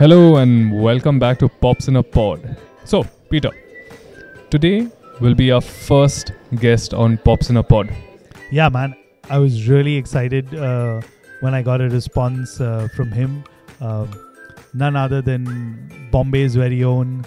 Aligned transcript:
Hello 0.00 0.36
and 0.36 0.72
welcome 0.82 1.18
back 1.18 1.38
to 1.40 1.46
Pops 1.46 1.86
in 1.88 1.96
a 1.96 2.02
Pod. 2.02 2.56
So, 2.86 3.04
Peter, 3.28 3.50
today 4.48 4.88
will 5.20 5.34
be 5.34 5.50
our 5.50 5.60
first 5.60 6.32
guest 6.54 6.94
on 6.94 7.18
Pops 7.18 7.50
in 7.50 7.58
a 7.58 7.62
Pod. 7.62 7.90
Yeah, 8.50 8.70
man. 8.70 8.96
I 9.28 9.36
was 9.36 9.68
really 9.68 9.94
excited 9.96 10.54
uh, 10.54 11.02
when 11.40 11.52
I 11.52 11.60
got 11.60 11.82
a 11.82 11.90
response 11.90 12.62
uh, 12.62 12.88
from 12.96 13.12
him. 13.12 13.44
Um, 13.82 14.08
none 14.72 14.96
other 14.96 15.20
than 15.20 16.08
Bombay's 16.10 16.54
very 16.54 16.82
own 16.82 17.26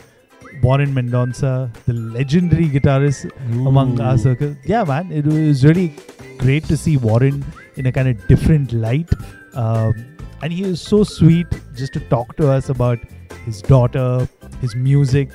Warren 0.63 0.95
Mendonsa, 0.95 1.71
the 1.85 1.94
legendary 1.94 2.66
guitarist 2.70 3.30
among 3.67 4.02
our 4.02 4.17
circle. 4.17 4.55
Yeah, 4.66 4.84
man. 4.84 5.12
It 5.12 5.27
was 5.27 5.63
really 5.63 5.95
great 6.40 6.63
to 6.63 6.76
see 6.76 6.98
Warren 6.98 7.45
in 7.76 7.85
a 7.85 7.91
kind 7.91 8.08
of 8.08 8.27
different 8.27 8.73
light. 8.73 9.12
Um, 9.53 9.94
and 10.43 10.52
he 10.52 10.63
was 10.63 10.81
so 10.81 11.05
sweet 11.05 11.47
just 11.73 11.93
to 11.93 12.02
talk 12.13 12.35
to 12.35 12.52
us 12.52 12.67
about 12.67 12.99
his 13.45 13.61
daughter, 13.61 14.27
his 14.59 14.75
music. 14.75 15.29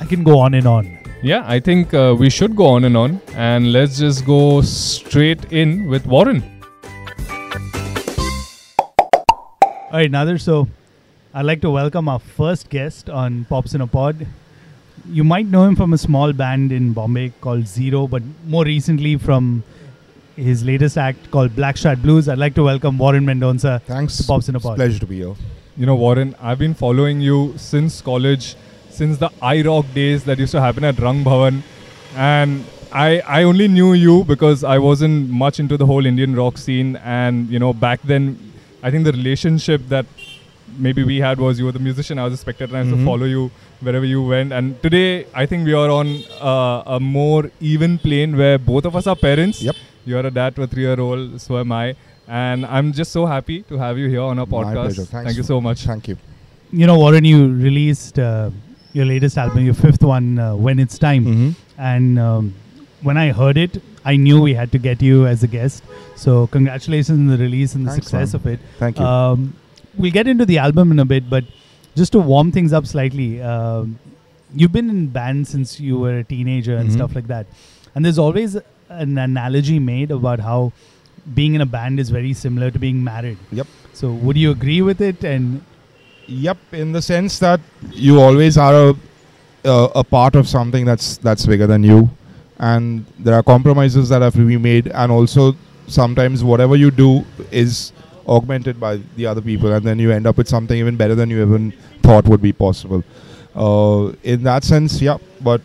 I 0.00 0.06
can 0.06 0.24
go 0.24 0.40
on 0.40 0.54
and 0.54 0.66
on. 0.66 0.98
Yeah, 1.22 1.44
I 1.46 1.60
think 1.60 1.94
uh, 1.94 2.16
we 2.18 2.28
should 2.28 2.56
go 2.56 2.66
on 2.66 2.82
and 2.82 2.96
on, 2.96 3.20
and 3.34 3.72
let's 3.72 3.98
just 3.98 4.26
go 4.26 4.60
straight 4.62 5.52
in 5.52 5.88
with 5.88 6.04
Warren. 6.04 6.42
All 8.90 10.00
right, 10.00 10.10
Nadir. 10.10 10.38
So, 10.38 10.66
I'd 11.32 11.46
like 11.46 11.60
to 11.60 11.70
welcome 11.70 12.08
our 12.08 12.18
first 12.18 12.70
guest 12.70 13.08
on 13.08 13.44
Pops 13.44 13.74
in 13.74 13.80
a 13.80 13.86
Pod. 13.86 14.26
You 15.08 15.22
might 15.22 15.46
know 15.46 15.62
him 15.62 15.76
from 15.76 15.92
a 15.92 15.98
small 15.98 16.32
band 16.32 16.72
in 16.72 16.92
Bombay 16.92 17.34
called 17.40 17.68
Zero, 17.68 18.08
but 18.08 18.24
more 18.46 18.64
recently 18.64 19.16
from 19.16 19.62
his 20.46 20.64
latest 20.64 20.96
act 20.96 21.30
called 21.30 21.50
Blackstratblues. 21.56 22.30
I'd 22.30 22.38
like 22.38 22.54
to 22.54 22.62
welcome 22.62 22.96
Warren 22.98 23.24
Mendonsa 23.26 23.82
Thanks. 23.82 24.16
to 24.18 24.24
Pops 24.24 24.48
in 24.48 24.54
a 24.54 24.58
It's 24.58 24.64
a 24.64 24.68
Pod. 24.68 24.76
pleasure 24.76 24.98
to 25.00 25.06
be 25.06 25.16
here. 25.16 25.34
You 25.76 25.86
know, 25.86 25.94
Warren, 25.94 26.34
I've 26.40 26.58
been 26.58 26.74
following 26.74 27.20
you 27.20 27.54
since 27.56 28.00
college, 28.00 28.54
since 28.90 29.18
the 29.18 29.30
iRock 29.42 29.92
days 29.94 30.24
that 30.24 30.38
used 30.38 30.52
to 30.52 30.60
happen 30.60 30.84
at 30.84 30.98
Rang 30.98 31.22
Bhavan, 31.24 31.62
and 32.16 32.64
I 32.92 33.20
I 33.38 33.42
only 33.42 33.68
knew 33.68 33.92
you 33.92 34.24
because 34.24 34.64
I 34.64 34.78
wasn't 34.78 35.30
much 35.30 35.60
into 35.60 35.76
the 35.76 35.86
whole 35.86 36.06
Indian 36.06 36.34
rock 36.34 36.58
scene, 36.58 36.96
and 37.18 37.48
you 37.48 37.58
know, 37.58 37.72
back 37.72 38.00
then, 38.02 38.38
I 38.82 38.90
think 38.90 39.04
the 39.04 39.12
relationship 39.12 39.82
that 39.88 40.06
maybe 40.86 41.02
we 41.10 41.18
had 41.18 41.38
was 41.38 41.58
you 41.58 41.64
were 41.66 41.72
the 41.72 41.84
musician, 41.90 42.18
I 42.18 42.24
was 42.24 42.34
a 42.34 42.36
spectator, 42.44 42.74
and 42.74 42.78
I 42.78 42.82
used 42.86 42.94
to 42.96 43.00
Mhm. 43.02 43.06
follow 43.12 43.26
you 43.34 43.50
wherever 43.80 44.04
you 44.14 44.22
went. 44.22 44.52
And 44.52 44.80
today, 44.82 45.26
I 45.42 45.46
think 45.46 45.64
we 45.66 45.74
are 45.82 45.90
on 45.90 46.08
uh, 46.40 46.96
a 46.96 46.98
more 47.00 47.50
even 47.60 47.98
plane 47.98 48.36
where 48.36 48.58
both 48.58 48.84
of 48.84 48.96
us 48.96 49.06
are 49.06 49.16
parents. 49.16 49.62
Yep. 49.62 49.76
You're 50.08 50.26
a 50.26 50.30
dad 50.30 50.56
to 50.56 50.62
a 50.62 50.66
three-year-old, 50.66 51.40
so 51.40 51.58
am 51.58 51.72
I. 51.72 51.94
And 52.26 52.64
I'm 52.66 52.92
just 52.92 53.12
so 53.12 53.24
happy 53.26 53.62
to 53.70 53.78
have 53.78 53.98
you 53.98 54.08
here 54.08 54.20
on 54.22 54.38
our 54.38 54.46
My 54.46 54.58
podcast. 54.58 54.72
pleasure. 54.74 55.04
Thanks 55.04 55.26
Thank 55.26 55.36
you 55.36 55.42
so 55.42 55.60
much. 55.60 55.84
Thank 55.84 56.08
you. 56.08 56.16
You 56.72 56.86
know, 56.86 56.98
Warren, 56.98 57.24
you 57.24 57.38
released 57.68 58.18
uh, 58.18 58.50
your 58.92 59.06
latest 59.06 59.36
album, 59.38 59.64
your 59.64 59.74
fifth 59.74 60.02
one, 60.02 60.38
uh, 60.38 60.54
When 60.56 60.78
It's 60.78 60.98
Time. 60.98 61.24
Mm-hmm. 61.26 61.50
And 61.90 62.18
um, 62.18 62.54
when 63.02 63.16
I 63.16 63.32
heard 63.32 63.56
it, 63.56 63.82
I 64.04 64.16
knew 64.16 64.40
we 64.40 64.54
had 64.54 64.72
to 64.72 64.78
get 64.78 65.02
you 65.02 65.26
as 65.26 65.42
a 65.42 65.46
guest. 65.46 65.82
So, 66.16 66.46
congratulations 66.48 67.18
on 67.18 67.26
the 67.26 67.38
release 67.38 67.74
and 67.74 67.86
the 67.86 67.90
Thanks, 67.92 68.06
success 68.06 68.32
man. 68.32 68.40
of 68.40 68.46
it. 68.46 68.60
Thank 68.78 68.98
you. 68.98 69.04
Um, 69.04 69.54
we'll 69.96 70.12
get 70.12 70.26
into 70.26 70.46
the 70.46 70.58
album 70.58 70.90
in 70.92 70.98
a 70.98 71.04
bit, 71.04 71.28
but 71.28 71.44
just 71.96 72.12
to 72.12 72.18
warm 72.18 72.52
things 72.52 72.72
up 72.72 72.86
slightly, 72.86 73.40
um, 73.42 73.98
you've 74.54 74.72
been 74.72 74.88
in 74.90 75.06
bands 75.08 75.50
since 75.50 75.78
you 75.80 75.98
were 75.98 76.18
a 76.18 76.24
teenager 76.24 76.76
and 76.76 76.88
Mhm. 76.90 76.92
stuff 76.94 77.14
like 77.14 77.26
that. 77.28 77.46
And 77.94 78.04
there's 78.04 78.18
always 78.18 78.56
an 78.88 79.18
analogy 79.18 79.78
made 79.78 80.10
about 80.10 80.40
how 80.40 80.72
being 81.34 81.54
in 81.54 81.60
a 81.60 81.66
band 81.66 82.00
is 82.00 82.10
very 82.10 82.32
similar 82.32 82.70
to 82.70 82.78
being 82.78 83.02
married. 83.02 83.38
Yep. 83.52 83.66
So, 83.92 84.12
would 84.12 84.36
you 84.36 84.50
agree 84.50 84.82
with 84.82 85.00
it? 85.00 85.24
And 85.24 85.62
yep. 86.26 86.56
In 86.72 86.92
the 86.92 87.02
sense 87.02 87.38
that 87.40 87.60
you 87.92 88.20
always 88.20 88.56
are 88.56 88.90
a 88.90 88.94
uh, 89.64 89.88
a 89.94 90.04
part 90.04 90.34
of 90.34 90.48
something 90.48 90.84
that's 90.84 91.16
that's 91.18 91.46
bigger 91.46 91.66
than 91.66 91.82
you, 91.82 92.08
and 92.58 93.04
there 93.18 93.34
are 93.34 93.42
compromises 93.42 94.08
that 94.08 94.22
have 94.22 94.34
to 94.34 94.46
be 94.46 94.56
made, 94.56 94.88
and 94.88 95.12
also 95.12 95.54
sometimes 95.86 96.44
whatever 96.44 96.76
you 96.76 96.90
do 96.90 97.24
is 97.50 97.92
augmented 98.26 98.78
by 98.78 99.00
the 99.16 99.26
other 99.26 99.40
people, 99.40 99.72
and 99.72 99.84
then 99.84 99.98
you 99.98 100.10
end 100.12 100.26
up 100.26 100.36
with 100.36 100.48
something 100.48 100.78
even 100.78 100.96
better 100.96 101.14
than 101.14 101.30
you 101.30 101.42
even 101.42 101.72
thought 102.02 102.26
would 102.26 102.42
be 102.42 102.52
possible. 102.52 103.02
Uh, 103.54 104.12
in 104.22 104.42
that 104.42 104.64
sense, 104.64 105.00
yeah. 105.00 105.18
But 105.40 105.60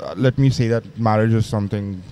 uh, 0.00 0.14
let 0.16 0.36
me 0.38 0.50
say 0.50 0.68
that 0.68 0.98
marriage 0.98 1.32
is 1.32 1.46
something 1.46 2.02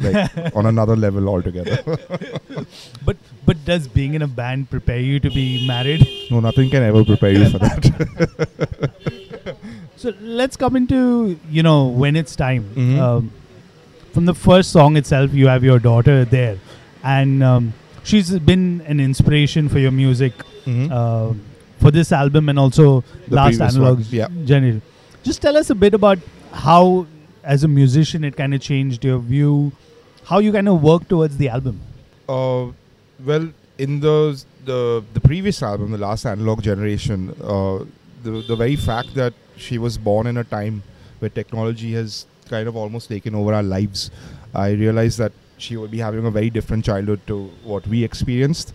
like 0.00 0.54
on 0.56 0.66
another 0.66 0.96
level 0.96 1.28
altogether. 1.28 1.78
but 3.04 3.16
but 3.46 3.64
does 3.64 3.88
being 3.88 4.14
in 4.14 4.22
a 4.22 4.28
band 4.28 4.70
prepare 4.70 5.00
you 5.00 5.20
to 5.20 5.30
be 5.30 5.66
married? 5.66 6.06
No, 6.30 6.40
nothing 6.40 6.70
can 6.70 6.82
ever 6.82 7.04
prepare 7.04 7.32
you 7.32 7.48
for 7.50 7.58
that. 7.58 8.90
So 9.96 10.12
let's 10.20 10.56
come 10.56 10.76
into 10.76 11.38
you 11.50 11.62
know 11.64 11.86
when 11.86 12.14
it's 12.14 12.36
time. 12.36 12.64
Mhm. 12.74 12.98
Um, 13.04 13.32
from 14.12 14.26
the 14.26 14.34
first 14.34 14.70
song 14.70 14.96
itself, 14.96 15.32
you 15.34 15.48
have 15.48 15.64
your 15.64 15.78
daughter 15.80 16.24
there, 16.24 16.58
and 17.02 17.42
um, 17.42 17.72
she's 18.04 18.30
been 18.50 18.80
an 18.86 19.00
inspiration 19.00 19.68
for 19.68 19.78
your 19.80 19.90
music 19.90 20.32
uh, 20.68 21.32
for 21.78 21.90
this 21.90 22.12
album 22.12 22.48
and 22.48 22.58
also 22.58 23.02
The 23.28 23.34
last 23.34 23.58
analogs. 23.60 24.12
yeah. 24.12 24.28
Just 25.24 25.42
tell 25.42 25.56
us 25.56 25.70
a 25.70 25.74
bit 25.74 25.94
about 25.94 26.18
how, 26.52 27.06
as 27.42 27.64
a 27.64 27.68
musician, 27.68 28.22
it 28.24 28.36
kind 28.36 28.54
of 28.54 28.60
changed 28.60 29.04
your 29.04 29.18
view, 29.18 29.72
how 30.28 30.38
you 30.38 30.52
kind 30.52 30.68
of 30.68 30.82
work 30.82 31.08
towards 31.08 31.36
the 31.38 31.48
album. 31.48 31.80
uh, 32.28 32.66
well, 33.24 33.48
in 33.78 34.00
the 34.00 34.44
the 34.64 35.04
the 35.14 35.20
previous 35.20 35.62
album, 35.62 35.92
the 35.92 35.98
last 35.98 36.26
analog 36.26 36.62
generation, 36.62 37.34
uh, 37.42 37.78
the 38.22 38.42
the 38.48 38.56
very 38.56 38.76
fact 38.76 39.14
that 39.14 39.32
she 39.56 39.78
was 39.78 39.96
born 40.08 40.26
in 40.26 40.36
a 40.36 40.44
time 40.44 40.82
where 41.20 41.30
technology 41.30 41.92
has 41.92 42.26
kind 42.48 42.68
of 42.68 42.76
almost 42.76 43.08
taken 43.08 43.34
over 43.34 43.54
our 43.54 43.62
lives, 43.62 44.10
I 44.54 44.70
realized 44.70 45.18
that 45.18 45.32
she 45.56 45.76
would 45.76 45.90
be 45.90 45.98
having 45.98 46.26
a 46.26 46.30
very 46.30 46.50
different 46.50 46.84
childhood 46.84 47.20
to 47.26 47.38
what 47.64 47.86
we 47.86 48.04
experienced, 48.04 48.74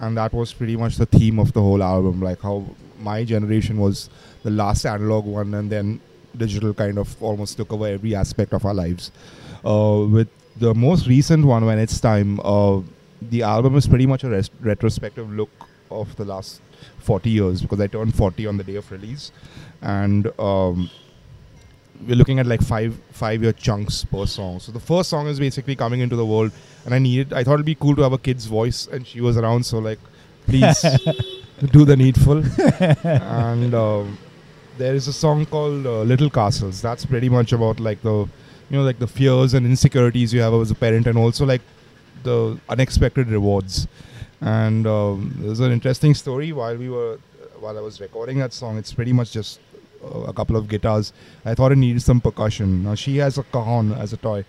and 0.00 0.16
that 0.16 0.32
was 0.32 0.52
pretty 0.52 0.76
much 0.76 0.96
the 0.96 1.06
theme 1.06 1.38
of 1.38 1.52
the 1.52 1.60
whole 1.60 1.82
album, 1.82 2.20
like 2.20 2.40
how 2.40 2.64
my 2.98 3.24
generation 3.24 3.78
was 3.78 4.08
the 4.42 4.50
last 4.50 4.84
analog 4.86 5.24
one, 5.24 5.54
and 5.54 5.70
then 5.70 6.00
digital 6.36 6.74
kind 6.74 6.98
of 6.98 7.22
almost 7.22 7.56
took 7.56 7.72
over 7.72 7.86
every 7.86 8.14
aspect 8.14 8.52
of 8.52 8.64
our 8.64 8.74
lives. 8.74 9.12
Uh, 9.64 10.06
with 10.10 10.28
the 10.56 10.74
most 10.74 11.06
recent 11.06 11.44
one, 11.44 11.64
when 11.64 11.78
it's 11.78 12.00
time, 12.00 12.40
uh, 12.40 12.80
the 13.20 13.42
album 13.42 13.76
is 13.76 13.86
pretty 13.86 14.06
much 14.06 14.24
a 14.24 14.28
res- 14.30 14.50
retrospective 14.60 15.30
look 15.32 15.50
of 15.90 16.14
the 16.16 16.24
last 16.24 16.60
40 16.98 17.30
years 17.30 17.62
because 17.62 17.80
I 17.80 17.86
turned 17.86 18.14
40 18.14 18.46
on 18.46 18.56
the 18.56 18.64
day 18.64 18.76
of 18.76 18.90
release, 18.90 19.32
and 19.82 20.26
um, 20.38 20.90
we're 22.06 22.16
looking 22.16 22.38
at 22.38 22.46
like 22.46 22.60
five 22.60 22.98
five 23.12 23.42
year 23.42 23.52
chunks 23.52 24.04
per 24.04 24.26
song. 24.26 24.60
So 24.60 24.72
the 24.72 24.80
first 24.80 25.10
song 25.10 25.26
is 25.26 25.38
basically 25.38 25.76
coming 25.76 26.00
into 26.00 26.16
the 26.16 26.26
world, 26.26 26.52
and 26.84 26.94
I 26.94 26.98
needed 26.98 27.32
I 27.32 27.44
thought 27.44 27.54
it'd 27.54 27.66
be 27.66 27.74
cool 27.74 27.96
to 27.96 28.02
have 28.02 28.12
a 28.12 28.18
kid's 28.18 28.46
voice, 28.46 28.86
and 28.86 29.06
she 29.06 29.20
was 29.20 29.36
around, 29.36 29.64
so 29.64 29.78
like, 29.78 29.98
please 30.46 30.80
do 31.72 31.84
the 31.84 31.96
needful. 31.96 32.42
and 33.06 33.74
um, 33.74 34.18
there 34.78 34.94
is 34.94 35.08
a 35.08 35.12
song 35.12 35.46
called 35.46 35.86
uh, 35.86 36.02
Little 36.02 36.30
Castles. 36.30 36.82
That's 36.82 37.06
pretty 37.06 37.28
much 37.28 37.52
about 37.52 37.80
like 37.80 38.02
the 38.02 38.28
you 38.74 38.80
know 38.80 38.84
like 38.84 38.98
the 38.98 39.06
fears 39.06 39.54
and 39.54 39.64
insecurities 39.66 40.34
you 40.34 40.40
have 40.40 40.54
as 40.54 40.70
a 40.70 40.74
parent, 40.74 41.06
and 41.06 41.16
also 41.16 41.46
like 41.46 41.62
the 42.24 42.58
unexpected 42.68 43.28
rewards. 43.28 43.86
And 44.40 44.86
um, 44.86 45.32
there's 45.38 45.60
an 45.60 45.70
interesting 45.70 46.14
story 46.14 46.50
while 46.52 46.76
we 46.76 46.88
were 46.90 47.18
while 47.60 47.78
I 47.78 47.80
was 47.80 48.00
recording 48.00 48.38
that 48.38 48.52
song. 48.52 48.76
It's 48.76 48.92
pretty 48.92 49.12
much 49.12 49.30
just 49.30 49.60
uh, 50.04 50.32
a 50.32 50.32
couple 50.32 50.56
of 50.56 50.66
guitars. 50.66 51.12
I 51.44 51.54
thought 51.54 51.70
it 51.70 51.78
needed 51.78 52.02
some 52.02 52.20
percussion. 52.20 52.82
Now 52.82 52.96
she 52.96 53.16
has 53.18 53.38
a 53.38 53.44
cajon 53.44 53.92
as 53.92 54.12
a 54.12 54.16
toy 54.16 54.44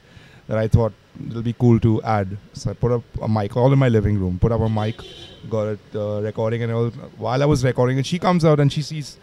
that 0.47 0.57
I 0.57 0.67
thought 0.67 0.93
it'll 1.29 1.43
be 1.43 1.53
cool 1.53 1.79
to 1.81 2.01
add. 2.01 2.35
So 2.53 2.71
I 2.71 2.73
put 2.73 2.91
up 2.91 3.03
a 3.21 3.27
mic 3.27 3.55
all 3.55 3.71
in 3.71 3.77
my 3.77 3.89
living 3.89 4.17
room. 4.17 4.39
Put 4.39 4.51
up 4.51 4.61
a 4.61 4.69
mic, 4.69 5.01
got 5.49 5.67
it 5.75 5.79
uh, 5.93 6.21
recording, 6.21 6.63
and. 6.63 6.95
While 7.27 7.43
I 7.43 7.45
was 7.45 7.63
recording 7.63 7.99
it, 7.99 8.05
she 8.07 8.19
comes 8.27 8.43
out 8.43 8.59
and 8.59 8.73
she 8.73 8.81
sees 8.81 9.17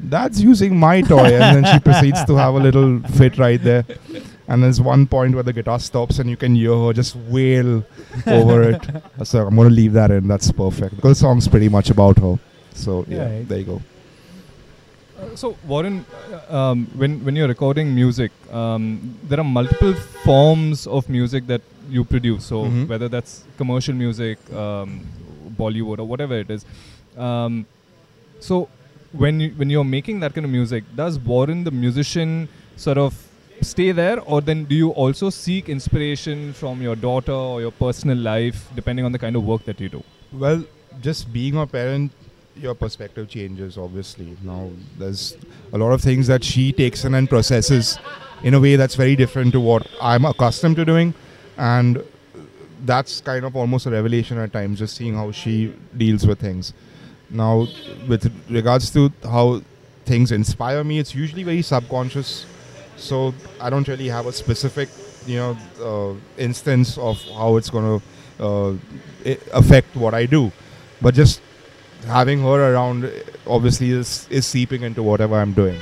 that's 0.00 0.40
using 0.40 0.78
my 0.78 1.00
toy, 1.00 1.34
and 1.40 1.56
then 1.56 1.72
she 1.72 1.80
proceeds 1.88 2.24
to 2.24 2.36
have 2.36 2.54
a 2.54 2.58
little 2.58 3.00
fit 3.20 3.38
right 3.38 3.62
there. 3.62 3.84
And 4.48 4.62
there's 4.62 4.80
one 4.80 5.06
point 5.06 5.34
where 5.34 5.42
the 5.42 5.52
guitar 5.52 5.78
stops 5.80 6.18
and 6.20 6.30
you 6.30 6.36
can 6.36 6.54
hear 6.54 6.76
her 6.76 6.92
just 6.92 7.16
wail 7.16 7.84
over 8.28 8.70
it. 8.70 8.82
So 9.24 9.46
I'm 9.46 9.56
going 9.56 9.68
to 9.68 9.74
leave 9.74 9.92
that 9.94 10.10
in. 10.10 10.28
That's 10.28 10.52
perfect 10.52 10.94
because 10.96 11.18
the 11.18 11.22
song's 11.26 11.48
pretty 11.48 11.68
much 11.68 11.90
about 11.90 12.18
her. 12.18 12.38
So 12.74 13.04
yeah, 13.08 13.24
Right. 13.28 13.48
there 13.48 13.58
you 13.58 13.64
go. 13.64 13.82
Uh, 15.18 15.34
So 15.34 15.56
Warren, 15.66 16.04
uh, 16.50 16.56
um, 16.58 16.86
when 17.02 17.24
when 17.24 17.34
you're 17.36 17.48
recording 17.48 17.94
music, 17.94 18.30
um, 18.52 19.16
there 19.28 19.40
are 19.40 19.44
multiple 19.58 19.94
forms 20.24 20.86
of 20.86 21.08
music 21.08 21.46
that 21.52 21.62
you 21.88 22.04
produce. 22.04 22.44
So 22.52 22.64
Mhm. 22.66 22.86
whether 22.88 23.08
that's 23.08 23.42
commercial 23.58 23.94
music, 23.94 24.38
um, 24.64 25.00
Bollywood, 25.58 25.98
or 25.98 26.04
whatever 26.14 26.38
it 26.44 26.50
is. 26.50 26.64
Um, 27.16 27.64
so 28.40 28.68
when 29.12 29.40
you, 29.40 29.50
when 29.56 29.70
you're 29.70 29.84
making 29.98 30.20
that 30.20 30.34
kind 30.34 30.44
of 30.44 30.50
music, 30.50 30.84
does 30.94 31.18
Warren 31.18 31.64
the 31.64 31.70
musician 31.70 32.48
sort 32.76 32.98
of 32.98 33.14
stay 33.66 33.92
there, 33.92 34.20
or 34.20 34.40
then 34.40 34.64
do 34.64 34.74
you 34.74 34.90
also 34.90 35.30
seek 35.30 35.68
inspiration 35.68 36.52
from 36.52 36.80
your 36.80 36.96
daughter 36.96 37.32
or 37.32 37.60
your 37.60 37.70
personal 37.70 38.16
life, 38.16 38.68
depending 38.74 39.04
on 39.04 39.12
the 39.12 39.18
kind 39.18 39.36
of 39.36 39.44
work 39.44 39.64
that 39.64 39.80
you 39.80 39.88
do? 39.88 40.02
Well, 40.32 40.64
just 41.00 41.32
being 41.32 41.56
a 41.56 41.66
parent, 41.66 42.12
your 42.56 42.74
perspective 42.74 43.28
changes. 43.28 43.76
Obviously, 43.76 44.36
now 44.42 44.70
there's 44.98 45.36
a 45.72 45.78
lot 45.78 45.92
of 45.92 46.00
things 46.00 46.26
that 46.28 46.42
she 46.42 46.72
takes 46.72 47.04
in 47.04 47.14
and 47.14 47.28
processes 47.28 47.98
in 48.42 48.54
a 48.54 48.60
way 48.60 48.76
that's 48.76 48.94
very 48.94 49.16
different 49.16 49.52
to 49.52 49.60
what 49.60 49.86
I'm 50.00 50.24
accustomed 50.24 50.76
to 50.76 50.84
doing, 50.84 51.14
and 51.58 52.02
that's 52.84 53.20
kind 53.20 53.44
of 53.44 53.56
almost 53.56 53.86
a 53.86 53.90
revelation 53.90 54.38
at 54.38 54.52
times. 54.52 54.78
Just 54.78 54.96
seeing 54.96 55.14
how 55.14 55.32
she 55.32 55.74
deals 55.96 56.26
with 56.26 56.38
things. 56.38 56.72
Now, 57.28 57.66
with 58.08 58.32
regards 58.48 58.90
to 58.92 59.12
how 59.22 59.62
things 60.04 60.32
inspire 60.32 60.84
me, 60.84 60.98
it's 60.98 61.14
usually 61.14 61.42
very 61.42 61.62
subconscious. 61.62 62.46
So 62.96 63.34
I 63.60 63.70
don't 63.70 63.86
really 63.88 64.08
have 64.08 64.26
a 64.26 64.32
specific, 64.32 64.88
you 65.26 65.36
know, 65.36 65.56
uh, 65.80 66.14
instance 66.38 66.98
of 66.98 67.20
how 67.36 67.56
it's 67.56 67.70
going 67.70 68.00
to 68.00 68.44
uh, 68.44 68.74
affect 69.52 69.96
what 69.96 70.14
I 70.14 70.26
do. 70.26 70.52
But 71.02 71.14
just 71.14 71.40
having 72.06 72.40
her 72.40 72.72
around, 72.72 73.10
obviously, 73.46 73.90
is 73.90 74.26
is 74.30 74.46
seeping 74.46 74.82
into 74.82 75.02
whatever 75.02 75.36
I'm 75.36 75.52
doing. 75.52 75.80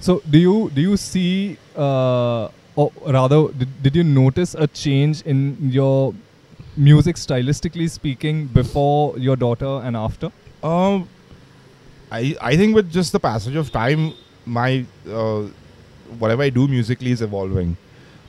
So 0.00 0.22
do 0.30 0.38
you 0.38 0.70
do 0.74 0.80
you 0.80 0.96
see, 0.96 1.58
uh, 1.76 2.48
or 2.76 2.92
rather, 3.06 3.48
did, 3.52 3.82
did 3.82 3.96
you 3.96 4.04
notice 4.04 4.54
a 4.54 4.66
change 4.66 5.22
in 5.22 5.56
your 5.70 6.14
music 6.76 7.16
stylistically 7.16 7.90
speaking 7.90 8.46
before 8.46 9.18
your 9.18 9.36
daughter 9.36 9.80
and 9.84 9.96
after? 9.96 10.32
Um, 10.62 11.08
I 12.10 12.36
I 12.40 12.56
think 12.56 12.74
with 12.74 12.90
just 12.90 13.12
the 13.12 13.20
passage 13.20 13.56
of 13.56 13.70
time, 13.70 14.14
my 14.46 14.86
uh, 15.06 15.42
whatever 16.18 16.42
I 16.42 16.50
do 16.50 16.66
musically 16.68 17.10
is 17.12 17.22
evolving. 17.22 17.76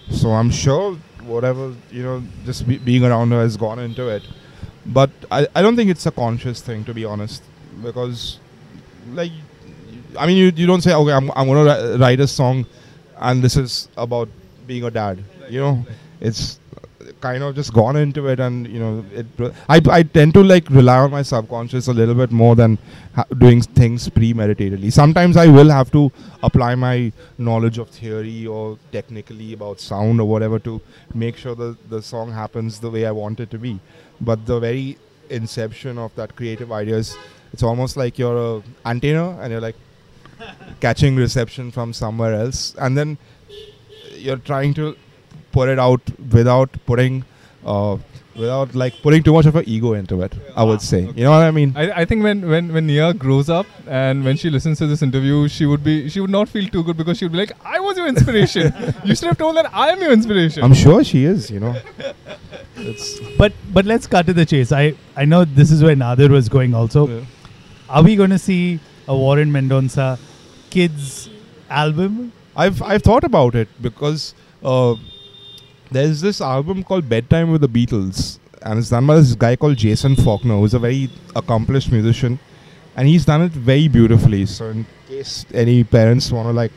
So 0.10 0.32
I'm 0.32 0.52
sure 0.52 0.96
whatever 1.24 1.74
you 1.92 2.04
know, 2.04 2.24
just 2.46 2.68
be, 2.68 2.78
being 2.78 3.04
around 3.06 3.32
her 3.32 3.42
has 3.42 3.58
gone 3.58 3.80
into 3.80 4.08
it. 4.10 4.24
But 4.86 5.10
I 5.30 5.48
I 5.56 5.62
don't 5.62 5.76
think 5.76 5.90
it's 5.90 6.06
a 6.06 6.12
conscious 6.12 6.62
thing 6.62 6.84
to 6.86 6.94
be 6.94 7.06
honest, 7.06 7.44
because 7.84 8.40
like 9.14 9.32
I 10.18 10.28
mean 10.28 10.38
you 10.38 10.52
you 10.56 10.68
don't 10.68 10.82
say 10.82 10.94
okay 10.94 11.12
I'm 11.14 11.32
I'm 11.32 11.48
gonna 11.48 11.66
ri- 11.70 11.98
write 11.98 12.20
a 12.20 12.28
song, 12.28 12.66
and 13.18 13.44
this 13.44 13.58
is 13.58 13.90
about 13.98 14.30
being 14.68 14.84
a 14.84 14.92
dad. 14.92 15.24
You 15.50 15.60
know, 15.60 15.86
it's 16.20 16.60
kind 17.22 17.44
of 17.44 17.56
just 17.56 17.74
gone 17.74 17.96
into 17.96 18.28
it 18.28 18.40
and 18.40 18.68
you 18.68 18.80
know 18.80 19.06
it 19.14 19.26
I, 19.70 19.82
I 19.90 20.04
tend 20.04 20.34
to 20.36 20.44
like 20.44 20.70
rely 20.70 20.98
on 20.98 21.12
my 21.12 21.22
subconscious 21.22 21.88
a 21.88 21.94
little 21.94 22.16
bit 22.16 22.32
more 22.32 22.56
than 22.56 22.78
ha- 23.16 23.26
doing 23.38 23.62
things 23.62 24.10
premeditatedly. 24.10 24.92
Sometimes 24.92 25.38
i 25.38 25.48
will 25.48 25.70
have 25.70 25.92
to 25.92 26.12
apply 26.44 26.76
my 26.76 27.12
knowledge 27.38 27.78
of 27.78 27.90
theory 27.90 28.48
or 28.48 28.78
technically 28.92 29.54
about 29.54 29.80
sound 29.80 30.20
or 30.20 30.28
whatever 30.28 30.60
to 30.60 30.82
make 31.14 31.38
sure 31.38 31.56
that 31.56 31.90
the 31.90 32.02
song 32.02 32.32
happens 32.32 32.80
the 32.80 32.90
way 32.90 33.06
i 33.06 33.12
want 33.12 33.40
it 33.40 33.52
to 33.52 33.58
be. 33.58 33.80
But 34.20 34.46
the 34.46 34.60
very 34.60 34.98
inception 35.30 35.98
of 35.98 36.14
that 36.16 36.36
creative 36.36 36.72
ideas 36.72 37.18
it's 37.54 37.64
almost 37.64 37.98
like 37.98 38.18
you're 38.18 38.38
a 38.38 38.64
antenna 38.86 39.38
and 39.42 39.52
you're 39.52 39.62
like 39.62 39.76
catching 40.80 41.16
reception 41.16 41.72
from 41.72 41.94
somewhere 41.94 42.34
else. 42.34 42.76
And 42.80 42.98
then 42.98 43.18
you're 44.14 44.38
trying 44.38 44.74
to 44.76 44.96
put 45.52 45.70
it 45.70 45.80
out 45.80 46.02
without 46.38 46.70
putting 46.86 47.24
uh, 47.66 47.98
without 48.42 48.74
like 48.82 48.94
putting 49.06 49.22
too 49.28 49.34
much 49.38 49.46
of 49.50 49.56
an 49.60 49.64
ego 49.76 49.90
into 50.00 50.22
it 50.26 50.34
i 50.56 50.64
would 50.68 50.82
say 50.82 51.00
you 51.18 51.24
know 51.26 51.32
what 51.32 51.44
i 51.48 51.52
mean 51.58 51.74
I, 51.76 51.84
I 52.02 52.06
think 52.06 52.24
when, 52.28 52.48
when, 52.52 52.72
when 52.76 52.88
Nia 52.88 53.14
grows 53.24 53.50
up 53.50 53.66
and 53.88 54.24
when 54.24 54.38
she 54.38 54.50
listens 54.50 54.78
to 54.80 54.88
this 54.88 55.02
interview, 55.08 55.48
she 55.56 55.66
would 55.72 55.84
be 55.84 55.96
she 56.14 56.22
would 56.22 56.30
not 56.38 56.48
feel 56.54 56.68
too 56.76 56.84
good 56.90 56.96
because 57.02 57.18
she 57.18 57.26
would 57.26 57.34
be 57.34 57.40
like, 57.40 57.52
I 57.76 57.80
was 57.82 57.98
your 57.98 58.08
inspiration. 58.08 58.72
you 59.04 59.16
should 59.16 59.28
have 59.32 59.38
told 59.38 59.58
that 59.58 59.70
I 59.74 59.90
am 59.90 60.00
your 60.06 60.14
inspiration. 60.14 60.64
i'm 60.64 60.74
sure 60.84 61.04
she 61.12 61.26
is 61.34 61.52
you 61.56 61.60
know 61.60 61.76
it's 62.78 63.20
But 63.38 63.54
but 63.78 63.86
let's 63.86 64.08
cut 64.16 64.26
to 64.28 64.34
the 64.42 64.46
chase. 64.46 64.72
I 64.72 64.84
I 65.16 65.26
know 65.26 65.44
this 65.62 65.72
is 65.78 65.84
where 65.84 65.96
Nadir 65.96 66.30
was 66.30 66.50
going. 66.58 66.74
Also, 66.74 67.08
Yeah. 67.08 67.26
are 67.90 68.04
we 68.10 68.16
going 68.16 68.30
to 68.38 68.40
see 68.48 68.80
a 69.08 69.16
Warren 69.24 69.52
Mendonsa 69.58 70.08
kids 70.70 71.30
album? 71.70 72.32
I've 72.56 72.82
I've 72.82 73.04
thought 73.10 73.24
about 73.32 73.56
it 73.64 73.70
because 73.90 74.34
uh, 74.64 74.96
there's 75.92 76.22
this 76.22 76.42
album 76.42 76.84
called 76.84 77.08
Bedtime 77.10 77.52
with 77.52 77.62
the 77.62 77.70
Beatles, 77.70 78.40
and 78.62 78.80
it's 78.80 78.90
done 78.90 79.06
by 79.08 79.16
this 79.16 79.34
guy 79.36 79.56
called 79.56 79.78
Jason 79.78 80.16
Falkner, 80.16 80.58
who's 80.58 80.74
a 80.74 80.80
very 80.80 81.10
accomplished 81.36 81.92
musician, 81.92 82.40
and 82.96 83.08
he's 83.08 83.26
done 83.26 83.42
it 83.42 83.52
very 83.52 83.88
beautifully. 83.88 84.46
So 84.46 84.70
in 84.70 84.86
case 85.08 85.46
any 85.54 85.84
parents 85.84 86.32
want 86.32 86.48
to 86.48 86.54
like 86.54 86.72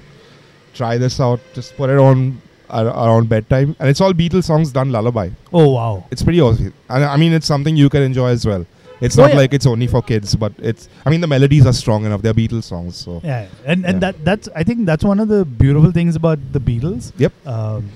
try 0.75 0.99
this 0.99 1.21
out, 1.21 1.41
just 1.55 1.77
put 1.77 1.91
it 1.91 1.99
on 1.99 2.41
ar- 2.71 2.87
around 2.87 3.29
bedtime, 3.29 3.77
and 3.79 3.89
it's 3.89 4.01
all 4.01 4.13
Beatles 4.13 4.45
songs 4.45 4.73
done 4.73 4.91
lullaby. 4.91 5.31
Oh 5.53 5.71
wow! 5.73 6.07
It's 6.11 6.23
pretty 6.23 6.41
awesome. 6.41 6.73
And 6.89 7.05
I 7.05 7.17
mean, 7.17 7.33
it's 7.33 7.47
something 7.47 7.77
you 7.77 7.89
can 7.89 8.03
enjoy 8.03 8.29
as 8.29 8.47
well. 8.47 8.67
It's 9.01 9.19
Oh, 9.19 9.23
not 9.23 9.33
yeah. 9.33 9.39
like 9.39 9.53
it's 9.53 9.67
only 9.67 9.87
for 9.89 10.01
kids, 10.03 10.35
but 10.37 10.53
it's. 10.59 10.89
I 11.05 11.11
mean, 11.11 11.21
the 11.21 11.27
melodies 11.27 11.67
are 11.67 11.73
strong 11.73 12.05
enough. 12.07 12.23
They're 12.23 12.33
Beatles 12.33 12.65
songs, 12.65 12.97
so 12.97 13.21
Yeah, 13.25 13.47
and 13.67 13.85
and 13.85 13.97
Yeah. 13.97 14.13
that 14.13 14.25
that's 14.25 14.49
I 14.57 14.63
think 14.65 14.87
that's 14.87 15.05
one 15.05 15.19
of 15.21 15.29
the 15.29 15.45
beautiful 15.45 15.91
things 15.93 16.17
about 16.17 16.39
the 16.53 16.61
Beatles. 16.61 17.13
Yep. 17.19 17.33
Um, 17.47 17.91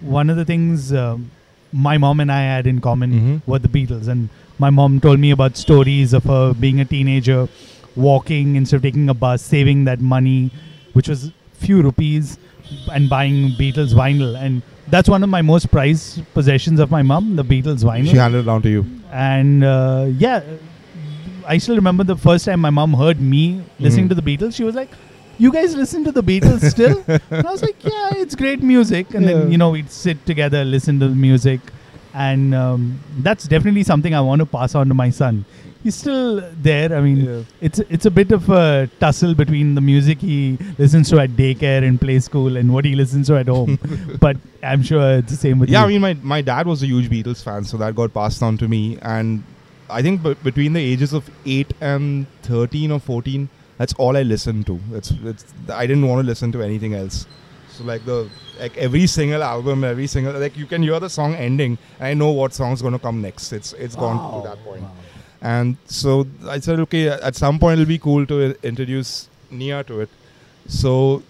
one 0.00 0.30
of 0.30 0.36
the 0.36 0.44
things 0.44 0.92
um, 0.92 1.30
my 1.72 1.98
mom 1.98 2.20
and 2.20 2.30
I 2.32 2.40
had 2.42 2.66
in 2.66 2.80
common 2.80 3.12
Mhm. 3.12 3.42
were 3.46 3.58
the 3.58 3.68
Beatles, 3.68 4.08
and 4.08 4.28
my 4.58 4.70
mom 4.70 5.00
told 5.00 5.18
me 5.20 5.30
about 5.30 5.56
stories 5.56 6.12
of 6.12 6.24
her 6.24 6.54
being 6.54 6.80
a 6.80 6.84
teenager, 6.84 7.48
walking 7.96 8.56
instead 8.56 8.76
of 8.76 8.82
taking 8.82 9.08
a 9.08 9.14
bus, 9.14 9.42
saving 9.42 9.84
that 9.84 10.00
money, 10.00 10.50
which 10.92 11.08
was 11.08 11.30
few 11.54 11.82
rupees, 11.82 12.38
and 12.92 13.08
buying 13.08 13.50
Beatles 13.58 13.92
vinyl, 13.94 14.36
and 14.40 14.62
that's 14.88 15.08
one 15.08 15.22
of 15.22 15.28
my 15.28 15.42
most 15.42 15.70
prized 15.70 16.22
possessions 16.34 16.80
of 16.80 16.90
my 16.90 17.02
mom, 17.02 17.36
the 17.36 17.44
Beatles 17.44 17.84
vinyl 17.84 18.10
she 18.10 18.16
handed 18.16 18.40
it 18.40 18.46
down 18.46 18.62
to 18.62 18.70
you. 18.70 18.84
and 19.12 19.64
uh, 19.64 20.06
yeah 20.18 20.40
i 21.46 21.56
still 21.64 21.76
remember 21.76 22.04
the 22.04 22.16
first 22.24 22.44
time 22.44 22.60
my 22.60 22.70
mom 22.78 22.92
heard 22.92 23.20
me 23.34 23.42
listening 23.80 24.04
Mhm. 24.06 24.10
to 24.10 24.16
the 24.20 24.24
beatles 24.26 24.54
she 24.54 24.64
was 24.64 24.74
like 24.74 24.90
you 25.38 25.50
guys 25.52 25.74
listen 25.76 26.04
to 26.04 26.12
the 26.12 26.22
beatles 26.22 26.68
still? 26.70 26.96
And 27.30 27.46
i 27.46 27.50
was 27.50 27.62
like 27.62 27.82
yeah 27.84 28.10
it's 28.22 28.34
great 28.34 28.62
music. 28.62 29.14
And 29.14 29.24
Yeah. 29.24 29.34
then 29.38 29.52
you 29.52 29.58
know 29.58 29.70
we'd 29.70 29.90
sit 29.90 30.24
together 30.26 30.64
listen 30.64 31.00
to 31.00 31.08
the 31.08 31.14
music. 31.28 31.60
And 32.14 32.54
um, 32.54 33.00
that's 33.28 33.46
definitely 33.54 33.84
something 33.84 34.14
i 34.14 34.20
want 34.20 34.40
to 34.40 34.46
pass 34.58 34.74
on 34.74 34.88
to 34.88 34.94
my 34.94 35.10
son. 35.10 35.44
He's 35.82 35.94
still 35.94 36.40
there. 36.68 36.88
I 36.98 37.00
mean 37.00 37.46
it's 37.60 37.78
it's 37.96 38.06
a 38.06 38.10
bit 38.20 38.32
of 38.38 38.48
a 38.50 38.88
tussle 39.02 39.34
between 39.42 39.74
the 39.76 39.80
music 39.90 40.18
he 40.30 40.38
listens 40.78 41.10
to 41.10 41.20
at 41.24 41.30
daycare 41.42 41.82
and 41.90 42.00
play 42.00 42.18
school 42.28 42.56
and 42.62 42.72
what 42.76 42.84
he 42.84 42.94
listens 43.02 43.28
to 43.28 43.36
at 43.42 43.48
home. 43.56 43.78
But 44.26 44.36
i'm 44.72 44.82
sure 44.82 45.04
it's 45.18 45.30
the 45.36 45.40
same 45.44 45.60
with 45.60 45.68
you. 45.70 45.74
Yeah, 45.78 45.84
I 45.84 45.88
mean, 45.92 46.00
my, 46.08 46.14
my 46.34 46.40
dad 46.50 46.66
was 46.66 46.82
a 46.82 46.88
huge 46.92 47.08
Beatles 47.14 47.42
fan, 47.44 47.62
so 47.72 47.76
that 47.84 47.94
got 48.00 48.12
passed 48.12 48.42
on 48.42 48.58
to 48.62 48.66
me. 48.66 48.98
And 49.02 49.44
I 49.98 50.02
think 50.02 50.22
b- 50.24 50.34
between 50.48 50.72
the 50.78 50.80
ages 50.92 51.12
of 51.18 51.30
8 51.46 51.74
and 51.80 52.26
13 52.42 52.90
or 52.90 52.98
14, 52.98 53.48
that's 53.78 53.94
all 53.94 54.16
I 54.16 54.22
listened 54.22 54.66
to. 54.66 54.78
It's, 54.92 55.12
it's 55.24 55.44
I 55.72 55.86
didn't 55.86 56.06
want 56.06 56.20
to 56.20 56.26
listen 56.26 56.52
to 56.52 56.62
anything 56.62 56.94
else. 56.94 57.26
So 57.70 57.84
like 57.84 58.04
the 58.04 58.28
like 58.60 58.76
every 58.76 59.06
single 59.06 59.42
album, 59.42 59.84
every 59.84 60.08
single 60.08 60.38
like 60.38 60.56
you 60.56 60.66
can 60.66 60.82
hear 60.82 60.98
the 61.00 61.08
song 61.08 61.34
ending, 61.34 61.78
and 61.98 62.08
I 62.08 62.14
know 62.14 62.30
what 62.32 62.52
song's 62.52 62.82
going 62.82 62.94
to 62.94 62.98
come 62.98 63.22
next. 63.22 63.52
It's 63.52 63.72
it's 63.74 63.94
gone 63.94 64.42
to 64.42 64.48
that 64.48 64.62
point. 64.64 64.84
And 65.40 65.76
so 65.86 66.26
I 66.48 66.58
said, 66.58 66.80
okay, 66.80 67.08
at 67.08 67.36
some 67.36 67.60
point 67.60 67.80
it'll 67.80 67.88
be 67.88 67.98
cool 67.98 68.26
to 68.26 68.56
introduce 68.64 69.28
Nia 69.50 69.84
to 69.84 70.00
it. 70.00 70.08
So 70.66 71.22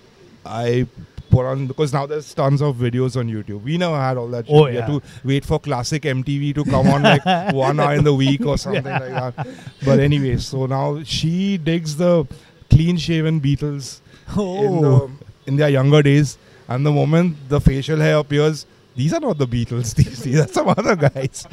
I 0.46 0.86
put 1.30 1.46
on 1.46 1.66
because 1.66 1.92
now 1.92 2.06
there's 2.06 2.32
tons 2.34 2.62
of 2.62 2.76
videos 2.76 3.16
on 3.16 3.28
YouTube. 3.28 3.62
We 3.62 3.78
never 3.78 3.98
had 3.98 4.16
all 4.16 4.28
that. 4.28 4.46
Shit. 4.46 4.54
Oh, 4.54 4.64
we 4.64 4.74
had 4.74 4.88
yeah. 4.88 4.98
to 4.98 5.02
wait 5.24 5.44
for 5.44 5.58
classic 5.58 6.02
MTV 6.02 6.54
to 6.56 6.64
come 6.64 6.88
on 6.88 7.02
like 7.02 7.24
one 7.52 7.78
hour 7.80 7.94
in 7.94 8.04
the 8.04 8.14
week 8.14 8.44
or 8.44 8.58
something 8.58 8.84
like 8.84 9.00
that. 9.34 9.48
But 9.84 10.00
anyway, 10.00 10.36
so 10.38 10.66
now 10.66 11.02
she 11.02 11.58
digs 11.58 11.96
the 11.96 12.26
clean-shaven 12.70 13.40
Beatles 13.40 14.00
in, 14.36 14.82
the, 14.82 15.10
in 15.46 15.56
their 15.56 15.68
younger 15.68 16.02
days, 16.02 16.38
and 16.68 16.84
the 16.84 16.92
moment 16.92 17.36
the 17.48 17.60
facial 17.60 17.98
hair 17.98 18.18
appears. 18.18 18.66
These 18.96 19.14
are 19.14 19.20
not 19.20 19.38
the 19.38 19.46
Beatles. 19.46 19.94
These, 19.96 20.24
these 20.24 20.40
are 20.40 20.48
some 20.48 20.68
other 20.70 20.96
guys. 20.96 21.46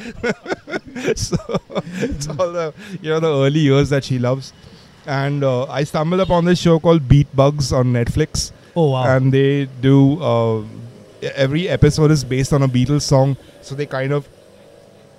so 1.14 1.36
it's 2.02 2.26
all 2.26 2.50
the 2.50 2.74
you 3.00 3.10
know 3.10 3.20
the 3.20 3.28
early 3.28 3.60
years 3.60 3.90
that 3.90 4.02
she 4.02 4.18
loves. 4.18 4.52
And 5.06 5.44
uh, 5.44 5.66
I 5.66 5.84
stumbled 5.84 6.20
upon 6.20 6.44
this 6.44 6.58
show 6.58 6.80
called 6.80 7.06
Beat 7.06 7.28
Bugs 7.36 7.72
on 7.72 7.92
Netflix, 7.92 8.50
oh 8.76 8.90
wow 8.90 9.16
and 9.16 9.32
they 9.32 9.66
do 9.80 10.20
uh, 10.22 10.62
every 11.34 11.68
episode 11.68 12.10
is 12.10 12.24
based 12.24 12.52
on 12.52 12.62
a 12.62 12.68
Beatles 12.68 13.02
song. 13.02 13.36
So 13.62 13.74
they 13.74 13.86
kind 13.86 14.12
of 14.12 14.28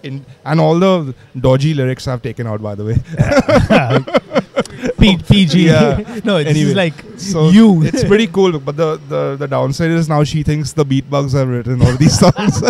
in 0.04 0.26
and 0.46 0.60
all 0.60 0.78
the 0.80 1.14
dodgy 1.40 1.74
lyrics 1.74 2.08
I've 2.08 2.22
taken 2.22 2.48
out 2.48 2.62
by 2.62 2.76
the 2.76 2.86
way. 2.86 2.98
P- 5.00 5.18
PG. 5.18 5.66
Yeah. 5.68 5.98
no, 6.24 6.38
it's 6.38 6.50
Anyway, 6.50 6.64
just 6.64 6.76
like 6.76 6.94
So 7.18 7.50
you. 7.50 7.84
it's 7.84 8.04
pretty 8.04 8.28
cool. 8.28 8.60
But 8.60 8.78
the, 8.78 8.98
the 9.10 9.36
the 9.38 9.48
downside 9.48 9.92
is 9.92 10.08
now 10.10 10.24
she 10.24 10.44
thinks 10.44 10.74
the 10.74 10.86
beat 10.86 11.10
bugs 11.10 11.34
have 11.34 11.48
written 11.48 11.82
all 11.82 11.96
these 11.98 12.18
songs. 12.20 12.62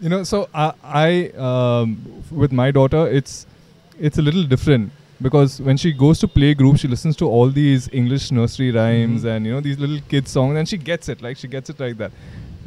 you 0.00 0.08
know 0.08 0.24
so 0.24 0.48
i, 0.52 0.72
I 0.82 1.30
um, 1.48 1.96
with 2.30 2.50
my 2.60 2.70
daughter 2.72 3.06
it's 3.08 3.46
it's 4.00 4.18
a 4.18 4.22
little 4.22 4.42
different 4.42 4.90
because 5.22 5.60
when 5.68 5.76
she 5.82 5.92
goes 5.92 6.18
to 6.22 6.28
play 6.36 6.52
group 6.60 6.76
she 6.82 6.88
listens 6.94 7.16
to 7.22 7.26
all 7.38 7.48
these 7.58 7.88
english 8.00 8.30
nursery 8.38 8.70
rhymes 8.76 9.22
Mhm. 9.24 9.30
and 9.36 9.46
you 9.46 9.52
know 9.54 9.60
these 9.66 9.78
little 9.84 10.00
kids 10.12 10.30
songs 10.36 10.56
and 10.62 10.68
she 10.72 10.78
gets 10.90 11.08
it 11.14 11.22
like 11.26 11.36
she 11.42 11.48
gets 11.56 11.70
it 11.74 11.80
like 11.86 11.98
that 12.04 12.12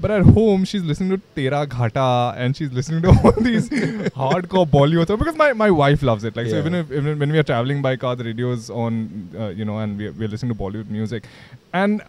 But 0.04 0.12
at 0.14 0.26
home, 0.38 0.64
she's 0.70 0.84
listening 0.88 1.12
to 1.12 1.18
Tera 1.36 1.60
Ghata 1.74 2.06
and 2.46 2.58
she's 2.58 2.72
listening 2.78 3.04
to 3.06 3.12
all 3.20 3.38
these 3.46 3.70
hardcore 4.22 4.66
Bollywood 4.74 5.08
songs 5.12 5.22
because 5.22 5.38
my, 5.42 5.48
my 5.62 5.70
wife 5.82 6.04
loves 6.10 6.26
it. 6.30 6.36
Like 6.40 6.50
so, 6.54 6.58
even 6.64 6.76
if 6.80 6.92
even 6.98 7.22
when 7.22 7.32
we 7.36 7.40
are 7.44 7.46
traveling 7.52 7.80
by 7.86 7.94
car, 8.02 8.12
the 8.22 8.26
radio's 8.28 8.68
on, 8.82 8.98
uh, 9.44 9.48
you 9.62 9.68
know, 9.70 9.78
and 9.86 9.98
we 10.04 10.10
we're 10.24 10.32
listening 10.34 10.54
to 10.56 10.60
Bollywood 10.64 10.92
music, 10.98 11.30
and 11.84 12.04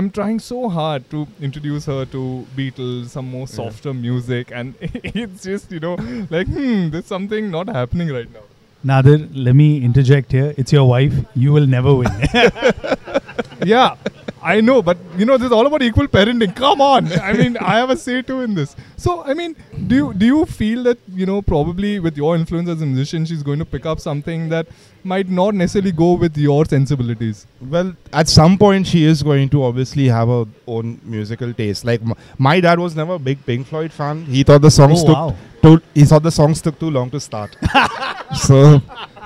I'm 0.00 0.10
trying 0.20 0.38
so 0.50 0.60
hard 0.76 1.08
to 1.16 1.24
introduce 1.50 1.88
her 1.94 1.98
to 2.18 2.22
Beatles, 2.60 3.16
some 3.16 3.32
more 3.38 3.46
Yeah. 3.48 3.56
softer 3.62 3.96
music, 4.04 4.54
and 4.62 4.74
it's 5.24 5.48
just 5.50 5.76
you 5.78 5.82
know 5.88 5.96
like 6.38 6.54
hmm, 6.60 6.78
there's 6.96 7.10
something 7.16 7.50
not 7.58 7.74
happening 7.82 8.14
right 8.20 8.32
now. 8.40 8.46
Nadir, 8.82 9.28
let 9.32 9.54
me 9.54 9.82
interject 9.82 10.32
here. 10.32 10.54
It's 10.56 10.72
your 10.72 10.88
wife. 10.88 11.12
You 11.34 11.52
will 11.52 11.66
never 11.66 11.94
win. 11.94 12.08
yeah, 13.64 13.96
I 14.42 14.60
know, 14.60 14.82
but 14.82 14.96
you 15.18 15.24
know, 15.24 15.36
this 15.36 15.46
is 15.46 15.52
all 15.52 15.66
about 15.66 15.82
equal 15.82 16.06
parenting. 16.06 16.54
Come 16.56 16.80
on, 16.80 17.12
I 17.12 17.32
mean, 17.32 17.56
I 17.58 17.76
have 17.78 17.90
a 17.90 17.96
say 17.96 18.22
too 18.22 18.40
in 18.40 18.54
this. 18.54 18.74
So, 18.96 19.22
I 19.24 19.34
mean, 19.34 19.54
do 19.86 19.94
you 19.94 20.14
do 20.14 20.26
you 20.26 20.46
feel 20.46 20.82
that 20.84 20.98
you 21.14 21.26
know 21.26 21.42
probably 21.42 21.98
with 21.98 22.16
your 22.16 22.36
influence 22.36 22.68
as 22.68 22.80
a 22.80 22.86
musician, 22.86 23.26
she's 23.26 23.42
going 23.42 23.58
to 23.58 23.64
pick 23.64 23.86
up 23.86 24.00
something 24.00 24.48
that 24.48 24.66
might 25.04 25.28
not 25.28 25.54
necessarily 25.54 25.92
go 25.92 26.12
with 26.14 26.36
your 26.38 26.64
sensibilities? 26.64 27.46
Well, 27.60 27.94
at 28.12 28.28
some 28.28 28.56
point, 28.56 28.86
she 28.86 29.04
is 29.04 29.22
going 29.22 29.50
to 29.50 29.62
obviously 29.64 30.08
have 30.08 30.28
her 30.28 30.44
own 30.66 31.00
musical 31.04 31.52
taste. 31.52 31.84
Like 31.84 32.00
m- 32.00 32.14
my 32.38 32.60
dad 32.60 32.78
was 32.78 32.96
never 32.96 33.14
a 33.14 33.18
big 33.18 33.44
Pink 33.44 33.66
Floyd 33.66 33.92
fan. 33.92 34.24
He 34.24 34.42
thought 34.42 34.62
the 34.62 34.70
songs 34.70 35.02
oh, 35.02 35.06
took 35.06 35.16
wow. 35.16 35.36
too, 35.62 35.82
he 35.94 36.04
thought 36.04 36.22
the 36.22 36.32
songs 36.32 36.62
took 36.62 36.78
too 36.78 36.90
long 36.90 37.10
to 37.10 37.20
start. 37.20 37.56
so 38.36 38.80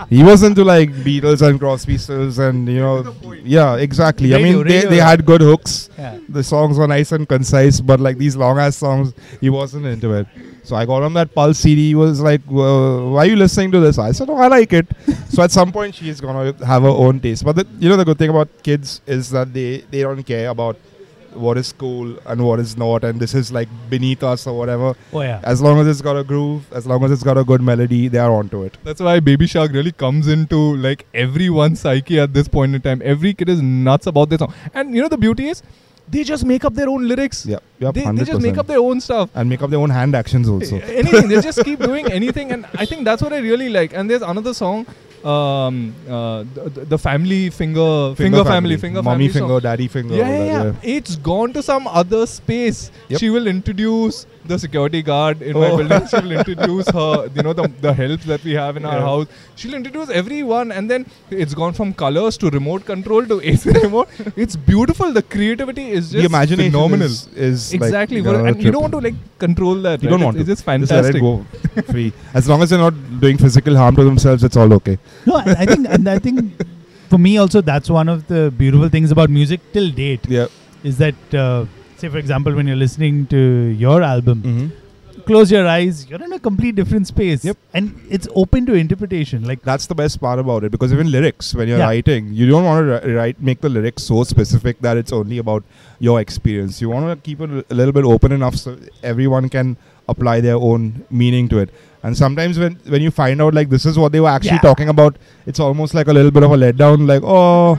he 0.08 0.22
wasn't 0.22 0.50
into 0.50 0.64
like 0.64 0.90
Beatles 0.90 1.46
and 1.46 1.58
Crosby, 1.58 1.98
Stills, 1.98 2.38
and 2.38 2.68
you 2.68 2.80
know, 2.80 3.14
yeah, 3.42 3.76
exactly. 3.76 4.34
I 4.34 4.38
mean, 4.38 4.58
they, 4.58 4.76
radio. 4.76 4.90
they 4.90 4.96
had 4.96 5.24
good 5.24 5.40
hooks. 5.40 5.90
Yeah. 5.98 6.18
The 6.28 6.42
songs 6.42 6.78
were 6.78 6.86
nice 6.86 7.12
and 7.12 7.28
concise, 7.28 7.80
but 7.80 8.00
like 8.00 8.18
these 8.18 8.36
long 8.36 8.58
ass 8.58 8.76
songs, 8.76 9.12
he 9.40 9.50
wasn't 9.50 9.86
into 9.86 10.12
it. 10.14 10.26
So 10.62 10.76
I 10.76 10.86
got 10.86 11.02
him 11.02 11.12
that 11.14 11.34
Pulse 11.34 11.58
CD. 11.58 11.88
He 11.88 11.94
was 11.94 12.20
like, 12.20 12.40
"Well, 12.48 13.10
"Why 13.10 13.24
are 13.24 13.26
you 13.26 13.36
listening 13.36 13.70
to 13.72 13.80
this?" 13.80 13.98
I 13.98 14.12
said, 14.12 14.30
"Oh, 14.30 14.36
I 14.36 14.48
like 14.48 14.72
it." 14.72 14.86
so 15.28 15.42
at 15.42 15.50
some 15.50 15.70
point, 15.72 15.94
she's 15.94 16.20
gonna 16.20 16.54
have 16.64 16.82
her 16.82 16.88
own 16.88 17.20
taste. 17.20 17.44
But 17.44 17.56
the, 17.56 17.66
you 17.78 17.88
know, 17.88 17.96
the 17.96 18.04
good 18.04 18.18
thing 18.18 18.30
about 18.30 18.48
kids 18.62 19.00
is 19.06 19.30
that 19.30 19.52
they 19.52 19.84
they 19.90 20.02
don't 20.02 20.22
care 20.22 20.48
about 20.48 20.76
what 21.34 21.58
is 21.58 21.72
cool 21.72 22.16
and 22.26 22.44
what 22.44 22.60
is 22.60 22.76
not, 22.76 23.04
and 23.04 23.20
this 23.20 23.34
is 23.34 23.52
like 23.52 23.68
beneath 23.90 24.22
us 24.22 24.46
or 24.46 24.56
whatever. 24.56 24.94
Oh, 25.12 25.20
yeah. 25.20 25.40
As 25.42 25.60
long 25.60 25.78
as 25.80 25.86
it's 25.86 26.00
got 26.00 26.16
a 26.16 26.24
groove, 26.24 26.72
as 26.72 26.86
long 26.86 27.04
as 27.04 27.10
it's 27.10 27.22
got 27.22 27.38
a 27.38 27.44
good 27.44 27.62
melody, 27.62 28.08
they 28.08 28.18
are 28.18 28.32
onto 28.32 28.62
it. 28.62 28.76
That's 28.84 29.00
why 29.00 29.20
Baby 29.20 29.46
Shark 29.46 29.72
really 29.72 29.92
comes 29.92 30.28
into 30.28 30.76
like 30.76 31.06
everyone's 31.14 31.80
psyche 31.80 32.18
at 32.20 32.32
this 32.32 32.48
point 32.48 32.74
in 32.74 32.80
time. 32.82 33.02
Every 33.04 33.34
kid 33.34 33.48
is 33.48 33.62
nuts 33.62 34.06
about 34.06 34.30
this 34.30 34.38
song, 34.38 34.54
and 34.72 34.94
you 34.94 35.02
know 35.02 35.08
the 35.08 35.18
beauty 35.18 35.48
is, 35.48 35.62
they 36.08 36.22
just 36.22 36.44
make 36.44 36.64
up 36.64 36.74
their 36.74 36.88
own 36.88 37.06
lyrics. 37.08 37.46
Yep, 37.46 37.62
yep, 37.78 37.94
they, 37.94 38.04
they 38.12 38.24
just 38.24 38.40
make 38.40 38.58
up 38.58 38.66
their 38.66 38.78
own 38.78 39.00
stuff. 39.00 39.30
And 39.34 39.48
make 39.48 39.62
up 39.62 39.70
their 39.70 39.78
own 39.80 39.90
hand 39.90 40.14
actions 40.14 40.48
also. 40.48 40.76
anything 40.84 41.28
they 41.28 41.40
just 41.40 41.64
keep 41.64 41.78
doing 41.78 42.10
anything 42.12 42.50
and 42.52 42.66
i 42.74 42.84
think 42.84 43.04
that's 43.04 43.22
what 43.22 43.32
i 43.32 43.38
really 43.38 43.68
like 43.68 43.92
and 43.94 44.10
there's 44.10 44.22
another 44.22 44.54
song 44.54 44.86
um 45.32 45.76
uh 46.16 46.44
the, 46.54 46.84
the 46.92 46.98
family 46.98 47.48
finger 47.48 48.14
finger, 48.14 48.44
family, 48.44 48.76
finger 48.76 49.02
mommy 49.02 49.28
family 49.28 49.28
song. 49.32 49.48
finger, 49.48 49.60
daddy 49.60 49.88
finger. 49.88 50.14
yeah, 50.14 50.28
yeah, 50.38 50.64
yeah. 50.64 50.72
It's 50.96 51.16
gone 51.16 51.52
to 51.54 51.62
some 51.62 51.86
other 51.86 52.26
space. 52.26 52.90
Yep. 53.08 53.20
She 53.20 53.30
will 53.30 53.46
introduce 53.46 54.26
the 54.46 54.58
security 54.58 55.00
guard 55.02 55.40
in 55.40 55.54
my 55.58 55.70
Oh. 55.70 55.76
building. 55.78 56.06
She 56.08 56.16
will 56.20 56.32
introduce 56.40 56.88
her, 56.90 57.30
you 57.34 57.42
know, 57.42 57.54
the, 57.54 57.66
the 57.80 57.94
helps 57.94 58.26
that 58.26 58.44
we 58.44 58.52
have 58.52 58.76
in 58.76 58.84
our 58.84 59.00
house. 59.00 59.26
She'll 59.56 59.72
introduce 59.72 60.10
everyone, 60.10 60.70
and 60.72 60.90
then 60.90 61.06
it's 61.30 61.54
gone 61.54 61.72
from 61.72 61.94
colors 61.94 62.36
to 62.42 62.50
remote 62.50 62.84
control 62.84 63.24
to 63.24 63.40
AC 63.52 63.70
remote. 63.70 64.08
It's 64.36 64.56
beautiful. 64.56 65.10
The 65.12 65.22
creativity 65.22 65.86
is 65.92 66.10
just 66.10 66.20
the 66.20 66.26
imagination 66.26 66.72
phenomenal. 66.72 67.06
is, 67.06 67.26
is 67.48 67.72
exactly, 67.72 68.20
Like, 68.20 68.34
but- 68.34 68.40
uh, 68.42 68.44
and 68.52 68.62
you 68.62 68.70
don't 68.70 68.82
want 68.82 68.92
to 68.92 69.00
like 69.08 69.14
control 69.38 69.76
that. 69.88 70.02
You 70.02 70.10
right? 70.10 70.16
don't 70.18 70.24
want 70.26 70.36
it's, 70.36 70.46
to. 70.46 70.52
It's 70.52 70.62
just 70.62 70.92
Just 70.92 71.08
let 71.08 71.14
it 71.14 71.20
go 71.20 71.34
free. 71.92 72.12
As 72.34 72.46
long 72.46 72.60
as 72.62 72.68
they're 72.70 72.78
not 72.86 72.94
doing 73.20 73.38
physical 73.38 73.74
harm 73.84 73.96
to 73.96 74.04
themselves, 74.04 74.44
it's 74.44 74.58
all 74.58 74.72
okay. 74.74 74.98
No, 75.26 75.37
I, 75.37 75.44
I 75.62 75.66
think, 75.66 75.87
and 75.88 76.09
I 76.09 76.18
think 76.18 76.62
for 77.09 77.18
me 77.18 77.37
also, 77.38 77.61
that's 77.61 77.88
one 77.90 78.09
of 78.09 78.26
the 78.28 78.52
beautiful 78.56 78.88
things 78.88 79.11
about 79.11 79.30
music 79.30 79.61
till 79.73 79.90
date 79.90 80.26
Yeah. 80.28 80.47
is 80.83 80.99
that, 80.99 81.14
uh, 81.35 81.66
say, 81.97 82.09
for 82.09 82.18
example, 82.18 82.54
when 82.54 82.66
you're 82.66 82.76
listening 82.87 83.26
to 83.28 83.38
your 83.85 84.02
album, 84.02 84.42
Mm-hmm. 84.42 84.68
close 85.28 85.50
your 85.50 85.66
eyes, 85.66 86.06
you're 86.09 86.23
in 86.23 86.33
a 86.35 86.38
complete 86.38 86.75
different 86.75 87.06
space. 87.06 87.44
Yep. 87.44 87.56
And 87.73 87.99
it's 88.11 88.28
open 88.35 88.66
to 88.66 88.75
interpretation. 88.75 89.44
Like, 89.50 89.62
That's 89.62 89.87
the 89.87 89.94
best 89.94 90.21
part 90.21 90.38
about 90.38 90.64
it 90.64 90.71
because 90.73 90.92
even 90.92 91.11
lyrics, 91.11 91.54
when 91.54 91.68
you're 91.68 91.78
Yeah. 91.78 91.87
writing, 91.92 92.33
you 92.33 92.47
don't 92.50 92.64
want 92.64 92.85
to 93.04 93.14
write 93.14 93.40
make 93.40 93.61
the 93.62 93.71
lyrics 93.71 94.02
so 94.02 94.25
specific 94.25 94.80
that 94.80 94.97
it's 94.99 95.12
only 95.12 95.38
about 95.38 95.62
your 96.00 96.21
experience. 96.21 96.83
You 96.83 96.90
want 96.90 97.06
to 97.09 97.16
keep 97.28 97.40
it 97.40 97.50
a 97.71 97.75
little 97.75 97.92
bit 97.92 98.04
open 98.04 98.33
enough 98.33 98.56
so 98.56 98.76
everyone 99.02 99.49
can 99.49 99.76
apply 100.09 100.40
their 100.42 100.56
own 100.56 101.04
meaning 101.11 101.49
to 101.49 101.59
it. 101.59 101.71
And 102.04 102.16
sometimes 102.16 102.58
when 102.62 102.75
when 102.94 103.02
you 103.02 103.11
find 103.18 103.42
out 103.42 103.54
like 103.58 103.70
this 103.75 103.87
is 103.90 103.99
what 103.99 104.12
they 104.12 104.20
were 104.25 104.28
actually 104.28 104.61
Yeah. 104.62 104.70
talking 104.70 104.90
about, 104.94 105.16
it's 105.46 105.61
almost 105.66 105.94
like 105.99 106.08
a 106.08 106.12
little 106.16 106.30
bit 106.38 106.42
of 106.49 106.52
a 106.56 106.58
letdown. 106.64 107.08
Like 107.11 107.23
oh, 107.25 107.78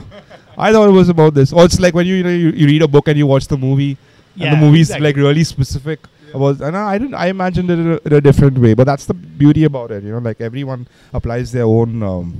I 0.58 0.72
thought 0.72 0.88
it 0.88 0.96
was 0.98 1.08
about 1.08 1.34
this. 1.34 1.52
Or 1.52 1.64
it's 1.64 1.78
like 1.84 1.94
when 1.94 2.06
you 2.06 2.16
you, 2.16 2.24
know, 2.24 2.30
you, 2.30 2.50
you 2.50 2.66
read 2.66 2.82
a 2.82 2.88
book 2.88 3.08
and 3.12 3.16
you 3.22 3.26
watch 3.26 3.46
the 3.46 3.56
movie, 3.56 3.96
and 4.40 4.52
the 4.52 4.60
movie's 4.64 4.90
exactly. 4.90 5.06
like 5.08 5.16
really 5.16 5.44
specific 5.44 6.00
about. 6.34 6.60
And 6.60 6.76
I 6.76 6.98
didn't. 6.98 7.14
I 7.14 7.28
imagined 7.36 7.70
it 7.70 7.78
in 7.84 7.92
a, 7.92 8.00
in 8.04 8.12
a 8.14 8.20
different 8.20 8.58
way, 8.58 8.74
but 8.74 8.84
that's 8.90 9.06
the 9.06 9.14
beauty 9.14 9.64
about 9.70 9.90
it. 9.98 10.02
You 10.02 10.12
know, 10.16 10.18
like 10.18 10.40
everyone 10.40 10.88
applies 11.12 11.52
their 11.52 11.64
own 11.76 12.02
um, 12.02 12.34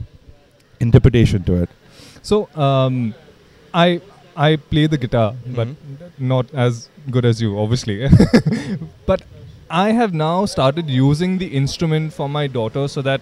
interpretation 0.80 1.44
to 1.44 1.62
it. 1.62 1.70
So 2.22 2.48
um, 2.68 3.14
I 3.72 4.00
I 4.36 4.56
play 4.56 4.86
the 4.88 4.98
guitar, 4.98 5.34
but 5.46 5.68
not 6.18 6.52
as 6.52 6.88
good 7.10 7.24
as 7.24 7.40
you, 7.40 7.56
obviously. 7.58 8.08
but 9.06 9.22
I 9.70 9.92
have 9.92 10.14
now 10.14 10.46
started 10.46 10.88
using 10.88 11.38
the 11.38 11.46
instrument 11.46 12.12
for 12.12 12.28
my 12.28 12.46
daughter 12.46 12.86
so 12.88 13.02
that 13.02 13.20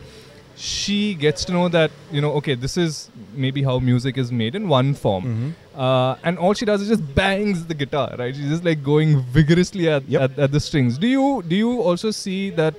she 0.57 1.15
gets 1.15 1.45
to 1.47 1.53
know 1.53 1.69
that 1.69 1.91
you 2.13 2.21
know 2.21 2.33
okay 2.41 2.55
this 2.55 2.77
is 2.77 3.11
maybe 3.35 3.63
how 3.65 3.79
music 3.81 4.17
is 4.17 4.31
made 4.31 4.55
in 4.55 4.69
one 4.69 4.95
form 4.95 5.25
Mm-hmm. 5.25 5.81
uh, 5.85 6.15
and 6.23 6.39
all 6.39 6.55
she 6.55 6.65
does 6.65 6.81
is 6.83 6.89
just 6.89 7.15
bangs 7.15 7.65
the 7.67 7.75
guitar 7.75 8.15
right 8.19 8.37
she's 8.37 8.49
just 8.51 8.65
like 8.65 8.85
going 8.85 9.21
vigorously 9.39 9.89
at, 9.89 10.05
Yep. 10.09 10.21
at, 10.23 10.39
at 10.39 10.53
the 10.53 10.61
strings 10.61 10.97
do 10.97 11.09
you 11.09 11.43
do 11.49 11.57
you 11.57 11.81
also 11.81 12.13
see 12.13 12.51
that 12.51 12.75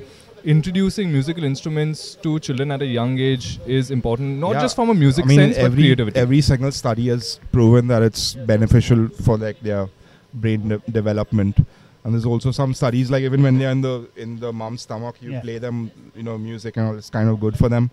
introducing 0.46 1.12
musical 1.12 1.44
instruments 1.44 2.16
to 2.24 2.40
children 2.40 2.72
at 2.72 2.82
a 2.82 2.86
young 2.86 3.20
age 3.20 3.60
is 3.66 3.92
important 3.92 4.40
not 4.40 4.54
Yeah. 4.54 4.62
just 4.62 4.76
from 4.76 4.90
a 4.90 4.94
music 4.94 5.26
I 5.26 5.28
mean, 5.28 5.40
sense 5.40 5.58
but 5.58 5.66
every 5.66 5.84
creativity 5.84 6.20
every 6.20 6.42
single 6.42 6.72
study 6.72 7.08
has 7.10 7.40
proven 7.52 7.88
that 7.88 8.04
it's 8.04 8.36
beneficial 8.36 9.10
for 9.10 9.38
like 9.38 9.60
their 9.62 9.90
brain 10.34 10.68
de- 10.70 10.82
development. 10.92 11.66
And 12.06 12.14
there's 12.14 12.26
also 12.26 12.52
some 12.52 12.74
studies 12.76 13.10
like 13.10 13.24
even 13.24 13.42
when 13.42 13.58
they're 13.58 13.72
in 13.72 13.82
the 13.82 14.08
in 14.16 14.40
the 14.40 14.54
mom's 14.54 14.84
stomach, 14.84 15.16
you 15.22 15.32
Yeah. 15.32 15.42
play 15.42 15.58
them, 15.58 15.92
you 16.16 16.22
know, 16.24 16.38
music 16.38 16.78
and 16.78 16.88
all. 16.88 16.98
It's 16.98 17.10
kind 17.10 17.28
of 17.30 17.40
good 17.40 17.58
for 17.58 17.68
them. 17.68 17.90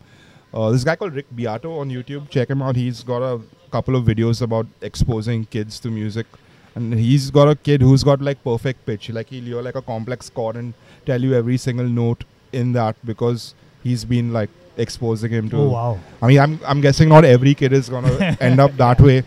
Uh, 0.55 0.71
this 0.71 0.85
guy 0.85 0.97
called 0.97 1.15
Rick 1.15 1.35
Beato 1.35 1.79
on 1.79 1.89
YouTube, 1.91 2.29
check 2.29 2.51
him 2.51 2.61
out. 2.61 2.77
He's 2.77 3.03
got 3.03 3.23
a 3.23 3.41
couple 3.71 3.97
of 3.97 4.05
videos 4.05 4.43
about 4.43 4.67
exposing 4.83 5.47
kids 5.47 5.81
to 5.81 5.91
music, 5.91 6.27
and 6.75 6.93
he's 6.93 7.31
got 7.31 7.49
a 7.49 7.57
kid 7.57 7.81
who's 7.81 8.05
got 8.05 8.21
like 8.21 8.45
perfect 8.45 8.85
pitch. 8.85 9.09
Like 9.09 9.31
he'll 9.31 9.45
hear 9.45 9.63
like 9.63 9.77
a 9.77 9.83
complex 9.83 10.29
chord 10.29 10.57
and 10.57 10.75
tell 11.07 11.23
you 11.29 11.33
every 11.35 11.57
single 11.57 11.89
note 11.89 12.25
in 12.53 12.73
that 12.73 12.97
because 13.07 13.55
he's 13.83 14.05
been 14.05 14.31
like 14.35 14.51
exposing 14.77 15.31
him 15.31 15.49
to 15.51 15.57
oh, 15.57 15.69
wow. 15.71 15.99
I 16.21 16.27
mean, 16.27 16.39
I'm 16.39 16.61
I'm 16.67 16.83
guessing 16.83 17.09
not 17.09 17.25
every 17.25 17.55
kid 17.55 17.73
is 17.73 17.89
gonna 17.89 18.37
end 18.41 18.61
up 18.61 18.77
that 18.77 19.01
way, 19.01 19.23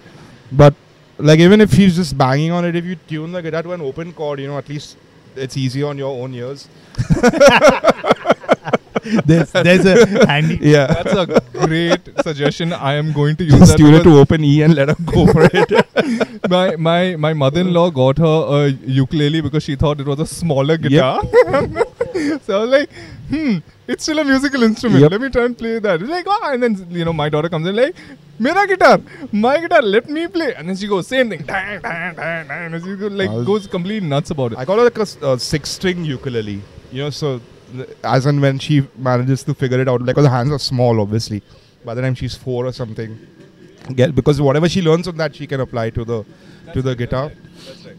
but 0.51 0.75
like 1.17 1.39
even 1.39 1.61
if 1.61 1.71
he's 1.71 1.95
just 1.95 2.17
banging 2.17 2.51
on 2.51 2.65
it, 2.65 2.75
if 2.75 2.85
you 2.85 2.95
tune 2.95 3.31
the 3.31 3.41
guitar 3.41 3.63
to 3.63 3.73
an 3.73 3.81
open 3.81 4.13
chord, 4.13 4.39
you 4.39 4.47
know, 4.47 4.57
at 4.57 4.67
least 4.69 4.97
it's 5.35 5.57
easy 5.57 5.83
on 5.83 5.97
your 5.97 6.11
own 6.23 6.33
ears. 6.33 6.67
There's, 9.25 9.51
there's 9.51 9.85
a 9.85 10.25
handy. 10.25 10.57
Yeah, 10.61 10.87
That's 10.87 11.13
a 11.13 11.41
great 11.53 11.99
suggestion. 12.23 12.73
I 12.73 12.93
am 12.93 13.13
going 13.13 13.35
to 13.35 13.43
use 13.43 13.53
just 13.59 13.71
that. 13.73 13.77
tune 13.77 13.93
it 13.93 14.03
to 14.03 14.17
open 14.17 14.43
E 14.43 14.63
and 14.63 14.73
let 14.73 14.89
her 14.89 14.95
go 15.05 15.27
for 15.27 15.47
it. 15.53 16.49
my 16.49 16.75
my 16.75 17.15
my 17.15 17.33
mother-in-law 17.33 17.91
got 17.91 18.17
her 18.17 18.65
a 18.65 18.69
ukulele 18.69 19.41
because 19.41 19.61
she 19.63 19.75
thought 19.75 19.99
it 19.99 20.07
was 20.07 20.19
a 20.19 20.25
smaller 20.25 20.77
guitar. 20.77 21.21
so 22.45 22.57
I 22.57 22.61
was 22.63 22.69
like, 22.69 22.89
hmm, 23.29 23.57
it's 23.87 24.03
still 24.03 24.19
a 24.19 24.23
musical 24.23 24.63
instrument. 24.63 25.01
Yep. 25.01 25.11
Let 25.11 25.21
me 25.21 25.29
try 25.29 25.45
and 25.45 25.57
play 25.57 25.79
that. 25.79 26.01
It's 26.01 26.09
like, 26.09 26.25
oh, 26.27 26.49
and 26.53 26.63
then 26.63 26.87
you 26.89 27.05
know 27.05 27.13
my 27.13 27.29
daughter 27.29 27.49
comes 27.49 27.67
in 27.67 27.75
like, 27.75 27.95
Mera 28.37 28.67
guitar, 28.67 28.99
my 29.31 29.59
guitar, 29.59 29.81
let 29.81 30.09
me 30.09 30.27
play. 30.27 30.53
And 30.55 30.67
then 30.67 30.75
she 30.75 30.87
goes, 30.87 31.07
same 31.07 31.29
thing. 31.29 31.43
Dang, 31.43 31.81
dang, 31.81 32.15
dang, 32.15 32.47
dang. 32.47 32.73
And 32.73 32.83
she 32.83 32.95
goes, 32.95 33.11
like 33.11 33.29
was- 33.29 33.45
goes 33.45 33.67
completely 33.67 34.07
nuts 34.07 34.31
about 34.31 34.53
it. 34.53 34.57
I 34.57 34.65
got 34.65 34.77
her 34.77 34.83
like 34.85 34.97
a 34.97 35.25
uh, 35.25 35.37
six-string 35.37 36.03
ukulele, 36.03 36.61
you 36.91 37.03
know, 37.03 37.09
so 37.09 37.39
as 38.03 38.25
and 38.25 38.41
when 38.41 38.59
she 38.59 38.87
manages 38.97 39.43
to 39.43 39.53
figure 39.53 39.79
it 39.79 39.87
out, 39.87 40.01
like 40.01 40.17
her 40.17 40.29
hands 40.29 40.51
are 40.51 40.59
small, 40.59 40.99
obviously. 41.01 41.41
By 41.83 41.93
the 41.93 42.01
time 42.01 42.15
she's 42.15 42.35
four 42.35 42.65
or 42.65 42.71
something, 42.71 43.17
get 43.95 44.15
because 44.15 44.41
whatever 44.41 44.67
she 44.67 44.81
learns 44.81 45.07
on 45.07 45.17
that, 45.17 45.35
she 45.35 45.47
can 45.47 45.61
apply 45.61 45.91
to 45.91 46.03
the 46.03 46.25
to 46.73 46.81
the 46.81 46.95
guitar. 46.95 47.31
That's 47.67 47.85
right. 47.85 47.95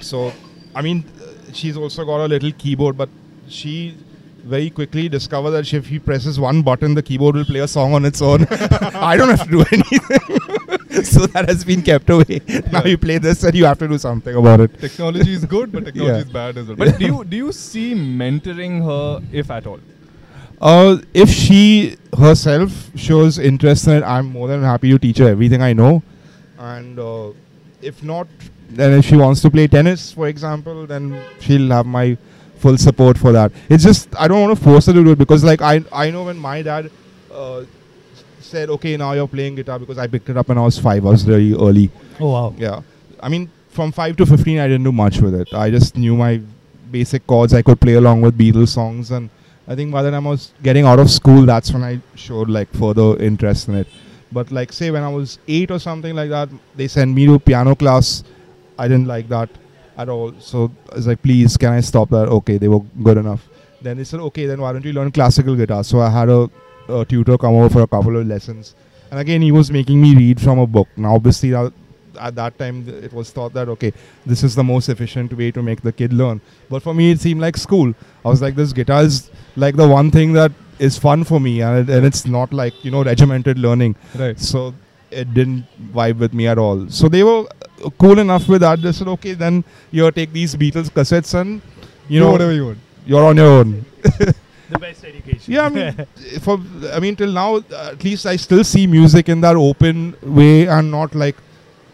So, 0.00 0.32
I 0.74 0.82
mean, 0.82 1.04
uh, 1.22 1.52
she's 1.52 1.76
also 1.76 2.04
got 2.04 2.24
a 2.24 2.26
little 2.28 2.52
keyboard, 2.52 2.96
but 2.96 3.08
she 3.54 3.94
very 4.44 4.68
quickly 4.68 5.08
discovered 5.08 5.52
that 5.52 5.72
if 5.72 5.86
she 5.88 5.98
presses 5.98 6.38
one 6.38 6.60
button, 6.62 6.94
the 6.94 7.02
keyboard 7.02 7.34
will 7.34 7.44
play 7.46 7.60
a 7.60 7.68
song 7.68 7.94
on 7.94 8.04
its 8.04 8.20
own. 8.20 8.46
I 8.50 9.16
don't 9.16 9.30
have 9.30 9.44
to 9.44 9.50
do 9.50 9.64
anything. 9.72 11.02
so 11.02 11.26
that 11.28 11.46
has 11.48 11.64
been 11.64 11.82
kept 11.82 12.10
away. 12.10 12.40
now 12.72 12.84
you 12.84 12.98
play 12.98 13.16
this 13.18 13.42
and 13.42 13.54
you 13.54 13.64
have 13.64 13.78
to 13.78 13.88
do 13.88 13.96
something 13.96 14.34
about 14.34 14.60
it. 14.60 14.78
Technology 14.78 15.32
is 15.32 15.44
good, 15.46 15.72
but 15.72 15.86
technology 15.86 16.12
Yeah. 16.12 16.24
is 16.26 16.30
bad 16.30 16.58
as 16.58 16.66
well. 16.68 16.76
But 16.76 16.98
do 16.98 17.06
you 17.06 17.24
do 17.24 17.36
you 17.36 17.52
see 17.52 17.94
mentoring 17.94 18.84
her, 18.84 19.22
if 19.32 19.50
at 19.50 19.66
all? 19.66 19.80
Uh, 20.60 20.98
if 21.12 21.30
she 21.30 21.96
herself 22.18 22.90
shows 22.96 23.38
interest 23.38 23.86
in 23.86 23.94
it, 23.94 24.02
I'm 24.02 24.26
more 24.26 24.48
than 24.48 24.62
happy 24.62 24.90
to 24.90 24.98
teach 24.98 25.18
her 25.18 25.28
everything 25.28 25.62
I 25.62 25.72
know. 25.72 26.02
And 26.58 26.98
uh, 26.98 27.30
if 27.82 28.02
not, 28.02 28.28
then 28.70 28.92
if 28.98 29.04
she 29.06 29.16
wants 29.16 29.40
to 29.42 29.50
play 29.50 29.66
tennis, 29.66 30.12
for 30.12 30.28
example, 30.28 30.86
then 30.86 31.20
she'll 31.40 31.68
have 31.70 31.86
my 31.86 32.16
full 32.64 32.78
support 32.78 33.18
for 33.24 33.32
that. 33.38 33.52
It's 33.68 33.84
just 33.90 34.18
I 34.24 34.28
don't 34.28 34.42
want 34.46 34.58
to 34.58 34.64
force 34.64 34.86
her 34.86 34.94
to 34.98 35.04
do 35.08 35.12
it 35.16 35.22
because, 35.24 35.44
like, 35.52 35.62
I 35.72 35.74
I 36.04 36.10
know 36.16 36.24
when 36.30 36.38
my 36.50 36.56
dad 36.68 36.90
uh, 37.42 37.64
said, 38.52 38.70
"Okay, 38.76 38.96
now 39.04 39.12
you're 39.18 39.32
playing 39.36 39.60
guitar," 39.60 39.78
because 39.84 40.02
I 40.06 40.08
picked 40.16 40.34
it 40.34 40.42
up 40.42 40.52
when 40.54 40.62
I 40.64 40.66
was 40.70 40.78
five. 40.88 41.12
I 41.12 41.16
was 41.16 41.26
really 41.32 41.52
early. 41.68 41.86
Oh 42.20 42.32
wow. 42.36 42.48
Yeah. 42.66 42.80
I 43.28 43.30
mean, 43.34 43.50
from 43.76 43.92
5 43.92 44.16
to 44.18 44.26
15, 44.26 44.58
I 44.58 44.66
didn't 44.68 44.84
do 44.84 44.92
much 44.92 45.20
with 45.26 45.34
it. 45.42 45.52
I 45.60 45.70
just 45.76 45.96
knew 45.96 46.16
my 46.16 46.32
basic 46.96 47.26
chords. 47.26 47.54
I 47.58 47.62
could 47.68 47.80
play 47.84 47.94
along 48.00 48.20
with 48.26 48.36
Beatles 48.40 48.74
songs. 48.78 49.10
And 49.18 49.30
I 49.66 49.74
think 49.78 49.94
by 49.96 50.02
the 50.06 50.10
time 50.14 50.26
I 50.26 50.30
was 50.30 50.44
getting 50.66 50.84
out 50.90 51.00
of 51.04 51.10
school, 51.10 51.46
that's 51.50 51.72
when 51.76 51.82
I 51.82 51.94
showed 52.26 52.50
like 52.56 52.74
further 52.82 53.08
interest 53.28 53.68
in 53.68 53.80
it. 53.82 53.88
But 54.30 54.52
like, 54.58 54.72
say, 54.78 54.90
when 54.96 55.02
I 55.02 55.08
was 55.08 55.38
8 55.48 55.70
or 55.76 55.78
something 55.78 56.14
like 56.14 56.30
that, 56.30 56.50
they 56.76 56.86
sent 56.86 57.14
me 57.20 57.26
to 57.26 57.38
piano 57.38 57.74
class. 57.74 58.24
I 58.78 58.88
didn't 58.88 59.08
like 59.14 59.28
that 59.28 59.48
at 59.96 60.08
all. 60.08 60.32
So 60.40 60.70
I 60.92 60.96
was 60.96 61.06
like, 61.06 61.22
please, 61.22 61.56
can 61.56 61.72
I 61.72 61.80
stop 61.80 62.10
that? 62.10 62.28
Okay, 62.28 62.58
they 62.58 62.68
were 62.68 62.80
good 63.02 63.18
enough. 63.18 63.48
Then 63.82 63.98
they 63.98 64.04
said, 64.04 64.20
okay, 64.20 64.46
then 64.46 64.60
why 64.60 64.72
don't 64.72 64.84
you 64.84 64.92
learn 64.92 65.10
classical 65.10 65.54
guitar? 65.54 65.84
So 65.84 66.00
I 66.00 66.10
had 66.10 66.28
a, 66.28 66.50
a 66.88 67.04
tutor 67.04 67.36
come 67.36 67.54
over 67.54 67.68
for 67.68 67.82
a 67.82 67.86
couple 67.86 68.16
of 68.16 68.26
lessons. 68.26 68.74
And 69.10 69.20
again, 69.20 69.42
he 69.42 69.52
was 69.52 69.70
making 69.70 70.00
me 70.00 70.16
read 70.16 70.40
from 70.40 70.58
a 70.58 70.66
book. 70.66 70.88
Now, 70.96 71.14
obviously, 71.14 71.50
that, 71.50 71.72
at 72.18 72.34
that 72.36 72.58
time, 72.58 72.84
th- 72.84 73.04
it 73.04 73.12
was 73.12 73.30
thought 73.30 73.52
that, 73.52 73.68
okay, 73.68 73.92
this 74.24 74.42
is 74.42 74.54
the 74.54 74.64
most 74.64 74.88
efficient 74.88 75.32
way 75.34 75.50
to 75.50 75.62
make 75.62 75.82
the 75.82 75.92
kid 75.92 76.12
learn. 76.12 76.40
But 76.70 76.82
for 76.82 76.94
me, 76.94 77.10
it 77.10 77.20
seemed 77.20 77.40
like 77.40 77.56
school. 77.56 77.94
I 78.24 78.28
was 78.28 78.40
like, 78.40 78.56
this 78.56 78.72
guitar 78.72 79.02
is 79.02 79.30
like 79.56 79.76
the 79.76 79.86
one 79.86 80.10
thing 80.10 80.32
that 80.32 80.50
is 80.78 80.98
fun 80.98 81.22
for 81.22 81.38
me. 81.38 81.60
And, 81.60 81.88
it, 81.88 81.94
and 81.94 82.06
it's 82.06 82.26
not 82.26 82.52
like, 82.52 82.84
you 82.84 82.90
know, 82.90 83.04
regimented 83.04 83.58
learning. 83.58 83.96
Right. 84.16 84.40
So 84.40 84.74
it 85.22 85.34
didn't 85.34 85.64
vibe 85.92 86.18
with 86.18 86.34
me 86.34 86.46
at 86.46 86.58
all. 86.58 86.88
So 86.88 87.08
they 87.08 87.22
were 87.22 87.44
cool 87.98 88.18
enough 88.18 88.48
with 88.48 88.60
that. 88.62 88.82
They 88.82 88.92
said, 88.92 89.08
okay, 89.16 89.34
then 89.34 89.64
you 89.90 90.10
take 90.10 90.32
these 90.32 90.54
Beatles 90.56 90.90
cassettes 90.90 91.34
and, 91.40 91.60
you 92.08 92.20
Do 92.20 92.26
know, 92.26 92.32
whatever 92.32 92.52
you 92.52 92.66
want. 92.66 92.78
you're 93.06 93.24
on 93.24 93.36
your 93.36 93.52
own. 93.60 93.84
The 94.70 94.78
best 94.78 95.04
education. 95.04 95.52
Yeah, 95.52 95.66
I 95.66 95.68
mean, 95.68 96.06
for 96.40 96.58
I 96.92 96.98
mean, 96.98 97.16
till 97.16 97.30
now, 97.30 97.58
at 97.58 98.02
least 98.02 98.24
I 98.26 98.36
still 98.36 98.64
see 98.64 98.86
music 98.86 99.28
in 99.28 99.42
that 99.42 99.56
open 99.56 100.16
way 100.22 100.66
and 100.66 100.90
not 100.90 101.14
like 101.14 101.36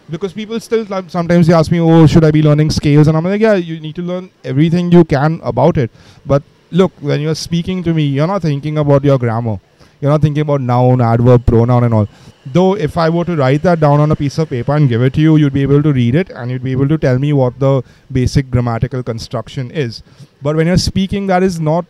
because 0.08 0.32
people 0.32 0.58
still 0.60 0.86
sometimes 1.08 1.48
they 1.48 1.52
ask 1.52 1.70
me, 1.72 1.80
"Oh, 1.80 2.06
should 2.06 2.24
I 2.24 2.30
be 2.30 2.42
learning 2.42 2.70
scales?" 2.70 3.08
And 3.08 3.16
I'm 3.16 3.24
like, 3.24 3.40
"Yeah, 3.40 3.54
you 3.54 3.80
need 3.80 3.96
to 3.96 4.02
learn 4.02 4.30
everything 4.44 4.92
you 4.92 5.04
can 5.04 5.40
about 5.42 5.78
it." 5.78 5.90
But 6.24 6.44
look, 6.70 6.92
when 7.00 7.20
you're 7.20 7.34
speaking 7.34 7.82
to 7.88 7.92
me, 7.92 8.04
you're 8.04 8.28
not 8.34 8.42
thinking 8.42 8.78
about 8.78 9.04
your 9.04 9.18
grammar. 9.18 9.58
You're 10.00 10.10
not 10.10 10.22
thinking 10.22 10.40
about 10.42 10.60
noun, 10.62 11.00
adverb, 11.00 11.44
pronoun, 11.46 11.84
and 11.84 11.92
all. 11.92 12.08
Though, 12.46 12.74
if 12.74 12.96
I 12.96 13.10
were 13.10 13.24
to 13.26 13.36
write 13.36 13.62
that 13.62 13.80
down 13.80 14.00
on 14.00 14.10
a 14.10 14.16
piece 14.16 14.38
of 14.38 14.48
paper 14.48 14.74
and 14.74 14.88
give 14.88 15.02
it 15.02 15.12
to 15.14 15.20
you, 15.20 15.36
you'd 15.36 15.52
be 15.52 15.62
able 15.62 15.82
to 15.82 15.92
read 15.92 16.14
it 16.14 16.30
and 16.30 16.50
you'd 16.50 16.64
be 16.64 16.72
able 16.72 16.88
to 16.88 16.96
tell 16.96 17.18
me 17.18 17.32
what 17.34 17.58
the 17.58 17.82
basic 18.10 18.50
grammatical 18.50 19.02
construction 19.02 19.70
is. 19.70 20.02
But 20.40 20.56
when 20.56 20.66
you're 20.66 20.78
speaking, 20.78 21.26
that 21.26 21.42
is 21.42 21.60
not 21.60 21.84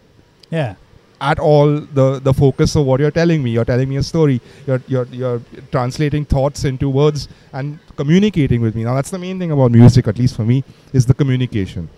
yeah. 0.50 0.74
at 1.20 1.38
all 1.38 1.80
the 2.00 2.18
the 2.18 2.34
focus 2.34 2.74
of 2.74 2.84
what 2.84 2.98
you're 2.98 3.12
telling 3.12 3.44
me. 3.44 3.52
You're 3.52 3.64
telling 3.64 3.88
me 3.88 3.96
a 3.96 4.02
story. 4.02 4.40
You're 4.66 4.82
you're 4.88 5.06
you're 5.12 5.40
translating 5.70 6.24
thoughts 6.24 6.64
into 6.64 6.88
words 6.88 7.28
and 7.52 7.78
communicating 7.96 8.60
with 8.60 8.74
me. 8.74 8.82
Now 8.82 8.94
that's 8.94 9.10
the 9.10 9.18
main 9.18 9.38
thing 9.38 9.52
about 9.52 9.70
music, 9.70 10.08
at 10.08 10.18
least 10.18 10.34
for 10.34 10.44
me, 10.44 10.64
is 10.92 11.06
the 11.06 11.14
communication. 11.14 11.88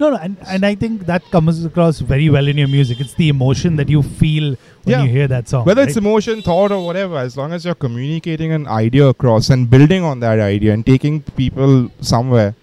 No, 0.00 0.10
no, 0.10 0.16
and, 0.16 0.36
and 0.46 0.64
I 0.64 0.74
think 0.76 1.06
that 1.06 1.22
comes 1.32 1.64
across 1.64 1.98
very 1.98 2.30
well 2.30 2.46
in 2.46 2.56
your 2.56 2.68
music. 2.68 3.00
It's 3.00 3.14
the 3.14 3.28
emotion 3.28 3.76
that 3.76 3.88
you 3.88 4.02
feel 4.02 4.54
when 4.84 4.92
Yeah. 4.92 5.02
you 5.02 5.10
hear 5.10 5.26
that 5.28 5.48
song. 5.48 5.64
Whether 5.64 5.82
it's 5.82 5.96
emotion, 5.96 6.40
thought, 6.42 6.70
or 6.70 6.84
whatever, 6.84 7.16
as 7.18 7.36
long 7.36 7.52
as 7.52 7.64
you're 7.64 7.74
communicating 7.74 8.52
an 8.52 8.68
idea 8.68 9.06
across 9.08 9.50
and 9.50 9.68
building 9.68 10.04
on 10.04 10.20
that 10.20 10.38
idea 10.38 10.72
and 10.72 10.86
taking 10.86 11.22
people 11.42 11.90
somewhere, 12.00 12.54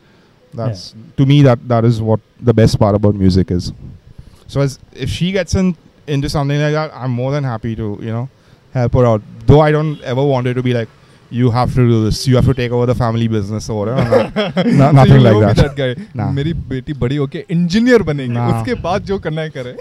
that's 0.53 0.95
to 1.17 1.25
me 1.25 1.41
that 1.41 1.67
that 1.67 1.83
is 1.83 2.01
what 2.01 2.21
the 2.39 2.53
best 2.53 2.79
part 2.79 2.95
about 2.95 3.15
music 3.15 3.51
is. 3.51 3.73
So 4.47 4.61
as 4.61 4.79
if 4.93 5.09
she 5.09 5.31
gets 5.33 5.55
in 5.55 5.75
into 6.07 6.29
something 6.29 6.57
like 6.59 6.71
that, 6.73 6.91
I'm 6.95 7.11
more 7.11 7.31
than 7.33 7.43
happy 7.43 7.75
to 7.75 7.97
you 8.01 8.11
know 8.11 8.29
help 8.73 8.93
her 8.93 9.05
out. 9.05 9.21
Though 9.45 9.59
I 9.59 9.71
don't 9.71 9.99
ever 10.01 10.23
want 10.23 10.47
it 10.47 10.53
to 10.53 10.63
be 10.63 10.73
like 10.73 10.87
you 11.34 11.50
have 11.50 11.74
to 11.74 11.82
do 11.88 12.04
this, 12.04 12.26
you 12.28 12.34
have 12.36 12.46
to 12.46 12.54
take 12.54 12.72
over 12.72 12.86
the 12.86 12.94
family 12.94 13.28
business 13.28 13.68
or 13.70 13.78
whatever. 13.80 14.32
No, 14.66 14.86
So 14.86 14.92
nothing 14.92 15.12
you 15.14 15.20
like 15.20 15.34
will 15.34 15.40
be 15.40 15.52
that. 15.52 15.56
that 15.56 15.76
guy. 15.76 16.06
Nah. 16.20 16.30
मेरी 16.38 16.52
बेटी 16.74 16.92
बड़ी 17.04 17.16
होके 17.16 17.44
engineer 17.56 18.02
बनेगी 18.10 18.32
Nah. 18.38 18.48
उसके 18.60 18.74
बाद 18.88 19.04
जो 19.12 19.18
करना 19.26 19.42
है 19.42 19.50
करे 19.56 19.76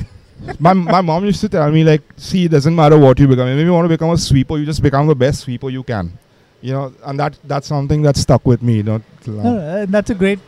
my 0.65 0.73
my 0.73 1.01
mom 1.01 1.25
used 1.25 1.41
to 1.41 1.49
tell 1.53 1.71
me 1.71 1.83
like, 1.83 2.03
see, 2.17 2.43
it 2.45 2.51
doesn't 2.51 2.75
matter 2.75 2.97
what 2.97 3.19
you 3.19 3.27
become. 3.27 3.47
If 3.53 3.65
you 3.69 3.73
want 3.73 3.85
to 3.89 3.93
become 3.97 4.11
a 4.11 4.17
sweeper, 4.25 4.57
you 4.59 4.65
just 4.67 4.81
become 4.83 5.07
the 5.07 5.15
best 5.23 5.41
sweeper 5.47 5.69
you 5.77 5.83
can. 5.89 6.11
You 6.67 6.73
know, 6.75 6.85
and 7.09 7.19
that 7.23 7.39
that's 7.53 7.67
something 7.73 8.01
that 8.03 8.17
stuck 8.21 8.45
with 8.51 8.61
me. 8.69 8.75
You 8.77 8.85
know, 8.91 9.01
till 9.25 9.33
now. 9.39 9.43
No, 9.43 9.51
no, 9.57 9.81
uh, 9.81 9.85
that's 9.97 10.13
a 10.15 10.15
great. 10.21 10.39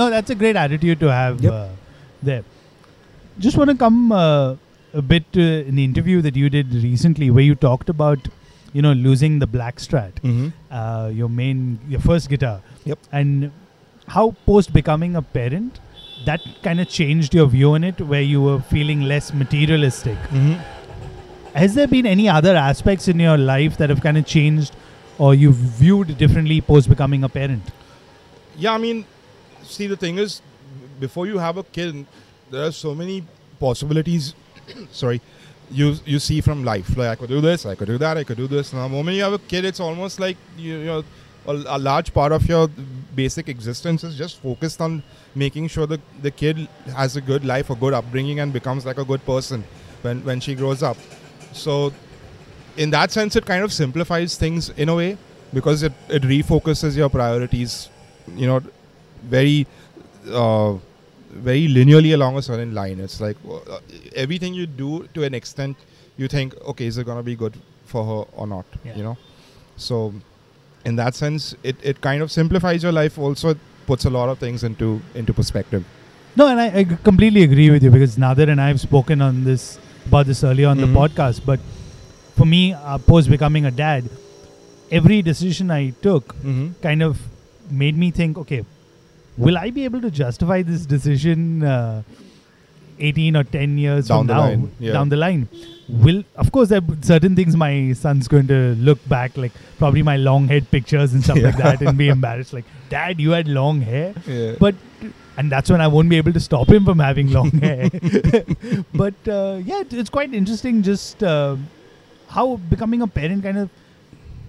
No, 0.00 0.08
that's 0.14 0.30
a 0.30 0.38
great 0.44 0.56
attitude 0.62 1.00
to 1.04 1.12
have 1.12 1.40
Yep. 1.44 1.52
uh, 1.52 1.68
there. 2.30 2.42
Just 3.46 3.56
want 3.62 3.70
to 3.70 3.76
come 3.76 4.12
uh, 4.12 4.56
a 4.94 5.02
bit 5.12 5.30
to 5.38 5.46
an 5.74 5.78
interview 5.84 6.20
that 6.28 6.36
you 6.44 6.48
did 6.56 6.72
recently, 6.88 7.30
where 7.30 7.44
you 7.50 7.54
talked 7.54 7.88
about, 7.96 8.28
you 8.75 8.81
know, 8.85 8.93
losing 9.07 9.39
the 9.41 9.47
black 9.55 9.77
strat, 9.83 10.15
Mm-hmm. 10.29 10.47
uh, 10.79 11.07
your 11.19 11.29
main, 11.29 11.59
your 11.87 12.01
first 12.07 12.29
guitar. 12.29 12.55
Yep. 12.83 12.99
And 13.19 13.51
how 14.15 14.23
post 14.45 14.73
becoming 14.77 15.15
a 15.15 15.21
parent, 15.37 15.79
that 16.25 16.41
kind 16.63 16.81
of 16.85 16.89
changed 16.89 17.33
your 17.33 17.47
view 17.53 17.69
on 17.77 17.85
it, 17.89 18.01
where 18.13 18.21
you 18.31 18.41
were 18.47 18.59
feeling 18.73 19.01
less 19.11 19.33
materialistic. 19.43 20.17
Mm-hmm. 20.39 20.55
Has 21.61 21.73
there 21.75 21.87
been 21.87 22.05
any 22.05 22.27
other 22.27 22.55
aspects 22.55 23.07
in 23.07 23.19
your 23.19 23.37
life 23.37 23.77
that 23.77 23.89
have 23.89 24.01
kind 24.01 24.17
of 24.17 24.25
changed, 24.25 24.75
or 25.17 25.33
you've 25.33 25.55
viewed 25.55 26.17
differently 26.17 26.59
post 26.71 26.89
becoming 26.89 27.23
a 27.23 27.29
parent? 27.29 27.63
Yeah, 28.57 28.73
I 28.73 28.77
mean, 28.77 29.05
see, 29.63 29.87
the 29.87 29.95
thing 29.95 30.17
is, 30.17 30.41
before 30.99 31.27
you 31.27 31.37
have 31.37 31.57
a 31.57 31.63
kid, 31.63 32.05
there 32.51 32.65
are 32.67 32.73
so 32.73 32.93
many 32.93 33.23
possibilities. 33.59 34.33
sorry, 34.91 35.21
you 35.71 35.95
you 36.05 36.19
see 36.19 36.41
from 36.41 36.63
life. 36.63 36.95
Like 36.97 37.09
I 37.09 37.15
could 37.15 37.29
do 37.29 37.41
this, 37.41 37.65
I 37.65 37.75
could 37.75 37.87
do 37.87 37.97
that, 37.97 38.17
I 38.17 38.23
could 38.23 38.37
do 38.37 38.47
this. 38.47 38.73
Now, 38.73 38.83
the 38.83 38.89
moment 38.89 39.17
you 39.17 39.23
have 39.23 39.33
a 39.33 39.39
kid, 39.39 39.65
it's 39.65 39.79
almost 39.79 40.19
like 40.19 40.37
you, 40.57 40.77
you 40.77 40.85
know, 40.85 41.03
a, 41.47 41.77
a 41.77 41.79
large 41.79 42.13
part 42.13 42.31
of 42.31 42.47
your 42.47 42.69
basic 43.15 43.49
existence 43.49 44.03
is 44.03 44.17
just 44.17 44.41
focused 44.41 44.81
on 44.81 45.03
making 45.35 45.67
sure 45.67 45.85
that 45.87 46.01
the 46.21 46.31
kid 46.31 46.67
has 46.95 47.15
a 47.15 47.21
good 47.21 47.45
life, 47.45 47.69
a 47.69 47.75
good 47.75 47.93
upbringing, 47.93 48.39
and 48.39 48.53
becomes 48.53 48.85
like 48.85 48.97
a 48.97 49.05
good 49.05 49.25
person 49.25 49.63
when 50.01 50.23
when 50.25 50.39
she 50.39 50.55
grows 50.55 50.83
up. 50.83 50.97
So, 51.53 51.93
in 52.77 52.89
that 52.91 53.11
sense, 53.11 53.35
it 53.35 53.45
kind 53.45 53.63
of 53.63 53.71
simplifies 53.71 54.37
things 54.37 54.69
in 54.69 54.89
a 54.89 54.95
way 54.95 55.17
because 55.53 55.83
it, 55.83 55.93
it 56.09 56.23
refocuses 56.23 56.97
your 56.97 57.09
priorities, 57.09 57.89
you 58.35 58.45
know, 58.45 58.61
very, 59.23 59.65
uh, 60.29 60.73
very 61.29 61.67
linearly 61.67 62.13
along 62.13 62.37
a 62.37 62.41
certain 62.41 62.73
line. 62.73 62.99
It's 62.99 63.19
like 63.21 63.37
uh, 63.49 63.79
everything 64.15 64.53
you 64.53 64.65
do 64.67 65.07
to 65.13 65.23
an 65.23 65.33
extent, 65.33 65.77
you 66.17 66.27
think, 66.27 66.55
okay, 66.61 66.85
is 66.85 66.97
it 66.97 67.05
going 67.05 67.17
to 67.17 67.23
be 67.23 67.35
good 67.35 67.57
for 67.85 68.03
her 68.05 68.31
or 68.37 68.47
not? 68.47 68.65
Yeah. 68.83 68.95
You 68.95 69.03
know, 69.03 69.17
so 69.77 70.13
in 70.85 70.95
that 70.97 71.15
sense, 71.15 71.55
it, 71.63 71.75
it 71.83 72.01
kind 72.01 72.21
of 72.21 72.31
simplifies 72.31 72.83
your 72.83 72.91
life. 72.91 73.17
Also, 73.17 73.55
puts 73.85 74.05
a 74.05 74.09
lot 74.09 74.29
of 74.29 74.39
things 74.39 74.63
into 74.63 75.01
into 75.13 75.33
perspective. 75.33 75.83
No, 76.35 76.47
and 76.47 76.59
I 76.59 76.83
completely 77.03 77.43
agree 77.43 77.69
with 77.69 77.83
you 77.83 77.91
because 77.91 78.17
Nadir 78.17 78.49
and 78.49 78.59
I 78.59 78.67
have 78.67 78.81
spoken 78.81 79.21
on 79.21 79.43
this 79.43 79.79
about 80.07 80.25
this 80.25 80.43
earlier 80.43 80.67
on 80.67 80.77
Mhm. 80.77 80.81
the 80.81 80.99
podcast. 80.99 81.41
But 81.45 81.59
for 82.35 82.45
me, 82.45 82.73
uh, 82.73 82.97
post 82.97 83.29
becoming 83.29 83.65
a 83.65 83.71
dad, 83.71 84.09
every 84.91 85.21
decision 85.21 85.71
I 85.71 85.91
took 86.01 86.35
Mm-hmm. 86.35 86.67
kind 86.81 87.01
of 87.03 87.21
made 87.69 87.97
me 87.97 88.11
think, 88.11 88.37
okay, 88.37 88.65
will 89.37 89.57
I 89.57 89.69
be 89.69 89.83
able 89.85 90.01
to 90.01 90.11
justify 90.11 90.61
this 90.61 90.85
decision 90.85 91.63
uh, 91.63 92.03
18 92.99 93.35
or 93.35 93.43
10 93.43 93.77
years 93.77 94.07
Down 94.07 94.19
from 94.21 94.27
the 94.27 94.33
now? 94.33 94.39
line, 94.41 94.71
yeah. 94.79 94.93
Down 94.93 95.09
the 95.09 95.17
line. 95.17 95.49
Will 95.87 96.23
of 96.35 96.51
course 96.51 96.69
there 96.69 96.79
are 96.79 96.97
certain 97.01 97.35
things 97.35 97.55
my 97.55 97.93
son's 97.93 98.27
going 98.27 98.47
to 98.47 98.73
look 98.75 98.97
back 99.07 99.35
like 99.37 99.51
probably 99.77 100.01
my 100.01 100.17
long 100.17 100.47
head 100.47 100.69
pictures 100.71 101.13
and 101.13 101.23
stuff 101.23 101.37
like 101.37 101.57
that 101.57 101.81
and 101.81 101.95
be 101.95 102.07
embarrassed 102.09 102.53
like 102.53 102.65
dad 102.89 103.19
you 103.19 103.31
had 103.31 103.47
long 103.47 103.81
hair 103.81 104.15
Yeah. 104.25 104.55
but 104.59 104.73
and 105.37 105.51
that's 105.51 105.69
when 105.69 105.81
I 105.81 105.87
won't 105.87 106.09
be 106.09 106.17
able 106.17 106.33
to 106.33 106.39
stop 106.39 106.69
him 106.69 106.85
from 106.85 106.97
having 106.97 107.31
long 107.31 107.51
hair. 107.67 107.89
but 108.93 109.13
uh, 109.27 109.59
yeah, 109.63 109.83
it's 109.91 110.09
quite 110.09 110.33
interesting 110.33 110.81
just 110.81 111.21
uh, 111.23 111.55
how 112.29 112.55
becoming 112.55 113.01
a 113.03 113.07
parent 113.07 113.43
kind 113.43 113.57
of 113.59 113.69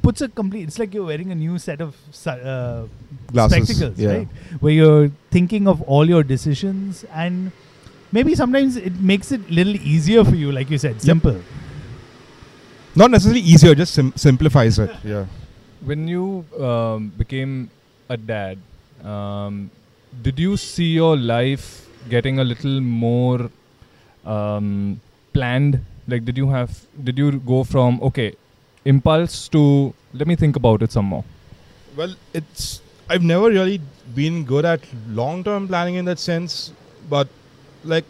puts 0.06 0.24
a 0.26 0.28
complete. 0.40 0.66
It's 0.70 0.78
like 0.82 0.94
you're 0.98 1.08
wearing 1.12 1.32
a 1.36 1.38
new 1.44 1.58
set 1.58 1.80
of 1.86 1.94
uh, 2.26 2.84
Glasses, 3.32 3.68
spectacles, 3.68 3.98
yeah. 3.98 4.16
right? 4.16 4.28
Where 4.60 4.72
you're 4.72 5.10
thinking 5.36 5.72
of 5.76 5.82
all 5.82 6.12
your 6.16 6.24
decisions 6.34 7.04
and. 7.12 7.52
Maybe 8.16 8.34
sometimes 8.36 8.76
it 8.88 8.98
makes 9.00 9.32
it 9.32 9.40
a 9.50 9.52
little 9.52 9.76
easier 9.92 10.24
for 10.24 10.36
you, 10.40 10.52
like 10.52 10.70
you 10.70 10.78
said, 10.78 11.02
simple. 11.02 11.38
Not 12.94 13.10
necessarily 13.10 13.40
easier, 13.40 13.74
just 13.74 13.94
sim- 13.94 14.12
simplifies 14.16 14.78
it. 14.84 14.92
Yeah. 15.04 15.26
when 15.86 16.08
you 16.08 16.44
um, 16.60 17.08
became 17.16 17.70
a 18.08 18.16
dad, 18.16 18.58
um, 19.04 19.70
did 20.22 20.38
you 20.38 20.56
see 20.56 20.92
your 20.92 21.16
life 21.16 21.88
getting 22.08 22.38
a 22.38 22.44
little 22.44 22.80
more 22.80 23.50
um, 24.24 25.00
planned? 25.32 25.80
Like, 26.08 26.24
did 26.24 26.36
you 26.36 26.48
have? 26.50 26.78
Did 27.02 27.18
you 27.18 27.32
go 27.40 27.64
from 27.64 28.00
okay, 28.02 28.34
impulse 28.86 29.48
to 29.48 29.94
let 30.14 30.26
me 30.26 30.36
think 30.36 30.56
about 30.56 30.82
it 30.82 30.92
some 30.92 31.06
more? 31.06 31.24
Well, 31.96 32.14
it's 32.32 32.80
I've 33.08 33.22
never 33.22 33.48
really 33.48 33.80
been 34.14 34.44
good 34.44 34.64
at 34.64 34.80
long-term 35.08 35.68
planning 35.68 35.96
in 35.96 36.04
that 36.06 36.18
sense, 36.18 36.72
but 37.10 37.28
like 37.84 38.04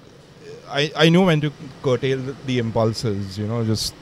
I 0.68 0.90
I 1.04 1.08
know 1.08 1.24
when 1.26 1.40
to 1.42 1.52
curtail 1.82 2.18
the, 2.46 2.58
impulses. 2.58 3.38
You 3.38 3.46
know, 3.46 3.64
just 3.64 3.94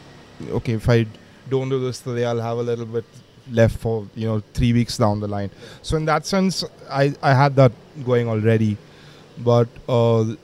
okay 0.61 0.75
if 0.75 0.89
I 0.89 1.07
don't 1.49 1.69
do 1.69 1.81
this 1.81 2.01
today, 2.01 2.25
I'll 2.25 2.41
have 2.41 2.59
a 2.59 2.63
little 2.63 2.87
bit 2.87 3.05
left 3.51 3.79
for 3.79 4.07
you 4.15 4.27
know 4.27 4.43
three 4.55 4.73
weeks 4.73 4.99
down 4.99 5.21
the 5.21 5.29
line. 5.29 5.51
So 5.83 5.97
in 5.97 6.05
that 6.07 6.27
sense, 6.27 6.65
I 6.91 7.15
I 7.23 7.35
had 7.35 7.57
that 7.57 7.73
going 8.05 8.29
already, 8.29 8.77
but 9.39 9.69
uh, 9.89 10.21
li- 10.23 10.39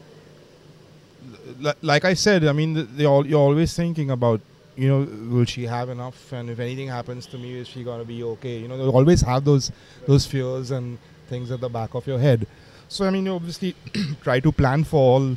like 1.82 2.04
I 2.04 2.14
said, 2.14 2.44
I 2.44 2.52
mean, 2.52 2.88
you're 2.96 3.40
always 3.40 3.74
thinking 3.74 4.10
about 4.10 4.40
you 4.76 4.88
know 4.88 5.00
will 5.34 5.44
she 5.44 5.64
have 5.64 5.88
enough, 5.88 6.32
and 6.32 6.50
if 6.50 6.58
anything 6.58 6.88
happens 6.88 7.26
to 7.26 7.38
me, 7.38 7.58
is 7.58 7.68
she 7.68 7.84
gonna 7.84 8.04
be 8.04 8.22
okay? 8.22 8.58
You 8.58 8.68
know, 8.68 8.76
you 8.76 8.90
always 8.90 9.20
have 9.22 9.44
those 9.44 9.70
those 10.06 10.26
fears 10.26 10.70
and 10.70 10.98
things 11.28 11.50
at 11.50 11.60
the 11.60 11.68
back 11.68 11.94
of 11.94 12.06
your 12.06 12.18
head. 12.18 12.46
So 12.88 13.06
I 13.06 13.10
mean, 13.10 13.26
you 13.26 13.32
obviously 13.32 13.74
try 14.22 14.40
to 14.40 14.52
plan 14.52 14.84
for 14.84 15.00
all 15.00 15.36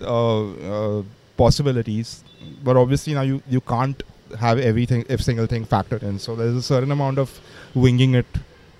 uh, 0.00 0.50
uh, 0.72 1.02
possibilities, 1.36 2.24
but 2.62 2.76
obviously 2.76 3.14
now 3.14 3.22
you 3.22 3.42
you 3.48 3.60
can't 3.60 4.02
have 4.38 4.58
everything, 4.58 5.04
every 5.08 5.22
single 5.22 5.46
thing 5.46 5.64
factored 5.64 6.02
in. 6.02 6.18
So 6.18 6.34
there's 6.34 6.56
a 6.56 6.62
certain 6.62 6.90
amount 6.90 7.18
of 7.18 7.40
winging 7.74 8.14
it 8.14 8.26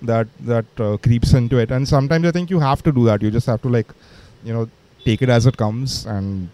that 0.01 0.27
that 0.41 0.65
uh, 0.79 0.97
creeps 0.97 1.33
into 1.33 1.57
it, 1.57 1.71
and 1.71 1.87
sometimes 1.87 2.25
I 2.25 2.31
think 2.31 2.49
you 2.49 2.59
have 2.59 2.83
to 2.83 2.91
do 2.91 3.05
that. 3.05 3.21
You 3.21 3.31
just 3.31 3.47
have 3.47 3.61
to 3.63 3.69
like, 3.69 3.87
you 4.43 4.53
know, 4.53 4.69
take 5.03 5.21
it 5.21 5.29
as 5.29 5.45
it 5.45 5.57
comes. 5.57 6.05
And 6.05 6.49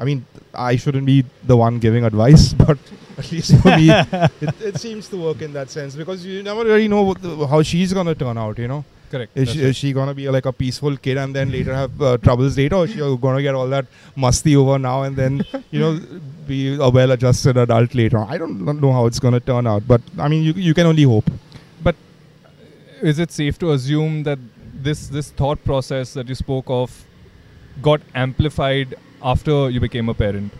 I 0.00 0.04
mean, 0.04 0.24
I 0.54 0.76
shouldn't 0.76 1.04
be 1.04 1.24
the 1.44 1.56
one 1.56 1.78
giving 1.78 2.04
advice, 2.04 2.52
but 2.64 2.78
at 3.18 3.30
least 3.30 3.54
for 3.60 3.76
me, 3.76 3.90
it, 4.40 4.62
it 4.70 4.80
seems 4.80 5.08
to 5.08 5.18
work 5.18 5.42
in 5.42 5.52
that 5.52 5.70
sense 5.70 5.94
because 5.94 6.24
you 6.24 6.42
never 6.42 6.64
really 6.64 6.88
know 6.88 7.02
what 7.02 7.20
the, 7.20 7.46
how 7.46 7.62
she's 7.62 7.92
gonna 7.92 8.14
turn 8.14 8.38
out. 8.38 8.58
You 8.58 8.68
know. 8.68 8.84
Correct. 9.10 9.36
Is 9.36 9.50
she, 9.50 9.58
right. 9.58 9.68
is 9.68 9.76
she 9.76 9.92
gonna 9.92 10.14
be 10.14 10.28
like 10.30 10.46
a 10.46 10.52
peaceful 10.52 10.96
kid 10.96 11.18
and 11.18 11.34
then 11.34 11.50
later 11.50 11.74
have 11.74 12.00
uh, 12.00 12.16
troubles 12.18 12.56
later, 12.56 12.76
or 12.76 12.84
is 12.84 12.92
she 12.92 12.98
gonna 13.20 13.42
get 13.42 13.54
all 13.54 13.68
that 13.68 13.86
musty 14.16 14.56
over 14.56 14.78
now 14.78 15.02
and 15.02 15.16
then 15.16 15.44
you 15.70 15.80
know 15.80 16.00
be 16.46 16.76
a 16.76 16.88
well-adjusted 16.88 17.56
adult 17.56 17.94
later? 17.94 18.18
I 18.18 18.38
don't 18.38 18.80
know 18.80 18.92
how 18.92 19.06
it's 19.06 19.18
gonna 19.18 19.40
turn 19.40 19.66
out, 19.66 19.86
but 19.86 20.00
I 20.18 20.28
mean 20.28 20.42
you 20.44 20.52
you 20.52 20.72
can 20.72 20.86
only 20.86 21.02
hope. 21.02 21.30
But 21.82 21.96
is 23.02 23.18
it 23.18 23.32
safe 23.32 23.58
to 23.58 23.72
assume 23.72 24.22
that 24.22 24.38
this 24.72 25.08
this 25.08 25.30
thought 25.30 25.62
process 25.64 26.14
that 26.14 26.28
you 26.28 26.34
spoke 26.34 26.70
of 26.80 27.04
got 27.82 28.00
amplified 28.14 28.94
after 29.22 29.70
you 29.70 29.80
became 29.80 30.08
a 30.08 30.14
parent? 30.14 30.52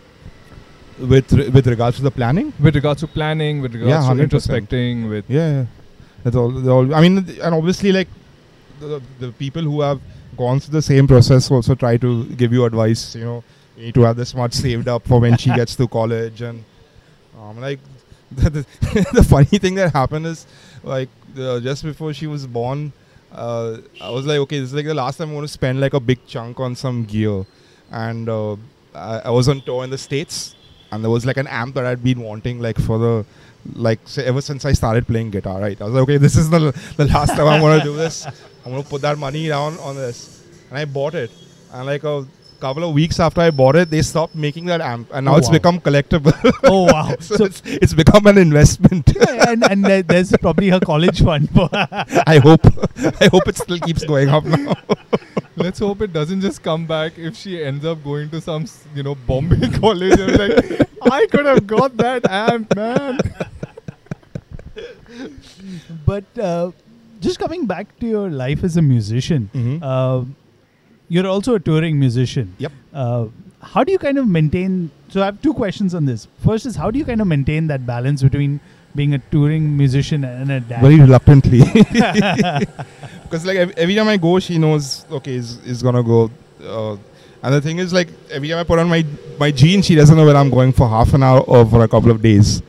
With 0.99 1.33
re- 1.33 1.49
with 1.49 1.66
regards 1.66 1.96
to 1.96 2.03
the 2.03 2.11
planning, 2.11 2.53
With 2.61 2.75
regards 2.75 3.01
to 3.01 3.07
planning, 3.07 3.62
with 3.62 3.75
regards 3.75 4.07
Yeah, 4.07 4.14
to 4.14 4.20
introspecting, 4.27 5.09
with 5.09 5.25
yeah, 5.31 5.51
yeah. 5.53 5.66
that's 6.23 6.37
all. 6.37 6.51
that's 6.51 6.68
all. 6.68 6.94
I 6.94 7.01
mean, 7.01 7.18
and 7.18 7.55
obviously 7.55 7.90
like 7.90 8.09
the, 8.81 9.01
the 9.18 9.33
people 9.33 9.62
who 9.62 9.81
have 9.81 10.01
gone 10.37 10.61
through 10.61 10.73
the 10.73 10.83
same 10.83 11.07
process 11.09 11.51
also 11.51 11.75
try 11.75 11.96
to 11.96 12.25
give 12.42 12.53
you 12.53 12.64
advice. 12.66 13.14
You 13.14 13.25
know, 13.25 13.44
you 13.79 13.87
need 13.87 13.94
to 13.94 14.03
have 14.03 14.16
this 14.16 14.35
much 14.35 14.53
saved 14.53 14.88
up 14.88 15.07
for 15.07 15.20
when 15.20 15.38
she 15.38 15.49
gets 15.61 15.75
to 15.77 15.88
college 15.88 16.42
and 16.42 16.62
um, 17.38 17.59
like 17.61 17.79
the, 18.33 18.51
the, 18.51 19.07
the 19.14 19.25
funny 19.25 19.59
thing 19.59 19.75
that 19.77 19.92
happened 19.94 20.27
is 20.27 20.46
like 20.85 21.09
the, 21.35 21.61
just 21.61 21.83
before 21.83 22.12
she 22.12 22.27
was 22.27 22.46
born 22.46 22.92
uh, 23.33 23.79
i 24.01 24.09
was 24.11 24.25
like 24.25 24.38
okay 24.38 24.61
this 24.61 24.68
is 24.68 24.75
like 24.75 24.85
the 24.87 24.94
last 24.94 25.16
time 25.18 25.31
i 25.31 25.35
want 25.35 25.44
to 25.44 25.53
spend 25.53 25.81
like 25.81 25.94
a 25.94 25.99
big 26.01 26.25
chunk 26.27 26.61
on 26.61 26.77
some 26.77 27.05
gear 27.05 27.44
and 27.90 28.29
uh, 28.29 28.53
I, 28.94 29.18
I 29.26 29.31
was 29.31 29.48
on 29.48 29.61
tour 29.62 29.85
in 29.85 29.90
the 29.90 29.98
states 29.98 30.55
and 30.92 31.03
there 31.05 31.11
was 31.11 31.24
like 31.26 31.37
an 31.37 31.46
amp 31.46 31.74
that 31.76 31.87
i'd 31.87 32.03
been 32.03 32.20
wanting 32.20 32.61
like 32.61 32.79
for 32.79 32.98
the 32.98 33.24
like 33.74 34.00
say, 34.05 34.24
ever 34.24 34.40
since 34.40 34.64
i 34.64 34.72
started 34.72 35.07
playing 35.07 35.31
guitar 35.31 35.61
right 35.61 35.81
i 35.81 35.85
was 35.85 35.92
like 35.94 36.03
okay 36.03 36.16
this 36.16 36.37
is 36.37 36.50
the, 36.50 36.61
the 36.96 37.05
last 37.07 37.31
time 37.37 37.46
i'm 37.46 37.61
to 37.79 37.85
do 37.85 37.94
this 37.96 38.26
i'm 38.64 38.72
to 38.83 38.88
put 38.88 39.03
that 39.03 39.18
money 39.18 39.48
down 39.48 39.76
on 39.79 39.94
this 39.96 40.44
and 40.68 40.79
i 40.79 40.85
bought 40.85 41.14
it 41.14 41.31
and 41.72 41.87
like 41.87 42.03
a 42.05 42.26
couple 42.61 42.85
of 42.85 42.92
weeks 42.94 43.18
after 43.20 43.40
i 43.40 43.50
bought 43.50 43.76
it 43.76 43.90
they 43.90 44.03
stopped 44.03 44.35
making 44.35 44.64
that 44.66 44.81
amp 44.81 45.09
and 45.14 45.24
now 45.26 45.35
Oh, 45.35 45.38
it's 45.38 45.48
wow. 45.48 45.53
become 45.53 45.81
collectible 45.81 46.35
Oh 46.64 46.85
wow! 46.85 47.14
so, 47.20 47.37
so 47.37 47.44
it's, 47.46 47.62
it's 47.64 47.94
become 47.94 48.26
an 48.26 48.37
investment. 48.38 49.07
and 49.48 49.64
and 49.70 49.83
there- 49.85 50.03
there's 50.03 50.33
probably 50.42 50.68
her 50.68 50.79
college 50.81 51.22
fund. 51.22 51.48
I 51.55 52.38
hope. 52.42 52.61
I 53.24 53.29
hope 53.35 53.48
it 53.48 53.57
still 53.57 53.79
keeps 53.79 54.05
going 54.05 54.29
up 54.29 54.44
now. 54.44 54.74
Let's 55.61 55.79
hope 55.79 56.03
it 56.03 56.12
doesn't 56.12 56.40
just 56.40 56.62
come 56.62 56.87
back 56.87 57.18
if 57.18 57.37
she 57.37 57.62
ends 57.62 57.85
up 57.85 58.03
going 58.05 58.31
to 58.31 58.40
some 58.40 58.66
you 58.94 59.03
know 59.03 59.14
Bombay 59.14 59.68
college 59.81 60.18
and 60.18 60.38
like 60.38 60.88
I 61.18 61.27
could 61.27 61.46
have 61.46 61.66
got 61.66 61.96
that 61.99 62.29
amp 62.31 62.75
man. 62.77 63.18
but 66.07 66.25
uh, 66.38 66.70
just 67.20 67.38
coming 67.38 67.66
back 67.66 67.99
to 68.01 68.07
your 68.07 68.31
life 68.31 68.64
as 68.64 68.77
a 68.77 68.83
musician, 68.83 69.51
Mhm. 69.55 69.79
uh, 69.83 70.25
you're 71.09 71.27
also 71.27 71.55
a 71.55 71.61
touring 71.61 71.99
musician. 71.99 72.55
Yep. 72.59 72.73
Uh, 72.92 73.27
how 73.62 73.85
do 73.85 73.92
you 73.92 73.99
kind 73.99 74.18
of 74.18 74.27
maintain? 74.29 74.90
So 75.09 75.20
I 75.23 75.27
have 75.27 75.40
two 75.42 75.53
questions 75.55 75.94
on 75.94 76.05
this. 76.07 76.27
First 76.46 76.66
is 76.66 76.77
how 76.77 76.90
do 76.90 76.99
you 76.99 77.05
kind 77.05 77.20
of 77.20 77.27
maintain 77.27 77.66
that 77.66 77.85
balance 77.87 78.23
between 78.23 78.61
being 78.94 79.14
a 79.14 79.18
touring 79.18 79.76
musician 79.76 80.24
and 80.24 80.50
a 80.50 80.61
dad? 80.61 80.81
Very 80.81 81.00
reluctantly. 81.00 81.61
Because 83.31 83.46
like 83.46 83.59
every 83.76 83.94
time 83.94 84.09
I 84.09 84.16
go, 84.16 84.40
she 84.40 84.59
knows. 84.59 85.07
Okay, 85.09 85.37
is 85.37 85.64
is 85.64 85.83
gonna 85.85 86.03
go. 86.03 86.31
Uh, 86.61 86.96
and 87.42 87.55
the 87.55 87.61
thing 87.61 87.79
is, 87.79 87.92
like 87.92 88.09
every 88.29 88.48
time 88.48 88.59
I 88.59 88.64
put 88.64 88.81
on 88.81 88.88
my 88.88 89.07
my 89.38 89.53
jeans, 89.53 89.87
she 89.87 89.94
doesn't 89.94 90.16
know 90.16 90.26
where 90.26 90.37
I'm 90.37 90.50
going 90.50 90.72
for 90.72 90.88
half 90.88 91.14
an 91.14 91.22
hour 91.22 91.40
or 91.42 91.64
for 91.64 91.85
a 91.85 91.88
couple 91.88 92.11
of 92.11 92.20
days. 92.20 92.61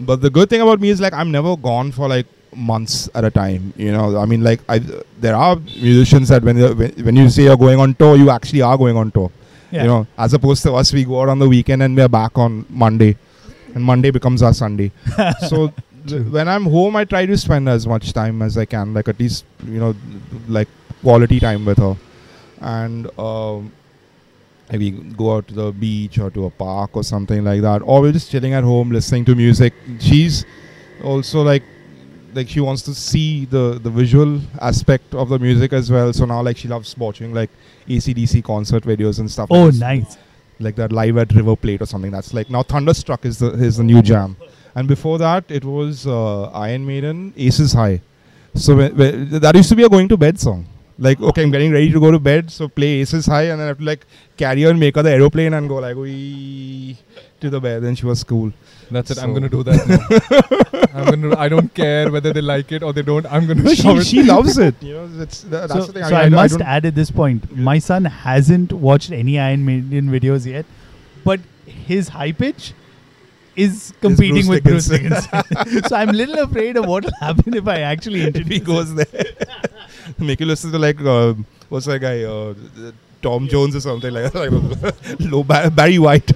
But 0.00 0.20
the 0.20 0.28
good 0.28 0.50
thing 0.50 0.62
about 0.62 0.80
me 0.80 0.88
is 0.90 1.00
like 1.00 1.12
I'm 1.12 1.30
never 1.30 1.56
gone 1.56 1.92
for 1.92 2.08
like 2.08 2.26
months 2.54 3.08
at 3.14 3.24
a 3.24 3.30
time. 3.30 3.72
You 3.76 3.92
know, 3.92 4.18
I 4.18 4.26
mean, 4.26 4.42
like 4.42 4.60
I 4.68 4.80
there 5.20 5.36
are 5.36 5.54
musicians 5.56 6.28
that 6.30 6.42
when 6.42 6.58
when 6.58 7.14
you 7.14 7.30
say 7.30 7.44
you're 7.44 7.56
going 7.56 7.78
on 7.78 7.94
tour, 7.94 8.16
you 8.16 8.30
actually 8.30 8.62
are 8.62 8.76
going 8.76 8.96
on 8.96 9.12
tour. 9.12 9.30
Yeah. 9.70 9.82
You 9.82 9.88
know, 9.88 10.06
as 10.18 10.34
opposed 10.34 10.64
to 10.64 10.72
us, 10.74 10.92
we 10.92 11.04
go 11.04 11.22
out 11.22 11.28
on 11.28 11.38
the 11.38 11.48
weekend 11.48 11.84
and 11.84 11.96
we're 11.96 12.08
back 12.08 12.36
on 12.36 12.66
Monday, 12.68 13.16
and 13.74 13.84
Monday 13.84 14.10
becomes 14.10 14.42
our 14.42 14.52
Sunday. 14.52 14.90
so 15.48 15.72
th- 16.06 16.22
when 16.26 16.48
I'm 16.48 16.64
home, 16.64 16.96
I 16.96 17.04
try 17.04 17.26
to 17.26 17.36
spend 17.36 17.68
as 17.68 17.86
much 17.86 18.12
time 18.12 18.42
as 18.42 18.56
I 18.58 18.64
can, 18.64 18.94
like 18.94 19.08
at 19.08 19.18
least 19.18 19.44
you 19.66 19.78
know, 19.78 19.94
like 20.48 20.68
quality 21.02 21.40
time 21.40 21.64
with 21.64 21.78
her, 21.78 21.96
and 22.60 23.18
um, 23.18 23.72
maybe 24.70 24.90
go 24.90 25.36
out 25.36 25.48
to 25.48 25.54
the 25.54 25.72
beach 25.72 26.18
or 26.18 26.30
to 26.30 26.46
a 26.46 26.50
park 26.50 26.90
or 26.94 27.02
something 27.02 27.44
like 27.44 27.62
that, 27.62 27.82
or 27.84 28.00
we're 28.00 28.12
just 28.12 28.30
chilling 28.30 28.54
at 28.54 28.64
home 28.64 28.90
listening 28.90 29.24
to 29.26 29.34
music. 29.34 29.74
She's 29.98 30.44
also 31.02 31.42
like 31.42 31.62
like 32.34 32.48
she 32.48 32.60
wants 32.60 32.82
to 32.82 32.94
see 32.94 33.44
the 33.44 33.78
the 33.82 33.90
visual 33.90 34.40
aspect 34.60 35.14
of 35.14 35.28
the 35.28 35.38
music 35.38 35.72
as 35.72 35.90
well. 35.90 36.12
So 36.12 36.24
now 36.24 36.42
like 36.42 36.56
she 36.56 36.68
loves 36.68 36.96
watching 36.96 37.34
like 37.34 37.50
ACDC 37.88 38.44
concert 38.44 38.84
videos 38.84 39.18
and 39.18 39.30
stuff. 39.30 39.48
oh, 39.50 39.66
like 39.66 39.74
nice. 39.74 40.18
Like 40.60 40.76
that 40.76 40.92
live 40.92 41.16
at 41.18 41.32
River 41.32 41.56
Plate 41.56 41.82
or 41.82 41.86
something. 41.86 42.10
That's 42.10 42.32
like 42.34 42.50
now 42.50 42.62
Thunderstruck 42.62 43.24
is 43.24 43.38
the 43.38 43.52
is 43.52 43.78
the 43.78 43.84
new 43.84 44.02
jam, 44.02 44.36
and 44.74 44.88
before 44.88 45.18
that 45.18 45.50
it 45.50 45.64
was 45.64 46.06
uh, 46.06 46.50
Iron 46.50 46.86
Maiden, 46.86 47.32
Aces 47.36 47.72
High. 47.72 48.00
So 48.54 48.74
that 48.74 49.52
used 49.54 49.68
to 49.68 49.76
be 49.76 49.84
a 49.84 49.88
going 49.88 50.08
to 50.08 50.16
bed 50.16 50.38
song. 50.38 50.66
Like 50.98 51.20
okay, 51.20 51.42
I'm 51.42 51.50
getting 51.50 51.72
ready 51.72 51.90
to 51.90 52.00
go 52.00 52.10
to 52.10 52.18
bed, 52.18 52.50
so 52.50 52.68
play 52.68 53.00
Aces 53.00 53.26
High, 53.26 53.44
and 53.44 53.60
then 53.60 53.66
I 53.66 53.68
have 53.68 53.78
to 53.78 53.84
like 53.84 54.06
carry 54.36 54.66
on, 54.66 54.78
make 54.78 54.94
the 54.94 55.10
aeroplane 55.10 55.54
and 55.54 55.68
go 55.68 55.76
like 55.76 55.96
we 55.96 56.98
to 57.40 57.50
the 57.50 57.60
bed. 57.60 57.82
Then 57.82 57.94
she 57.94 58.06
was 58.06 58.22
cool. 58.24 58.52
That's 58.90 59.10
it. 59.12 59.18
I'm 59.22 59.32
gonna 59.34 59.48
do 59.48 59.62
that. 59.62 59.86
Now. 59.88 61.00
I'm 61.00 61.04
gonna. 61.22 61.36
I 61.38 61.48
don't 61.48 61.72
care 61.74 62.10
whether 62.10 62.32
they 62.32 62.40
like 62.40 62.72
it 62.72 62.82
or 62.82 62.92
they 62.92 63.02
don't. 63.02 63.26
I'm 63.26 63.46
gonna 63.46 63.62
No, 63.62 63.74
show 63.74 63.94
she, 63.94 64.00
it. 64.00 64.06
she 64.06 64.22
loves 64.24 64.58
it. 64.58 64.74
You 64.82 64.94
know, 64.94 65.06
that's 65.08 65.42
that's 65.42 65.72
so, 65.72 65.82
the 65.86 65.92
thing. 65.92 66.04
so 66.04 66.16
I, 66.16 66.22
don't- 66.22 66.32
must 66.32 66.58
don't- 66.58 66.66
add 66.66 66.86
at 66.86 66.94
this 66.94 67.10
point, 67.10 67.44
Yeah. 67.50 67.60
my 67.70 67.78
son 67.78 68.04
hasn't 68.04 68.72
watched 68.72 69.12
any 69.12 69.38
Iron 69.38 69.64
Maiden 69.64 70.08
videos 70.10 70.46
yet, 70.46 70.66
but 71.24 71.40
his 71.66 72.08
high 72.08 72.32
pitch 72.32 72.72
is 73.56 73.92
competing 74.00 74.46
Bruce 74.46 74.48
with 74.48 74.64
Bruce 74.64 74.86
Dickinson. 74.88 75.42
Dickinson. 75.50 75.82
so 75.88 75.96
I'm 75.96 76.08
little 76.10 76.38
afraid 76.44 76.76
of 76.76 76.86
what 76.86 77.04
will 77.04 77.12
happen 77.20 77.54
if 77.54 77.66
I 77.68 77.80
actually 77.80 78.22
if 78.22 78.34
he 78.34 78.56
introduce. 78.56 78.66
goes 78.66 78.94
there, 78.94 79.24
make 80.18 80.40
you 80.40 80.46
listen 80.46 80.72
to 80.72 80.78
like 80.78 81.00
uh, 81.00 81.34
what's 81.68 81.86
that 81.86 81.98
guy, 82.00 82.22
uh, 82.24 82.54
Tom 83.22 83.48
Jones 83.48 83.76
or 83.76 83.80
something 83.80 84.12
like 84.12 84.32
that. 84.32 85.16
Low 85.20 85.42
Barry 85.44 85.98
White. 85.98 86.30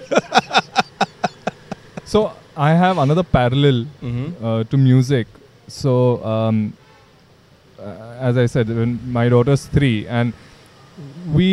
So 2.15 2.21
I 2.57 2.71
have 2.85 2.99
another 3.05 3.23
parallel 3.37 3.79
Mm-hmm. 4.09 4.45
uh, 4.47 4.65
to 4.73 4.77
music. 4.77 5.27
So, 5.67 5.93
um, 6.33 6.59
uh, 7.79 8.29
as 8.31 8.37
I 8.37 8.47
said, 8.47 8.69
when 8.69 8.93
my 9.19 9.29
daughter's 9.29 9.65
three, 9.77 10.07
and 10.07 10.33
we 11.39 11.47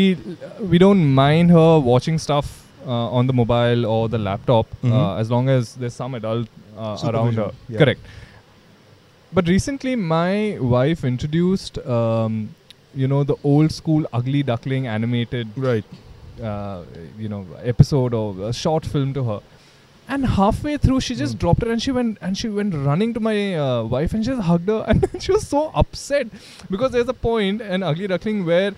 we 0.74 0.78
don't 0.84 1.06
mind 1.19 1.50
her 1.58 1.69
watching 1.91 2.19
stuff 2.26 2.50
uh, 2.86 3.17
on 3.19 3.28
the 3.32 3.34
mobile 3.41 3.86
or 3.93 4.02
the 4.15 4.19
laptop 4.28 4.67
uh, 4.84 4.88
Mhm. 4.88 5.19
as 5.21 5.32
long 5.36 5.50
as 5.56 5.74
there's 5.84 5.97
some 6.04 6.13
adult 6.19 6.47
uh, 6.78 6.97
around 7.12 7.41
her. 7.43 7.52
Yeah. 7.69 7.80
Correct. 7.84 8.12
but 9.38 9.47
recently, 9.52 9.91
my 10.13 10.58
wife 10.78 11.04
introduced, 11.10 11.78
um, 11.97 12.34
you 13.02 13.08
know, 13.12 13.24
the 13.32 13.36
old 13.52 13.71
school 13.80 14.06
Ugly 14.19 14.43
Duckling 14.50 14.88
animated, 14.95 15.47
Right. 15.67 15.86
uh, 16.50 16.82
you 17.26 17.30
know, 17.34 17.41
episode 17.74 18.13
or 18.21 18.26
a 18.50 18.54
short 18.63 18.86
film 18.95 19.13
to 19.19 19.24
her. 19.30 19.39
And 20.13 20.26
halfway 20.36 20.78
through, 20.86 21.00
she 21.08 21.15
just 21.15 21.36
Mm. 21.36 21.39
dropped 21.41 21.63
it 21.63 21.69
and 21.74 21.82
she 21.88 21.91
went 21.97 22.17
and 22.21 22.38
she 22.43 22.50
went 22.60 22.74
running 22.86 23.13
to 23.17 23.19
my 23.28 23.36
uh, 23.65 23.84
wife 23.95 24.13
and 24.15 24.26
she 24.26 24.32
just 24.32 24.41
hugged 24.52 24.67
her 24.76 24.80
and 24.93 25.06
she 25.26 25.32
was 25.36 25.45
so 25.47 25.62
upset 25.82 26.28
because 26.69 26.91
there's 26.97 27.12
a 27.13 27.19
point 27.28 27.62
in 27.76 27.84
Ugly 27.91 28.08
Duckling 28.13 28.45
where 28.50 28.74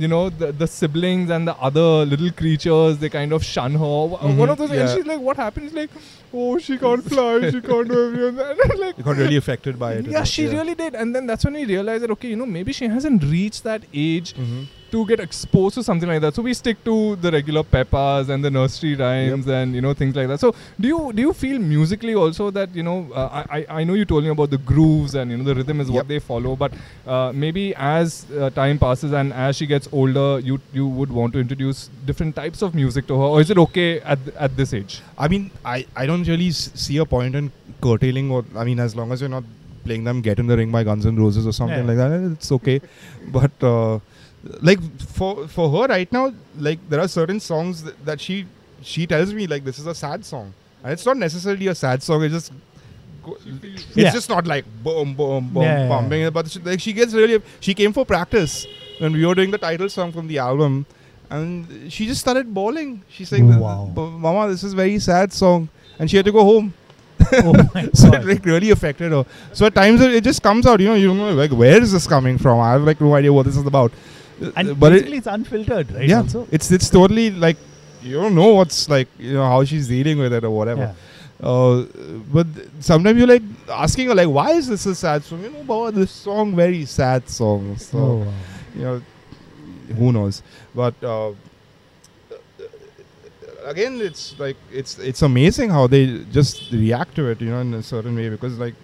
you 0.00 0.08
know 0.10 0.18
the, 0.40 0.48
the 0.62 0.66
siblings 0.72 1.30
and 1.36 1.46
the 1.50 1.54
other 1.68 1.86
little 2.10 2.30
creatures 2.40 2.98
they 2.98 3.08
kind 3.14 3.32
of 3.38 3.44
shun 3.44 3.72
her. 3.84 3.94
Wh- 4.10 4.38
One 4.42 4.48
of 4.56 4.58
those, 4.58 4.70
and 4.82 4.90
she's 4.90 5.06
like, 5.12 5.20
"What 5.28 5.36
happened?" 5.44 5.66
She's 5.70 5.78
like, 5.78 5.90
"Oh, 6.32 6.58
she 6.66 6.76
can't 6.82 7.02
fly. 7.14 7.32
she 7.54 7.60
can't 7.70 7.88
do 7.94 8.02
everything." 8.04 8.60
And 8.68 8.78
like, 8.82 8.98
You 8.98 9.02
got 9.08 9.16
really 9.22 9.40
affected 9.40 9.80
by 9.80 9.88
it. 9.94 10.06
yeah, 10.18 10.22
she 10.34 10.46
really 10.52 10.76
did. 10.82 10.94
And 10.94 11.16
then 11.18 11.26
that's 11.32 11.44
when 11.48 11.54
we 11.62 11.64
realized 11.72 12.04
that 12.04 12.12
okay, 12.18 12.28
you 12.34 12.36
know, 12.42 12.46
maybe 12.58 12.72
she 12.72 12.86
hasn't 12.98 13.24
reached 13.34 13.64
that 13.72 13.82
age 14.06 14.32
hmm 14.44 14.62
to 14.92 15.04
get 15.06 15.20
exposed 15.20 15.74
to 15.76 15.82
something 15.82 16.08
like 16.08 16.20
that. 16.20 16.34
So 16.34 16.42
we 16.42 16.52
stick 16.54 16.82
to 16.84 17.16
the 17.16 17.30
regular 17.32 17.62
Peppas 17.64 18.28
and 18.28 18.44
the 18.44 18.50
nursery 18.50 18.94
rhymes 18.94 19.46
and 19.58 19.74
you 19.74 19.80
know 19.80 19.94
things 19.94 20.14
like 20.14 20.28
that. 20.28 20.40
So 20.40 20.54
do 20.78 20.88
you 20.88 21.12
do 21.14 21.22
you 21.22 21.32
feel 21.32 21.58
musically 21.58 22.14
also 22.14 22.50
that 22.58 22.74
you 22.80 22.82
know 22.88 22.96
uh, 23.14 23.42
I 23.42 23.58
I 23.58 23.66
I 23.80 23.84
know 23.90 23.94
you 24.00 24.04
told 24.12 24.24
me 24.24 24.30
about 24.36 24.50
the 24.56 24.58
grooves 24.72 25.14
and 25.22 25.30
you 25.30 25.38
know 25.38 25.44
the 25.50 25.54
rhythm 25.60 25.80
is 25.86 25.90
what 25.96 26.08
they 26.12 26.18
follow, 26.28 26.54
but 26.64 26.72
uh, 27.06 27.32
maybe 27.44 27.64
as 27.92 28.26
uh, 28.30 28.50
time 28.60 28.78
passes 28.84 29.12
and 29.22 29.32
as 29.46 29.56
she 29.62 29.66
gets 29.74 29.88
older, 30.02 30.28
you 30.50 30.60
you 30.80 30.86
would 31.00 31.16
want 31.20 31.32
to 31.38 31.44
introduce 31.46 31.82
different 32.12 32.36
types 32.42 32.62
of 32.68 32.74
music 32.82 33.06
to 33.14 33.18
her, 33.24 33.30
or 33.36 33.40
is 33.46 33.50
it 33.56 33.64
okay 33.66 33.88
at 34.00 34.22
th- 34.28 34.36
at 34.48 34.56
this 34.62 34.74
age? 34.82 35.00
I 35.16 35.28
mean, 35.36 35.50
I, 35.64 35.86
I 35.96 36.06
don't 36.12 36.28
really 36.34 36.48
s- 36.58 36.70
see 36.86 36.98
a 36.98 37.06
point 37.16 37.34
in 37.42 37.50
curtailing 37.80 38.30
or 38.30 38.44
I 38.54 38.64
mean, 38.64 38.80
as 38.90 38.94
long 39.02 39.12
as 39.12 39.20
you're 39.24 39.34
not 39.38 39.44
playing 39.84 40.04
them 40.04 40.20
"Get 40.30 40.38
in 40.38 40.46
the 40.54 40.56
Ring" 40.62 40.70
by 40.70 40.84
Guns 40.84 41.06
N' 41.06 41.16
Roses 41.26 41.46
or 41.46 41.52
something 41.52 41.78
Yeah. 41.88 41.92
like 41.92 41.96
that, 42.02 42.32
it's 42.32 42.52
okay. 42.60 42.80
But 43.40 43.64
uh, 43.74 43.98
like 44.60 44.80
for 45.00 45.46
for 45.48 45.70
her 45.70 45.86
right 45.88 46.10
now, 46.12 46.32
like 46.58 46.78
there 46.88 47.00
are 47.00 47.08
certain 47.08 47.40
songs 47.40 47.82
that, 47.84 48.04
that 48.04 48.20
she 48.20 48.46
she 48.82 49.06
tells 49.06 49.32
me 49.32 49.46
like 49.46 49.64
this 49.64 49.78
is 49.78 49.86
a 49.86 49.94
sad 49.94 50.24
song, 50.24 50.52
and 50.82 50.92
it's 50.92 51.06
not 51.06 51.16
necessarily 51.16 51.68
a 51.68 51.74
sad 51.74 52.02
song. 52.02 52.22
It's 52.24 52.34
just 52.34 52.52
it's 53.54 53.96
Yeah. 53.96 54.10
just 54.10 54.28
not 54.28 54.46
like 54.46 54.64
boom 54.82 55.14
boom 55.14 55.48
boom 55.52 55.62
Yeah, 55.62 55.88
yeah, 56.10 56.14
yeah. 56.16 56.30
But 56.30 56.50
she, 56.50 56.58
like 56.60 56.80
she 56.80 56.92
gets 56.92 57.14
really 57.14 57.40
she 57.60 57.72
came 57.74 57.92
for 57.92 58.04
practice 58.04 58.66
when 58.98 59.12
we 59.12 59.24
were 59.24 59.34
doing 59.34 59.50
the 59.52 59.58
title 59.58 59.88
song 59.88 60.12
from 60.12 60.26
the 60.26 60.38
album. 60.38 60.86
And 61.30 61.90
she 61.90 62.06
just 62.06 62.20
started 62.20 62.52
bawling. 62.52 63.02
She's 63.08 63.32
like, 63.32 63.42
Wow. 63.42 63.90
"B- 63.94 64.02
"Mama, 64.24 64.48
this 64.50 64.62
is 64.64 64.74
very 64.74 64.98
sad 64.98 65.32
song," 65.32 65.68
and 65.98 66.10
she 66.10 66.16
had 66.18 66.26
to 66.26 66.32
go 66.32 66.44
home. 66.44 66.74
oh 67.32 67.54
so 67.94 68.10
God. 68.10 68.20
it 68.22 68.26
like 68.26 68.44
really 68.44 68.68
affected 68.70 69.12
her. 69.12 69.24
So 69.54 69.64
at 69.66 69.74
times 69.74 70.02
it 70.02 70.12
it 70.14 70.24
just 70.24 70.42
comes 70.42 70.66
out. 70.66 70.80
You 70.80 70.88
know, 70.88 70.94
you 70.94 71.06
don't 71.06 71.16
know 71.16 71.32
like 71.32 71.52
where 71.52 71.80
is 71.80 71.92
this 71.92 72.06
coming 72.06 72.36
from? 72.36 72.60
I 72.60 72.72
have 72.72 72.82
like 72.82 73.00
no 73.00 73.14
idea 73.14 73.32
what 73.32 73.46
this 73.46 73.56
is 73.56 73.64
about. 73.66 73.92
Uh, 74.48 74.52
and 74.56 74.80
but 74.80 74.90
basically 74.90 75.14
it, 75.14 75.18
it's 75.18 75.26
unfiltered, 75.26 75.92
right? 75.92 76.08
yeah, 76.08 76.20
Also? 76.20 76.46
it's 76.50 76.70
it's 76.70 76.88
totally 76.90 77.30
like 77.30 77.56
you 78.02 78.14
don't 78.20 78.34
know 78.34 78.54
what's 78.54 78.88
like 78.88 79.08
you 79.18 79.34
know 79.34 79.44
how 79.54 79.62
she's 79.64 79.88
dealing 79.88 80.18
with 80.18 80.32
it 80.32 80.44
or 80.44 80.50
whatever. 80.50 80.80
Yeah. 81.40 81.48
Uh, 81.48 81.84
but 82.32 82.46
sometimes 82.80 83.18
you're 83.18 83.26
like 83.26 83.42
asking 83.68 84.08
her 84.08 84.14
like, 84.14 84.28
why 84.28 84.50
is 84.52 84.68
this 84.68 84.86
a 84.86 84.94
sad 84.94 85.24
song? 85.24 85.42
You 85.42 85.50
know, 85.50 85.64
Baba, 85.64 85.90
this 85.90 86.10
song 86.10 86.54
very 86.54 86.84
sad 86.84 87.28
song. 87.28 87.76
So 87.78 87.98
Oh, 87.98 88.14
wow. 88.18 88.32
you 88.76 88.82
know, 88.82 89.02
who 89.98 90.12
knows? 90.12 90.40
But 90.74 90.94
uh, 91.02 91.32
again, 93.64 94.00
it's 94.00 94.38
like 94.38 94.56
it's 94.72 94.98
it's 94.98 95.22
amazing 95.22 95.70
how 95.70 95.86
they 95.86 96.24
just 96.32 96.70
react 96.72 97.14
to 97.16 97.28
it, 97.30 97.40
you 97.40 97.50
know, 97.50 97.60
in 97.60 97.74
a 97.74 97.82
certain 97.82 98.14
way 98.16 98.28
because 98.28 98.58
like 98.58 98.74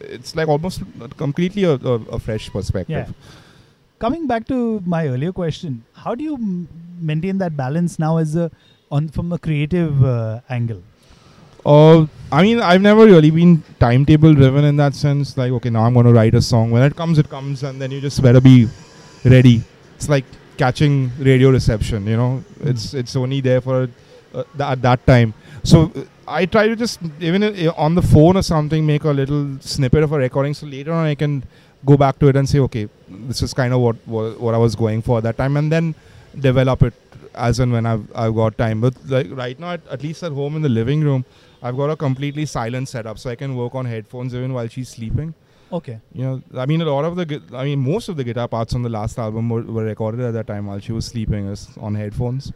it's 0.00 0.36
like 0.36 0.48
almost 0.48 0.82
completely 1.16 1.64
a, 1.64 1.72
a, 1.74 1.94
a 2.16 2.18
fresh 2.18 2.50
perspective. 2.50 3.08
Yeah. 3.08 3.30
Coming 3.98 4.26
back 4.26 4.46
to 4.48 4.82
my 4.84 5.08
earlier 5.08 5.32
question, 5.32 5.82
how 5.94 6.14
do 6.14 6.22
you 6.22 6.34
m- 6.34 6.68
maintain 7.00 7.38
that 7.38 7.56
balance 7.56 7.98
now 7.98 8.18
as 8.18 8.36
a 8.36 8.50
on 8.90 9.08
from 9.08 9.32
a 9.32 9.38
creative 9.38 10.04
uh, 10.04 10.40
angle? 10.50 10.82
Uh, 11.64 12.06
I 12.30 12.42
mean, 12.42 12.60
I've 12.60 12.82
never 12.82 13.06
really 13.06 13.30
been 13.30 13.62
timetable 13.80 14.34
driven 14.34 14.64
in 14.64 14.76
that 14.76 14.94
sense. 14.94 15.36
Like, 15.36 15.50
okay, 15.52 15.70
now 15.70 15.84
I'm 15.84 15.94
going 15.94 16.06
to 16.06 16.12
write 16.12 16.34
a 16.34 16.42
song. 16.42 16.70
When 16.70 16.82
it 16.82 16.94
comes, 16.94 17.18
it 17.18 17.28
comes, 17.30 17.62
and 17.62 17.80
then 17.80 17.90
you 17.90 18.00
just 18.00 18.22
better 18.22 18.40
be 18.40 18.68
ready. 19.24 19.62
It's 19.96 20.08
like 20.08 20.24
catching 20.58 21.10
radio 21.18 21.50
reception. 21.50 22.06
You 22.06 22.16
know, 22.16 22.44
it's 22.60 22.92
it's 22.94 23.16
only 23.16 23.40
there 23.40 23.60
for 23.62 23.88
uh, 24.34 24.44
th- 24.56 24.60
at 24.60 24.82
that 24.82 25.06
time. 25.06 25.32
So 25.64 25.90
uh, 25.96 26.04
I 26.28 26.44
try 26.46 26.68
to 26.68 26.76
just 26.76 27.00
even 27.18 27.42
i- 27.42 27.68
on 27.76 27.94
the 27.94 28.02
phone 28.02 28.36
or 28.36 28.42
something 28.42 28.86
make 28.86 29.04
a 29.04 29.10
little 29.10 29.56
snippet 29.60 30.02
of 30.04 30.12
a 30.12 30.18
recording. 30.18 30.54
So 30.54 30.66
later 30.66 30.92
on, 30.92 31.06
I 31.06 31.14
can 31.14 31.42
go 31.86 31.96
back 31.96 32.18
to 32.18 32.28
it 32.28 32.36
and 32.36 32.48
say, 32.48 32.58
okay, 32.68 32.88
this 33.08 33.42
is 33.48 33.54
kind 33.54 33.72
of 33.72 33.80
what 33.80 33.96
what, 34.16 34.38
what 34.40 34.54
I 34.54 34.58
was 34.58 34.76
going 34.84 35.02
for 35.02 35.18
at 35.18 35.24
that 35.24 35.38
time, 35.38 35.56
and 35.56 35.72
then 35.72 35.94
develop 36.38 36.82
it 36.82 36.94
as 37.34 37.58
and 37.60 37.72
when 37.72 37.86
I've 37.94 38.06
I've 38.14 38.34
got 38.34 38.58
time. 38.58 38.80
But 38.86 38.94
like 39.16 39.28
right 39.42 39.58
now, 39.66 39.72
at, 39.72 39.86
at 39.96 40.02
least 40.02 40.22
at 40.22 40.32
home 40.32 40.56
in 40.56 40.62
the 40.70 40.74
living 40.80 41.02
room. 41.10 41.24
I've 41.62 41.76
got 41.76 41.90
a 41.90 41.96
completely 41.96 42.44
silent 42.46 42.88
setup, 42.88 43.18
so 43.18 43.30
I 43.30 43.34
can 43.34 43.56
work 43.56 43.74
on 43.74 43.86
headphones 43.86 44.34
even 44.34 44.52
while 44.52 44.68
she's 44.68 44.90
sleeping. 44.90 45.34
Okay. 45.72 46.00
You 46.12 46.24
know, 46.24 46.42
I 46.56 46.66
mean, 46.66 46.80
a 46.80 46.84
lot 46.84 47.04
of 47.04 47.16
the, 47.16 47.42
I 47.54 47.64
mean, 47.64 47.80
most 47.80 48.08
of 48.10 48.16
the 48.16 48.24
guitar 48.24 48.46
parts 48.46 48.74
on 48.74 48.82
the 48.82 48.88
last 48.88 49.18
album 49.18 49.48
were, 49.48 49.62
were 49.62 49.84
recorded 49.84 50.20
at 50.20 50.32
that 50.34 50.46
time 50.46 50.66
while 50.66 50.78
she 50.78 50.92
was 50.92 51.06
sleeping, 51.06 51.48
is 51.48 51.68
on 51.80 51.94
headphones. 51.94 52.52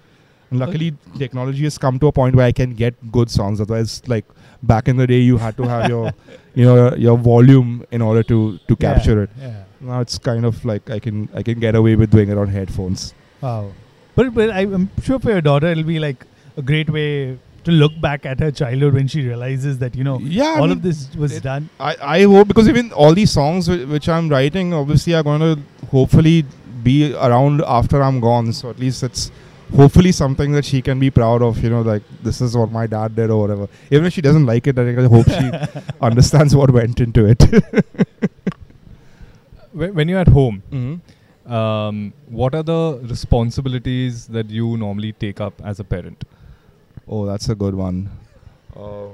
And 0.51 0.59
luckily, 0.59 0.95
technology 1.19 1.63
has 1.65 1.79
come 1.79 1.99
to 2.01 2.09
a 2.09 2.13
point 2.13 2.35
where 2.35 2.47
I 2.47 2.53
can 2.53 2.75
get 2.75 2.95
good 3.13 3.31
songs. 3.31 3.61
Otherwise, 3.61 4.03
like 4.09 4.25
back 4.63 4.89
in 4.89 4.97
the 4.97 5.07
day, 5.07 5.19
you 5.21 5.37
had 5.39 5.57
to 5.59 5.63
have 5.63 5.89
your, 5.89 6.13
you 6.55 6.65
know, 6.65 6.95
your 6.97 7.17
volume 7.17 7.85
in 7.91 8.03
order 8.03 8.23
to 8.25 8.39
to 8.69 8.77
Yeah, 8.79 8.95
capture 8.95 9.23
it. 9.25 9.31
Yeah. 9.41 9.63
Now 9.81 10.01
it's 10.01 10.19
kind 10.19 10.45
of 10.45 10.65
like 10.65 10.91
I 10.91 10.99
can 10.99 11.29
I 11.35 11.43
can 11.43 11.61
get 11.61 11.75
away 11.75 11.95
with 11.97 12.11
doing 12.11 12.29
it 12.31 12.37
on 12.47 12.49
headphones. 12.49 13.15
Wow. 13.41 13.73
But, 14.17 14.35
but 14.35 14.51
I- 14.51 14.63
I'm 14.79 14.91
sure 15.03 15.19
for 15.21 15.31
your 15.31 15.41
daughter, 15.41 15.69
it'll 15.69 15.85
be 15.85 16.01
like 16.01 16.27
a 16.57 16.63
great 16.63 16.91
way 16.91 17.39
to 17.65 17.71
look 17.71 17.93
back 18.01 18.27
at 18.27 18.41
her 18.41 18.51
childhood 18.51 18.95
when 18.95 19.07
she 19.07 19.23
realizes 19.27 19.79
that, 19.79 19.95
you 19.95 20.03
know, 20.03 20.19
Yeah, 20.19 20.45
I 20.45 20.59
all 20.61 20.67
mean, 20.67 20.79
of 20.79 20.83
this 20.83 21.15
was 21.15 21.37
it- 21.37 21.43
done. 21.45 21.69
I, 21.79 21.95
I 22.19 22.23
hope 22.25 22.49
because 22.49 22.69
even 22.69 22.91
all 22.93 23.15
these 23.15 23.31
songs 23.31 23.69
whi- 23.69 23.85
which 23.85 24.09
I'm 24.09 24.29
writing 24.31 24.75
obviously 24.75 25.15
are 25.15 25.23
going 25.23 25.41
to 25.41 25.87
hopefully 25.91 26.45
be 26.83 27.15
around 27.15 27.63
after 27.67 28.03
I'm 28.03 28.19
gone. 28.21 28.53
So 28.53 28.69
at 28.71 28.79
least 28.79 29.03
it's 29.05 29.31
hopefully 29.77 30.13
something 30.13 30.53
that 30.53 30.65
she 30.65 30.83
can 30.83 30.99
be 30.99 31.11
proud 31.11 31.43
of. 31.43 31.63
You 31.63 31.71
know, 31.71 31.83
like 31.83 32.03
this 32.23 32.41
is 32.41 32.57
what 32.57 32.71
my 32.71 32.87
dad 32.87 33.17
did 33.17 33.31
or 33.31 33.41
whatever. 33.41 33.69
Even 33.91 34.07
if 34.07 34.13
she 34.13 34.21
doesn't 34.21 34.47
like 34.47 34.67
it, 34.67 34.79
I 34.79 34.93
hope 35.05 35.27
she 35.27 35.51
understands 36.01 36.55
what 36.55 36.71
went 36.71 37.01
into 37.01 37.27
it. 37.27 37.43
When 39.73 39.95
when 39.95 40.09
you're 40.09 40.19
at 40.19 40.27
home, 40.27 40.63
mm-hmm. 40.69 41.53
um, 41.53 42.13
what 42.27 42.57
are 42.57 42.63
the 42.65 43.01
responsibilities 43.03 44.27
that 44.27 44.51
you 44.51 44.77
normally 44.77 45.13
take 45.13 45.41
up 45.41 45.63
as 45.65 45.79
a 45.79 45.85
parent? 45.85 46.25
Oh, 47.07 47.25
that's 47.25 47.49
a 47.49 47.55
good 47.55 47.77
one. 47.77 48.11
Uh, 48.77 49.11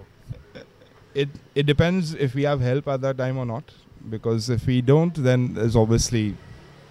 it 1.14 1.28
it 1.54 1.66
depends 1.66 2.14
if 2.14 2.34
we 2.34 2.44
have 2.44 2.60
help 2.60 2.88
at 2.88 3.02
that 3.02 3.18
time 3.18 3.36
or 3.36 3.44
not. 3.44 3.70
Because 4.08 4.48
if 4.48 4.66
we 4.66 4.80
don't, 4.80 5.14
then 5.14 5.54
there's 5.54 5.76
obviously 5.76 6.34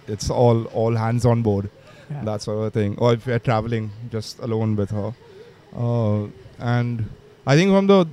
it's 0.06 0.30
all 0.30 0.64
all 0.66 0.94
hands 0.94 1.26
on 1.26 1.42
board. 1.42 1.70
Yeah. 2.10 2.24
that 2.24 2.42
sort 2.42 2.66
of 2.66 2.72
thing. 2.72 2.96
Or 2.98 3.14
if 3.14 3.26
we're 3.26 3.38
traveling 3.38 3.90
just 4.10 4.38
alone 4.38 4.76
with 4.76 4.90
her. 4.90 5.12
Uh, 5.76 6.26
and 6.58 7.08
I 7.46 7.56
think 7.56 7.70
from 7.70 7.86
the 7.86 8.06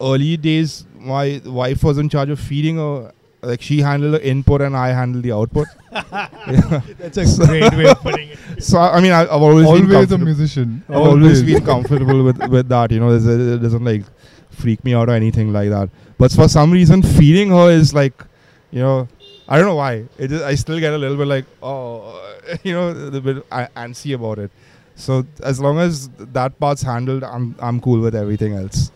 early 0.00 0.36
days, 0.36 0.84
my 0.98 1.40
wife 1.44 1.82
was 1.84 1.98
in 1.98 2.08
charge 2.08 2.28
of 2.30 2.40
feeding 2.40 2.76
her. 2.76 3.12
Like 3.44 3.60
she 3.60 3.80
handled 3.80 4.14
the 4.14 4.24
input 4.26 4.60
and 4.60 4.76
I 4.76 4.88
handled 4.88 5.24
the 5.24 5.32
output. 5.32 5.66
Yeah. 5.92 6.80
That's 6.98 7.16
a 7.18 7.46
great 7.46 7.72
way 7.72 7.86
of 7.86 7.98
putting 8.00 8.30
it. 8.30 8.38
So 8.62 8.78
I 8.78 8.96
I 8.96 9.00
mean, 9.00 9.12
I, 9.12 9.22
I've 9.22 9.42
always, 9.42 9.66
been 9.66 9.94
Always 9.94 10.12
a 10.12 10.18
musician. 10.18 10.82
I've 10.88 10.96
always 10.96 11.42
been 11.42 11.64
comfortable 11.64 12.24
with 12.24 12.38
with 12.48 12.68
that. 12.68 12.90
You 12.90 13.00
know, 13.00 13.10
it 13.10 13.58
doesn't 13.62 13.84
like 13.84 14.04
freak 14.50 14.84
me 14.84 14.94
out 14.94 15.08
or 15.08 15.12
anything 15.12 15.52
like 15.52 15.70
that. 15.70 15.88
But 16.18 16.32
for 16.32 16.48
some 16.48 16.72
reason, 16.72 17.02
feeding 17.02 17.50
her 17.50 17.70
is 17.70 17.94
like, 17.94 18.24
you 18.70 18.80
know, 18.80 19.08
I 19.52 19.56
don't 19.58 19.66
know 19.66 19.74
why. 19.76 19.92
It 20.18 20.32
is, 20.32 20.42
I 20.50 20.54
still 20.60 20.78
get 20.80 20.92
a 20.94 20.98
little 20.98 21.16
bit 21.22 21.26
like, 21.26 21.44
oh, 21.62 22.36
you 22.62 22.72
know, 22.72 22.88
a 22.88 23.20
bit 23.20 23.48
antsy 23.50 24.14
about 24.14 24.38
it. 24.44 24.50
So 24.94 25.26
as 25.42 25.60
long 25.60 25.78
as 25.78 26.08
that 26.38 26.58
part's 26.60 26.82
handled, 26.82 27.24
I'm 27.24 27.54
I'm 27.68 27.80
cool 27.86 28.00
with 28.06 28.14
everything 28.14 28.54
else. 28.54 28.90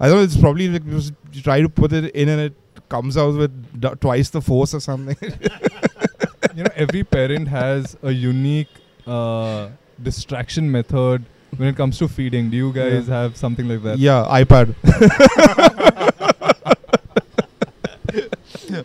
I 0.00 0.08
don't 0.08 0.16
know. 0.18 0.22
It's 0.24 0.36
probably 0.36 0.68
like 0.68 0.86
just 0.88 1.12
you 1.32 1.42
try 1.42 1.60
to 1.60 1.68
put 1.68 1.92
it 1.92 2.14
in 2.22 2.28
and 2.28 2.40
it 2.48 2.54
comes 2.88 3.16
out 3.16 3.34
with 3.42 3.80
d- 3.80 3.94
twice 4.00 4.30
the 4.30 4.40
force 4.40 4.74
or 4.74 4.80
something. 4.80 5.16
you 6.56 6.64
know, 6.64 6.70
every 6.86 7.04
parent 7.04 7.48
has 7.48 7.96
a 8.02 8.10
unique 8.10 8.68
uh, 9.06 9.68
distraction 10.02 10.70
method 10.70 11.24
when 11.56 11.68
it 11.68 11.76
comes 11.76 11.98
to 11.98 12.08
feeding. 12.08 12.50
Do 12.50 12.56
you 12.56 12.72
guys 12.72 13.08
Yeah. 13.08 13.22
have 13.22 13.36
something 13.36 13.68
like 13.68 13.82
that? 13.84 13.98
yeah, 13.98 14.24
iPad. 14.42 14.74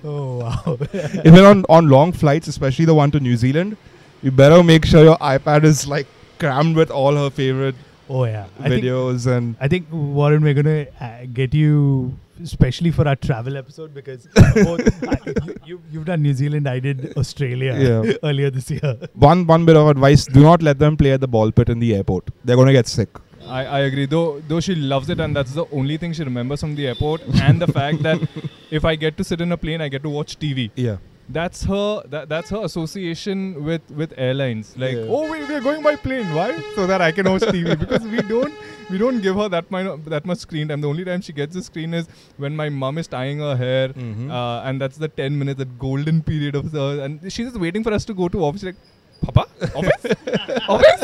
Oh, 0.10 0.38
wow. 0.38 0.78
if 0.94 1.34
you're 1.36 1.48
on, 1.48 1.66
on 1.70 1.90
long 1.90 2.12
flights, 2.12 2.48
especially 2.48 2.86
the 2.86 2.94
one 2.94 3.12
to 3.12 3.20
New 3.20 3.36
Zealand, 3.36 3.78
you 4.22 4.32
better 4.32 4.64
make 4.64 4.86
sure 4.86 5.04
your 5.04 5.18
iPad 5.18 5.64
is 5.64 5.88
like 5.88 6.08
crammed 6.40 6.76
with 6.76 6.92
all 6.92 7.16
her 7.16 7.30
favorite 7.30 7.76
Oh 8.10 8.24
yeah. 8.24 8.46
I 8.60 8.70
think, 8.70 8.84
videos 8.84 9.28
and 9.28 9.56
I 9.60 9.68
think 9.68 9.88
Warren, 9.92 10.42
we're 10.42 10.54
gonna 10.54 10.86
uh, 11.02 11.26
get 11.34 11.54
you 11.54 12.14
especially 12.42 12.92
for 12.92 13.08
our 13.08 13.16
travel 13.16 13.58
episode 13.58 13.94
because 13.94 14.28
both, 14.56 15.04
I, 15.08 15.18
you, 15.66 15.82
you've 15.92 16.06
done 16.06 16.22
New 16.22 16.34
Zealand, 16.34 16.70
I 16.70 16.80
did 16.80 17.18
Australia 17.18 17.76
Yeah. 17.78 18.14
earlier 18.24 18.50
this 18.50 18.72
year. 18.72 18.96
one 19.14 19.46
one 19.46 19.66
bit 19.66 19.76
of 19.76 19.88
advice: 19.90 20.26
do 20.26 20.42
not 20.42 20.62
let 20.62 20.80
them 20.80 20.96
play 20.96 21.12
at 21.12 21.22
the 21.22 21.28
ball 21.28 21.52
pit 21.52 21.70
in 21.70 21.80
the 21.80 21.96
airport. 21.96 22.30
They're 22.46 22.56
gonna 22.56 22.72
get 22.72 22.88
sick. 22.88 23.10
I, 23.50 23.66
I 23.66 23.80
agree. 23.90 24.06
Though 24.06 24.42
though 24.48 24.60
she 24.60 24.76
loves 24.76 25.10
it, 25.10 25.20
and 25.20 25.36
that's 25.36 25.54
the 25.54 25.66
only 25.72 25.98
thing 25.98 26.14
she 26.14 26.24
remembers 26.24 26.62
from 26.62 26.76
the 26.76 26.88
airport, 26.88 27.22
and 27.42 27.62
the 27.62 27.68
fact 27.68 28.04
that 28.04 28.20
if 28.72 28.86
I 28.86 28.96
get 28.96 29.18
to 29.18 29.24
sit 29.24 29.42
in 29.42 29.52
a 29.52 29.58
plane, 29.58 29.82
I 29.82 29.90
get 29.90 30.04
to 30.04 30.10
watch 30.10 30.38
TV. 30.40 30.72
Yeah. 30.76 30.98
That's 31.30 31.64
her. 31.66 32.04
That, 32.12 32.30
that's 32.30 32.50
her 32.52 32.60
association 32.64 33.64
with 33.64 33.82
with 34.02 34.14
airlines. 34.18 34.74
Like, 34.78 34.94
Yeah. 34.96 35.08
oh, 35.16 35.24
we 35.32 35.40
we're 35.46 35.62
going 35.62 35.84
by 35.84 35.96
plane. 35.98 36.34
Why? 36.34 36.46
So 36.76 36.88
that 36.88 37.02
I 37.02 37.12
can 37.12 37.30
watch 37.32 37.42
TV 37.42 37.78
because 37.86 38.06
we 38.14 38.22
don't 38.30 38.54
we 38.90 38.98
don't 38.98 39.20
give 39.26 39.36
her 39.42 39.50
that 39.56 39.70
much 39.70 39.90
that 40.06 40.26
much 40.26 40.38
screen 40.46 40.70
time. 40.70 40.80
The 40.86 40.88
only 40.94 41.04
time 41.10 41.20
she 41.30 41.34
gets 41.34 41.54
the 41.54 41.64
screen 41.64 41.94
is 41.94 42.08
when 42.38 42.56
my 42.56 42.70
mom 42.70 42.98
is 43.04 43.08
tying 43.16 43.40
her 43.48 43.56
hair, 43.64 43.90
Mhm. 43.90 44.32
uh, 44.32 44.62
and 44.70 44.80
that's 44.86 44.96
the 45.06 45.10
ten 45.10 45.38
minutes, 45.42 45.58
that 45.66 45.78
golden 45.88 46.22
period 46.32 46.56
of 46.62 46.72
her, 46.72 46.90
and 47.08 47.20
she's 47.38 47.48
just 47.52 47.60
waiting 47.66 47.84
for 47.90 47.94
us 48.00 48.06
to 48.12 48.14
go 48.22 48.30
to 48.38 48.46
office. 48.52 48.64
Like, 48.72 48.80
Papa, 49.20 49.44
office, 49.76 50.06
office, 50.70 51.04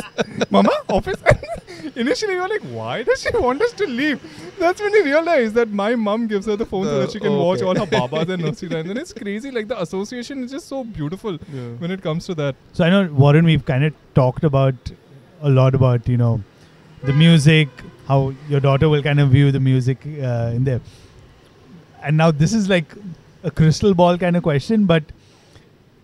Mama, 0.50 0.72
office. 0.90 1.22
Initially, 1.96 2.36
we 2.36 2.42
were 2.42 2.48
like, 2.48 2.62
why 2.62 3.04
does 3.04 3.22
she 3.22 3.30
want 3.38 3.62
us 3.62 3.74
to 3.74 3.86
leave? 3.86 4.22
That's 4.60 4.82
when 4.82 4.92
we 4.92 5.02
realized 5.04 5.56
that 5.56 5.70
my 5.70 5.96
mom 5.96 6.28
gives 6.28 6.46
her 6.46 6.56
the 6.56 6.66
phone 6.66 6.86
so 6.86 7.00
that 7.00 7.12
she 7.12 7.20
can 7.20 7.34
oh, 7.34 7.44
watch 7.44 7.62
all 7.62 7.76
her 7.76 7.86
babas 7.98 8.30
and 8.30 8.44
nursery 8.44 8.70
rhymes. 8.70 8.90
And 8.90 9.00
it's 9.00 9.14
crazy. 9.14 9.52
Like 9.52 9.68
the 9.68 9.82
association 9.82 10.44
is 10.44 10.52
just 10.52 10.68
so 10.68 10.84
beautiful 10.84 11.38
when 11.80 11.92
it 11.92 12.02
comes 12.02 12.26
to 12.28 12.36
that. 12.36 12.56
So 12.74 12.84
I 12.84 12.90
know 12.90 13.06
Warren, 13.12 13.46
we've 13.46 13.66
kind 13.66 13.84
of 13.84 13.94
talked 14.16 14.44
about 14.44 14.76
a 15.42 15.50
lot 15.50 15.76
about 15.76 16.08
you 16.08 16.18
know 16.18 16.42
the 17.04 17.14
music, 17.14 17.68
how 18.08 18.34
your 18.50 18.60
daughter 18.60 18.90
will 18.90 19.04
kind 19.04 19.20
of 19.20 19.30
view 19.30 19.52
the 19.52 19.60
music 19.60 20.06
uh, 20.06 20.52
in 20.54 20.64
there, 20.64 20.82
and 22.02 22.18
now 22.18 22.32
this 22.32 22.54
is 22.54 22.70
like 22.70 22.96
a 23.44 23.52
crystal 23.52 23.94
ball 23.94 24.18
kind 24.18 24.38
of 24.38 24.44
question. 24.44 24.86
But 24.86 25.04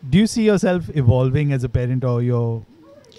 do 0.10 0.18
you 0.18 0.28
see 0.28 0.44
yourself 0.44 0.90
evolving 0.96 1.54
as 1.54 1.64
a 1.64 1.70
parent, 1.70 2.04
or 2.04 2.22
you're 2.22 2.66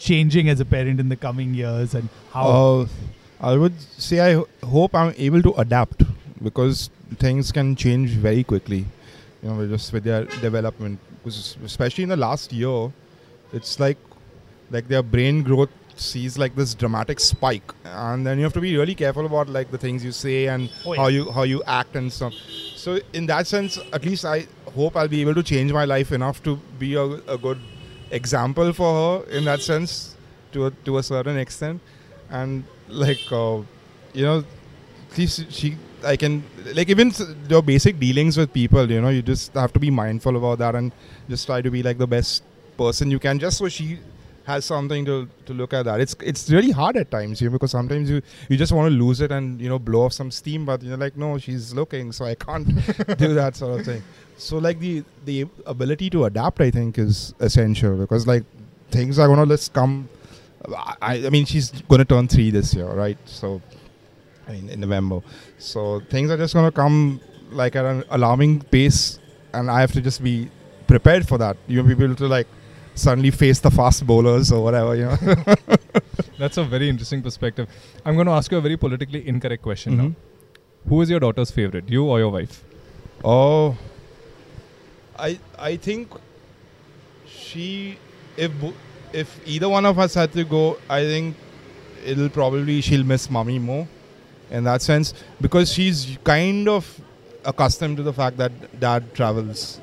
changing 0.09 0.49
as 0.49 0.61
a 0.61 0.65
parent 0.65 0.99
in 1.05 1.09
the 1.15 1.17
coming 1.17 1.55
years, 1.55 1.95
and 1.95 2.09
how? 2.33 2.49
Uh, 2.49 2.87
I 3.41 3.57
would 3.57 3.81
say 4.07 4.21
I 4.21 4.33
ho- 4.35 4.49
hope 4.77 4.95
I'm 4.95 5.15
able 5.17 5.43
to 5.49 5.53
adapt 5.65 6.03
because 6.49 6.91
things 7.27 7.53
can 7.53 7.75
change 7.77 8.11
very 8.29 8.45
quickly. 8.45 8.85
You 9.43 9.51
know, 9.51 9.67
just 9.75 9.93
with 9.93 10.05
their 10.05 10.25
development. 10.47 10.99
Because 11.23 11.57
especially 11.65 12.05
in 12.05 12.11
the 12.11 12.17
last 12.17 12.53
year, 12.53 12.91
it's 13.53 13.79
like 13.81 13.99
like 14.71 14.89
their 14.89 15.03
brain 15.03 15.43
growth 15.43 15.71
sees 15.97 16.37
like 16.43 16.55
this 16.57 16.75
dramatic 16.83 17.21
spike, 17.21 17.73
and 17.85 18.27
then 18.27 18.39
you 18.39 18.45
have 18.45 18.55
to 18.59 18.61
be 18.67 18.77
really 18.77 18.95
careful 18.95 19.27
about 19.27 19.49
like 19.57 19.71
the 19.71 19.79
things 19.87 20.05
you 20.05 20.13
say 20.13 20.47
and 20.47 20.71
Oh, 20.87 20.95
how 21.01 21.09
you 21.09 21.31
how 21.39 21.43
you 21.55 21.63
act 21.81 21.97
and 21.97 22.13
stuff. 22.21 22.33
So 22.85 22.99
in 23.13 23.27
that 23.33 23.47
sense, 23.57 23.79
at 23.93 24.05
least 24.05 24.25
I 24.25 24.47
hope 24.77 24.97
I'll 24.97 25.09
be 25.17 25.21
able 25.27 25.35
to 25.43 25.43
change 25.43 25.73
my 25.73 25.85
life 25.97 26.13
enough 26.21 26.43
to 26.45 26.57
be 26.79 26.95
a, 26.95 27.05
a 27.37 27.37
good 27.39 27.59
example 28.11 28.73
for 28.73 28.93
her 28.95 29.31
in 29.31 29.45
that 29.45 29.61
sense 29.61 30.17
to 30.53 30.67
a, 30.67 30.71
to 30.85 30.99
a 30.99 31.03
certain 31.03 31.37
extent. 31.39 31.81
And 32.31 32.65
like 32.89 33.21
uh, 33.31 33.61
you 34.13 34.25
know 34.25 34.45
least 35.17 35.51
she 35.51 35.77
i 36.05 36.17
can 36.17 36.43
like 36.75 36.89
even 36.89 37.13
your 37.49 37.63
basic 37.63 37.99
dealings 37.99 38.37
with 38.37 38.53
people 38.53 38.91
you 38.91 39.01
know 39.01 39.09
you 39.09 39.23
just 39.23 39.53
have 39.55 39.73
to 39.73 39.81
be 39.81 39.91
mindful 39.91 40.37
about 40.37 40.59
that 40.59 40.75
and 40.75 40.93
just 41.29 41.47
try 41.47 41.61
to 41.61 41.71
be 41.71 41.83
like 41.83 41.99
the 41.99 42.07
best 42.07 42.43
person 42.77 43.11
you 43.11 43.19
can 43.19 43.39
just 43.39 43.59
so 43.59 43.69
she 43.69 43.99
has 44.45 44.65
something 44.65 45.05
to, 45.05 45.29
to 45.47 45.55
look 45.55 45.73
at 45.73 45.85
that. 45.85 46.01
It's 46.01 46.17
it's 46.21 46.51
really 46.51 46.71
hard 46.71 46.97
at 46.97 47.11
times 47.11 47.41
you 47.41 47.49
know 47.49 47.53
because 47.53 47.71
sometimes 47.71 48.11
you 48.11 48.23
you 48.49 48.57
just 48.57 48.73
want 48.73 48.91
to 48.91 48.97
lose 48.97 49.21
it 49.21 49.31
and 49.31 49.61
you 49.61 49.69
know 49.69 49.79
blow 49.79 50.03
off 50.03 50.13
some 50.13 50.31
steam 50.31 50.65
but 50.65 50.83
you're 50.83 50.97
like 50.97 51.17
no 51.17 51.39
she's 51.39 51.75
looking 51.75 52.13
so 52.13 52.25
i 52.25 52.35
can't 52.35 52.67
do 53.19 53.35
that 53.35 53.57
sort 53.57 53.79
of 53.79 53.87
thing. 53.87 54.03
So 54.37 54.59
like 54.59 54.79
the 54.79 55.05
the 55.25 55.47
ability 55.67 56.11
to 56.11 56.25
adapt 56.25 56.61
i 56.61 56.71
think 56.71 56.99
is 56.99 57.35
essential 57.41 57.97
because 57.97 58.27
like 58.27 58.45
things 58.91 59.19
are 59.19 59.29
gonna 59.29 59.47
just 59.47 59.73
come. 59.73 60.09
I, 61.01 61.27
I 61.27 61.31
mean 61.31 61.47
she's 61.47 61.71
gonna 61.89 62.05
turn 62.05 62.29
three 62.29 62.51
this 62.51 62.75
year 62.75 62.87
right? 62.87 63.19
So 63.25 63.61
I 64.49 64.53
mean 64.53 64.69
in 64.69 64.81
November. 64.81 65.21
So 65.59 66.01
things 66.11 66.31
are 66.31 66.37
just 66.37 66.55
gonna 66.55 66.73
come 66.73 67.21
like 67.51 67.77
at 67.77 67.85
an 67.85 68.05
alarming 68.11 68.61
pace 68.63 69.19
and 69.53 69.71
I 69.71 69.81
have 69.81 69.93
to 69.93 70.01
just 70.01 70.23
be 70.23 70.51
prepared 70.87 71.27
for 71.29 71.39
that. 71.39 71.57
You 71.67 71.83
know 71.83 71.95
be 71.95 72.05
able 72.05 72.15
to 72.17 72.27
like 72.27 72.47
suddenly 73.05 73.31
face 73.43 73.61
the 73.67 73.71
fast 73.71 74.07
bowlers 74.07 74.51
or 74.53 74.63
whatever 74.65 74.95
you 75.01 75.05
know 75.05 75.17
That's 76.41 76.57
a 76.57 76.65
very 76.65 76.89
interesting 76.89 77.21
perspective. 77.25 77.69
I'm 78.05 78.15
going 78.15 78.27
to 78.27 78.33
ask 78.33 78.51
you 78.51 78.57
a 78.59 78.63
very 78.67 78.77
politically 78.83 79.21
incorrect 79.33 79.63
question 79.63 79.93
Mhm. 79.95 79.99
now. 80.05 80.15
Who 80.93 81.01
is 81.03 81.11
your 81.15 81.21
daughter's 81.25 81.51
favorite, 81.57 81.91
you 81.95 82.05
or 82.13 82.19
your 82.19 82.31
wife? 82.37 82.55
Oh, 83.23 83.77
I 85.19 85.39
I 85.71 85.77
think 85.77 86.15
she 87.29 87.99
if 88.37 88.53
if 89.13 89.39
either 89.47 89.69
one 89.69 89.85
of 89.85 89.99
us 89.99 90.15
had 90.15 90.33
to 90.33 90.45
go, 90.45 90.79
I 90.89 91.03
think 91.05 91.37
it'll 92.05 92.29
probably 92.31 92.81
she'll 92.81 93.05
miss 93.05 93.29
mommy 93.31 93.59
more 93.59 93.87
in 94.51 94.65
that 94.65 94.83
sense 94.83 95.13
because 95.41 95.73
she's 95.73 96.17
kind 96.25 96.69
of 96.69 96.89
accustomed 97.45 97.97
to 97.99 98.03
the 98.03 98.13
fact 98.13 98.37
that 98.39 98.81
dad 98.81 99.13
travels. 99.15 99.81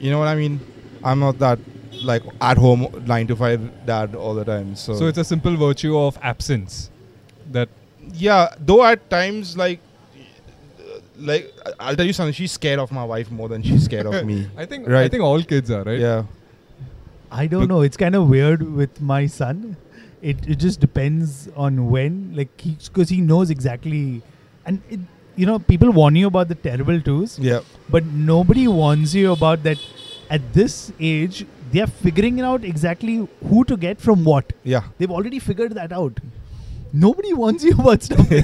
You 0.00 0.10
know 0.10 0.18
what 0.18 0.28
I 0.28 0.34
mean? 0.34 0.60
I'm 1.04 1.20
not 1.20 1.38
that 1.38 1.58
like 2.02 2.22
at 2.40 2.56
home 2.58 2.86
nine 3.06 3.26
to 3.26 3.36
five 3.36 3.60
dad 3.86 4.14
all 4.14 4.34
the 4.34 4.44
time. 4.44 4.74
So, 4.76 4.94
So 4.94 5.06
it's 5.06 5.18
a 5.18 5.24
simple 5.24 5.56
virtue 5.56 5.98
of 5.98 6.18
absence. 6.22 6.90
That 7.52 7.68
yeah, 8.12 8.54
though 8.58 8.84
at 8.84 9.08
times 9.10 9.56
like 9.56 9.80
like 11.18 11.52
I'll 11.80 11.96
tell 11.96 12.06
you 12.06 12.12
something, 12.12 12.32
she's 12.32 12.52
scared 12.52 12.78
of 12.78 12.92
my 12.92 13.04
wife 13.04 13.30
more 13.30 13.48
than 13.48 13.62
she's 13.62 13.84
scared 13.84 14.06
of 14.06 14.24
me. 14.24 14.48
I 14.56 14.66
think 14.66 14.86
right? 14.88 15.04
I 15.04 15.08
think 15.08 15.22
all 15.22 15.42
kids 15.42 15.70
are 15.70 15.82
right. 15.82 15.98
Yeah. 15.98 16.24
I 17.30 17.46
don't 17.46 17.62
Bec- 17.62 17.68
know. 17.68 17.82
It's 17.82 17.96
kind 17.96 18.14
of 18.14 18.28
weird 18.28 18.62
with 18.74 19.00
my 19.00 19.26
son. 19.26 19.76
It 20.22 20.48
it 20.48 20.56
just 20.56 20.80
depends 20.80 21.48
on 21.56 21.90
when, 21.90 22.32
like, 22.34 22.48
because 22.86 23.08
he, 23.08 23.20
knows 23.20 23.50
exactly, 23.50 24.22
and 24.66 24.80
it, 24.90 25.00
you 25.36 25.46
know, 25.46 25.58
people 25.58 25.90
warn 25.92 26.16
you 26.16 26.26
about 26.26 26.48
the 26.48 26.54
terrible 26.56 27.00
twos, 27.00 27.38
Yeah. 27.38 27.60
but 27.88 28.04
nobody 28.06 28.66
warns 28.66 29.14
you 29.14 29.32
about 29.32 29.62
that. 29.64 29.78
At 30.30 30.52
this 30.52 30.92
age, 31.00 31.46
they 31.72 31.80
are 31.80 31.86
figuring 32.06 32.40
out 32.40 32.64
exactly 32.64 33.14
who 33.48 33.64
to 33.64 33.76
get 33.76 34.00
from 34.00 34.24
what. 34.24 34.52
Yeah. 34.64 34.84
They've 34.98 35.10
already 35.10 35.38
figured 35.38 35.72
that 35.80 35.92
out. 35.92 36.18
Nobody 36.92 37.32
warns 37.34 37.64
you 37.64 37.72
about 37.78 38.02
stuff. 38.08 38.30
You 38.30 38.42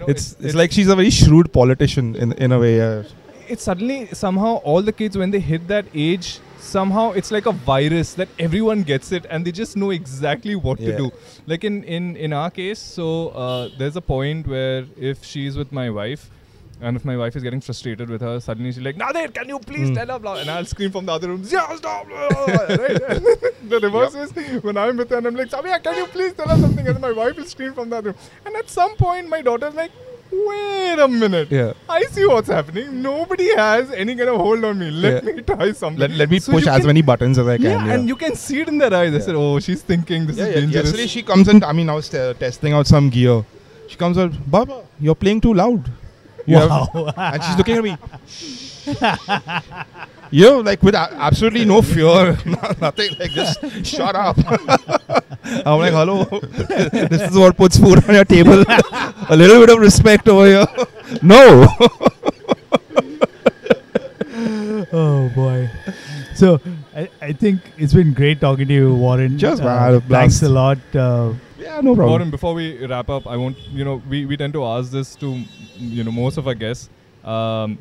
know, 0.00 0.06
It's 0.08 0.36
it's 0.40 0.54
like 0.54 0.72
she's 0.72 0.88
a 0.88 0.96
very 0.96 1.10
shrewd 1.10 1.52
politician 1.52 2.14
in 2.16 2.32
in 2.48 2.52
a 2.52 2.58
way. 2.66 2.76
Yeah. 2.82 3.02
it's 3.54 3.64
suddenly 3.66 3.94
somehow 4.18 4.50
all 4.72 4.82
the 4.88 4.92
kids 4.98 5.16
when 5.20 5.30
they 5.34 5.38
hit 5.44 5.62
that 5.70 5.86
age 6.02 6.26
somehow 6.66 7.04
it's 7.20 7.30
like 7.36 7.46
a 7.52 7.54
virus 7.68 8.10
that 8.20 8.34
everyone 8.44 8.82
gets 8.90 9.08
it 9.18 9.24
and 9.36 9.48
they 9.48 9.52
just 9.60 9.76
know 9.82 9.88
exactly 9.94 10.54
what 10.66 10.78
to 10.82 10.90
Yeah. 10.90 10.98
do 11.00 11.06
like 11.52 11.64
in 11.70 11.78
in 11.96 12.06
in 12.26 12.36
our 12.40 12.50
case 12.58 12.82
so 12.98 13.06
uh, 13.44 13.64
there's 13.80 13.98
a 14.02 14.04
point 14.10 14.46
where 14.54 14.84
if 15.12 15.24
she's 15.30 15.58
with 15.62 15.72
my 15.80 15.86
wife 15.98 16.28
and 16.82 16.96
if 16.96 17.04
my 17.04 17.16
wife 17.16 17.36
is 17.36 17.42
getting 17.42 17.60
frustrated 17.60 18.08
with 18.08 18.22
her 18.26 18.34
suddenly 18.40 18.72
she's 18.72 18.82
like 18.82 18.96
nadir 18.96 19.28
can 19.38 19.48
you 19.48 19.58
please 19.70 19.88
Mm. 19.90 19.94
tell 19.98 20.08
her 20.14 20.18
blah 20.18 20.34
and 20.42 20.50
i'll 20.50 20.64
scream 20.64 20.90
from 20.90 21.06
the 21.06 21.12
other 21.12 21.28
room 21.28 21.42
yeah 21.54 21.74
stop 21.76 22.06
blah, 22.08 22.28
blah, 22.28 22.46
blah," 22.46 22.76
right 22.84 23.02
And 23.14 23.24
the 23.72 23.80
reverse 23.86 24.14
is 24.14 24.62
when 24.68 24.76
i'm 24.76 24.96
with 24.96 25.10
her 25.10 25.18
and 25.18 25.26
i'm 25.26 25.36
like 25.36 25.50
Samia, 25.56 25.82
can 25.82 25.96
you 26.02 26.06
please 26.06 26.32
tell 26.34 26.48
her 26.48 26.56
something 26.66 26.86
and 26.86 27.00
my 27.00 27.12
wife 27.12 27.36
will 27.36 27.44
scream 27.56 27.74
from 27.74 27.90
the 27.90 27.96
other 27.96 28.10
room 28.12 28.18
and 28.46 28.56
at 28.56 28.70
some 28.78 28.94
point 28.96 29.28
my 29.28 29.42
daughter's 29.42 29.74
like 29.74 29.92
wait 30.48 30.98
a 31.04 31.08
minute 31.08 31.50
Yeah. 31.50 31.72
I 31.88 32.02
see 32.04 32.24
what's 32.24 32.48
happening. 32.48 33.02
Nobody 33.02 33.46
has 33.56 33.90
any 33.90 34.14
kind 34.14 34.28
of 34.28 34.36
hold 34.36 34.62
on 34.68 34.78
me. 34.78 34.88
Let 35.04 35.24
Yeah. 35.24 35.32
me 35.32 35.42
try 35.42 35.72
something. 35.72 35.98
Let, 36.02 36.12
let 36.12 36.30
me 36.30 36.38
So 36.38 36.52
push 36.52 36.68
as 36.68 36.76
can- 36.78 36.86
many 36.86 37.02
buttons 37.02 37.36
as 37.36 37.48
I 37.48 37.56
can. 37.56 37.64
yeah, 37.66 37.86
Yeah. 37.86 37.94
and 37.94 38.08
you 38.08 38.14
can 38.14 38.36
see 38.36 38.60
it 38.60 38.68
in 38.68 38.78
their 38.78 38.94
eyes. 38.94 39.12
I 39.12 39.16
Yeah. 39.16 39.24
said, 39.24 39.34
"Oh, 39.34 39.58
she's 39.58 39.82
thinking 39.82 40.28
this 40.28 40.36
yeah, 40.36 40.44
is 40.44 40.54
yeah. 40.54 40.60
dangerous." 40.60 40.84
Yesterday 40.84 41.06
she 41.14 41.22
comes 41.30 41.48
in. 41.54 41.64
I 41.64 41.72
mean, 41.72 41.90
I 41.94 41.96
was 42.00 42.08
te- 42.08 42.32
testing 42.44 42.72
out 42.80 42.86
some 42.86 43.10
gear. 43.16 43.44
She 43.88 43.96
comes 44.04 44.16
out, 44.26 44.38
Baba, 44.56 44.78
you're 45.00 45.16
playing 45.24 45.40
too 45.48 45.52
loud. 45.62 45.90
You 46.50 46.56
have- 46.58 46.70
wow. 46.94 47.12
and 47.16 47.42
she's 47.44 47.56
looking 47.56 47.76
at 47.76 47.84
me. 47.84 47.96
you 50.30 50.44
know, 50.44 50.60
like 50.60 50.82
with 50.82 50.94
a- 50.94 51.12
absolutely 51.14 51.64
no 51.64 51.82
fear, 51.82 52.38
nothing. 52.80 53.10
Like 53.18 53.30
just 53.30 53.86
shut 53.86 54.14
up. 54.16 54.36
I'm 55.66 55.78
like, 55.80 55.92
hello. 55.92 56.24
this 56.24 57.22
is 57.30 57.36
what 57.36 57.56
puts 57.56 57.78
food 57.78 58.04
on 58.08 58.14
your 58.14 58.24
table. 58.24 58.64
a 59.28 59.36
little 59.36 59.60
bit 59.60 59.70
of 59.70 59.78
respect 59.78 60.28
over 60.28 60.46
here. 60.46 60.66
no. 61.22 61.66
oh 64.92 65.30
boy. 65.34 65.70
So 66.34 66.60
I, 66.94 67.08
I 67.20 67.32
think 67.32 67.60
it's 67.76 67.92
been 67.94 68.12
great 68.14 68.40
talking 68.40 68.66
to 68.68 68.74
you, 68.74 68.94
Warren. 68.94 69.38
Just, 69.38 69.62
Uh, 69.62 69.66
man, 69.66 69.78
I 69.78 69.84
had 69.84 69.94
a 69.94 70.00
thanks 70.00 70.42
a 70.42 70.48
lot. 70.48 70.78
Uh, 70.94 71.34
yeah, 71.58 71.80
no 71.82 71.94
problem. 71.94 72.08
Warren, 72.08 72.30
before 72.30 72.54
we 72.54 72.84
wrap 72.86 73.10
up, 73.10 73.26
I 73.26 73.36
want 73.36 73.58
you 73.70 73.84
know 73.84 74.02
we, 74.08 74.24
we 74.26 74.36
tend 74.36 74.52
to 74.54 74.64
ask 74.64 74.90
this 74.90 75.14
to 75.16 75.42
you 75.80 76.04
know 76.04 76.12
most 76.12 76.36
of 76.36 76.46
our 76.46 76.54
guests. 76.54 76.88
Um, 77.24 77.78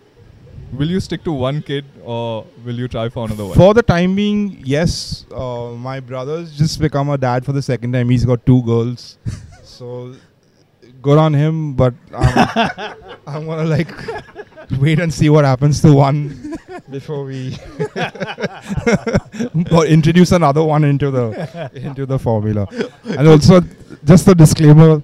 will 0.74 0.89
you 0.89 1.00
stick 1.00 1.24
to 1.24 1.32
one 1.32 1.62
kid 1.62 1.86
or 2.04 2.45
will 2.66 2.76
you 2.76 2.88
try 2.88 3.10
for 3.10 3.26
another 3.26 3.45
one? 3.45 3.56
For 3.56 3.74
the 3.74 3.84
time 3.84 4.16
being, 4.16 4.62
yes. 4.64 5.26
Uh, 5.32 5.72
my 5.72 6.00
brother's 6.00 6.58
just 6.58 6.80
become 6.80 7.10
a 7.10 7.18
dad 7.18 7.45
for 7.45 7.54
the 7.54 7.62
second 7.62 7.93
time. 7.93 8.10
He's 8.10 8.26
got 8.26 8.45
two 8.45 8.62
girls. 8.64 9.18
So 9.64 10.14
good 11.02 11.18
on 11.18 11.34
him, 11.34 11.74
but 11.74 11.93
I'm, 12.14 12.95
I'm 13.28 13.45
gonna 13.45 13.64
like 13.64 13.89
wait 14.78 15.00
and 15.00 15.14
see 15.14 15.30
what 15.30 15.45
happens 15.45 15.82
to 15.84 15.93
one 15.93 16.58
before 16.89 17.24
we 17.24 17.58
introduce 19.88 20.34
another 20.34 20.66
one 20.66 20.84
into 20.84 21.12
the 21.12 21.72
into 21.74 22.06
the 22.06 22.20
formula. 22.20 22.68
And 23.06 23.26
also, 23.26 23.62
just 24.04 24.28
a 24.28 24.36
disclaimer: 24.36 25.02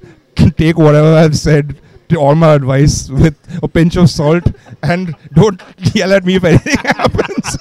take 0.58 0.78
whatever 0.78 1.16
I've 1.16 1.38
said 1.38 1.78
all 2.14 2.36
my 2.36 2.54
advice 2.54 3.10
with 3.10 3.36
a 3.64 3.68
pinch 3.68 3.96
of 3.96 4.10
salt, 4.10 4.44
and 4.84 5.16
don't 5.34 5.62
yell 5.94 6.14
at 6.14 6.26
me 6.26 6.36
if 6.36 6.44
anything 6.44 6.78
happens. 6.84 7.58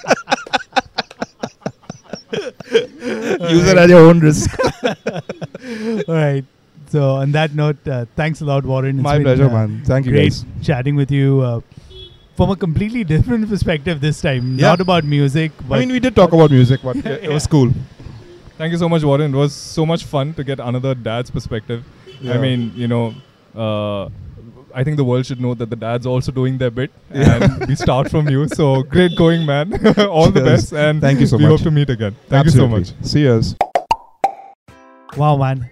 Use 2.70 3.68
it 3.68 3.76
at 3.78 3.88
your 3.88 4.01
own 4.01 4.20
risk. 4.20 4.51
All 6.09 6.14
right. 6.14 6.45
So 6.88 7.12
on 7.16 7.32
that 7.32 7.55
note, 7.55 7.86
uh, 7.88 8.07
thanks 8.16 8.40
a 8.40 8.45
lot, 8.45 8.64
Warren. 8.64 8.97
It's 8.99 9.03
My 9.03 9.14
been, 9.18 9.24
pleasure, 9.24 9.47
uh, 9.47 9.66
man. 9.66 9.82
Thank 9.84 10.07
you, 10.07 10.12
Great 10.12 10.30
guys. 10.32 10.45
chatting 10.62 10.97
with 10.97 11.11
you 11.11 11.40
uh, 11.40 11.61
from 12.36 12.51
a 12.51 12.57
completely 12.57 13.05
different 13.05 13.49
perspective 13.49 14.01
this 14.01 14.20
time. 14.20 14.57
Yeah. 14.59 14.68
Not 14.68 14.80
about 14.80 15.05
music, 15.05 15.53
but 15.68 15.76
I 15.76 15.80
mean, 15.80 15.92
we 15.92 16.01
did 16.01 16.14
talk 16.14 16.32
about 16.32 16.51
music, 16.51 16.80
but 16.82 16.97
it, 16.97 17.24
it 17.24 17.30
was 17.30 17.47
cool. 17.47 17.70
Thank 18.59 18.72
you 18.72 18.78
so 18.78 18.88
much, 18.88 19.03
Warren. 19.03 19.34
It 19.34 19.36
was 19.36 19.53
so 19.53 19.84
much 19.84 20.05
fun 20.05 20.34
to 20.34 20.45
get 20.45 20.61
another 20.61 20.95
dad's 20.95 21.30
perspective. 21.30 21.84
I 22.26 22.38
mean, 22.38 22.72
you 22.76 22.86
know, 22.88 23.14
uh, 23.55 24.09
I 24.74 24.82
think 24.84 24.96
the 24.96 25.04
world 25.04 25.24
should 25.26 25.40
know 25.40 25.54
that 25.54 25.70
the 25.70 25.76
dad's 25.76 26.06
also 26.06 26.32
doing 26.32 26.58
their 26.58 26.70
bit, 26.70 26.90
Yeah. 27.14 27.42
and 27.44 27.66
we 27.68 27.74
start 27.76 28.10
from 28.10 28.28
you. 28.28 28.48
So 28.48 28.82
great 28.82 29.16
going, 29.16 29.46
man. 29.46 29.72
All 30.08 30.30
the 30.30 30.40
best, 30.42 30.72
and 30.72 31.00
Thank 31.00 31.20
you 31.20 31.26
so 31.26 31.36
we 31.36 31.44
much. 31.44 31.50
hope 31.52 31.60
to 31.62 31.70
meet 31.70 31.90
again. 31.90 32.16
Thank 32.28 32.46
you 32.46 32.50
so 32.50 32.66
much. 32.68 32.92
See 33.02 33.22
yous. 33.22 33.54
wow, 35.16 35.36
man, 35.36 35.70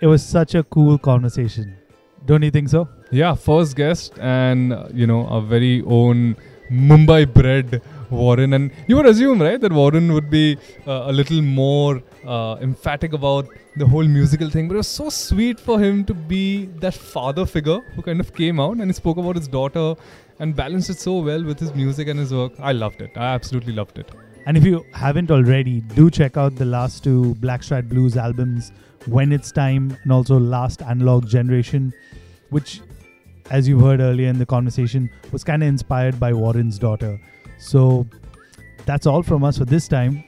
it 0.00 0.06
was 0.06 0.24
such 0.24 0.54
a 0.54 0.62
cool 0.62 0.98
conversation. 0.98 1.76
Don't 2.26 2.42
you 2.42 2.50
think 2.50 2.68
so? 2.68 2.88
Yeah, 3.10 3.34
first 3.34 3.76
guest, 3.76 4.18
and 4.20 4.72
uh, 4.72 4.86
you 4.94 5.06
know, 5.06 5.26
our 5.26 5.40
very 5.42 5.82
own 5.86 6.36
Mumbai-bred 6.70 7.82
Warren, 8.10 8.52
and 8.52 8.70
you 8.86 8.96
would 8.96 9.06
assume, 9.06 9.40
right, 9.40 9.60
that 9.60 9.72
Warren 9.72 10.12
would 10.12 10.30
be 10.30 10.58
uh, 10.86 11.04
a 11.06 11.12
little 11.12 11.42
more 11.42 12.02
uh, 12.26 12.56
emphatic 12.60 13.12
about 13.12 13.48
the 13.76 13.86
whole 13.86 14.04
musical 14.04 14.50
thing, 14.50 14.68
but 14.68 14.74
it 14.74 14.78
was 14.78 14.88
so 14.88 15.08
sweet 15.08 15.58
for 15.58 15.78
him 15.80 16.04
to 16.04 16.14
be 16.14 16.66
that 16.80 16.94
father 16.94 17.46
figure 17.46 17.80
who 17.94 18.02
kind 18.02 18.20
of 18.20 18.34
came 18.34 18.58
out 18.60 18.76
and 18.76 18.86
he 18.86 18.92
spoke 18.92 19.16
about 19.16 19.36
his 19.36 19.48
daughter 19.48 19.94
and 20.38 20.56
balanced 20.56 20.90
it 20.90 20.98
so 20.98 21.18
well 21.18 21.44
with 21.44 21.58
his 21.58 21.74
music 21.74 22.08
and 22.08 22.18
his 22.18 22.32
work. 22.32 22.52
I 22.58 22.72
loved 22.72 23.00
it. 23.00 23.12
I 23.16 23.34
absolutely 23.34 23.72
loved 23.72 23.98
it. 23.98 24.10
And 24.46 24.56
if 24.56 24.64
you 24.64 24.84
haven't 24.92 25.30
already, 25.30 25.80
do 25.80 26.10
check 26.10 26.36
out 26.36 26.56
the 26.56 26.64
last 26.64 27.04
two 27.04 27.36
Blackstratblues 27.40 28.16
albums, 28.16 28.72
When 29.06 29.32
It's 29.32 29.52
Time 29.52 29.96
and 30.02 30.12
also 30.12 30.38
Last 30.38 30.82
Analog 30.82 31.28
Generation, 31.28 31.92
which, 32.48 32.80
as 33.50 33.68
you 33.68 33.78
heard 33.78 34.00
earlier 34.00 34.28
in 34.28 34.38
the 34.38 34.46
conversation, 34.46 35.10
was 35.30 35.44
kind 35.44 35.62
of 35.62 35.68
inspired 35.68 36.18
by 36.18 36.32
Warren's 36.32 36.78
daughter. 36.78 37.20
So 37.60 38.06
that's 38.86 39.06
all 39.06 39.22
from 39.22 39.44
us 39.44 39.58
for 39.58 39.64
this 39.64 39.86
time. 39.86 40.24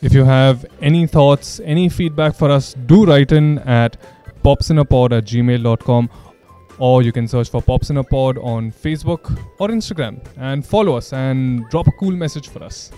If 0.00 0.12
you 0.12 0.24
have 0.24 0.64
any 0.80 1.06
thoughts, 1.06 1.60
any 1.64 1.88
feedback 1.88 2.34
for 2.34 2.50
us, 2.50 2.74
do 2.74 3.04
write 3.04 3.32
in 3.32 3.58
at 3.60 3.96
popsinapod 4.42 5.16
at 5.16 5.24
gmail.com 5.24 6.10
or 6.78 7.02
you 7.02 7.12
can 7.12 7.28
search 7.28 7.50
for 7.50 7.62
Pops 7.62 7.90
in 7.90 7.98
a 7.98 8.04
Pod 8.04 8.38
on 8.38 8.72
Facebook 8.72 9.38
or 9.58 9.68
Instagram 9.68 10.20
and 10.36 10.66
follow 10.66 10.96
us 10.96 11.12
and 11.12 11.68
drop 11.70 11.86
a 11.86 11.92
cool 11.92 12.10
message 12.10 12.48
for 12.48 12.64
us. 12.64 12.90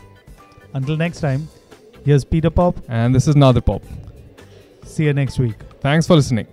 Until 0.73 0.97
next 0.97 1.21
time, 1.21 1.49
here's 2.05 2.25
Peter 2.25 2.51
Pop. 2.51 2.77
And 2.89 3.15
this 3.15 3.29
is 3.29 3.37
Nadir 3.37 3.61
Pop. 3.61 3.83
See 4.85 5.05
you 5.05 5.13
next 5.13 5.39
week. 5.39 5.57
Thanks 5.81 6.07
for 6.07 6.17
listening. 6.17 6.47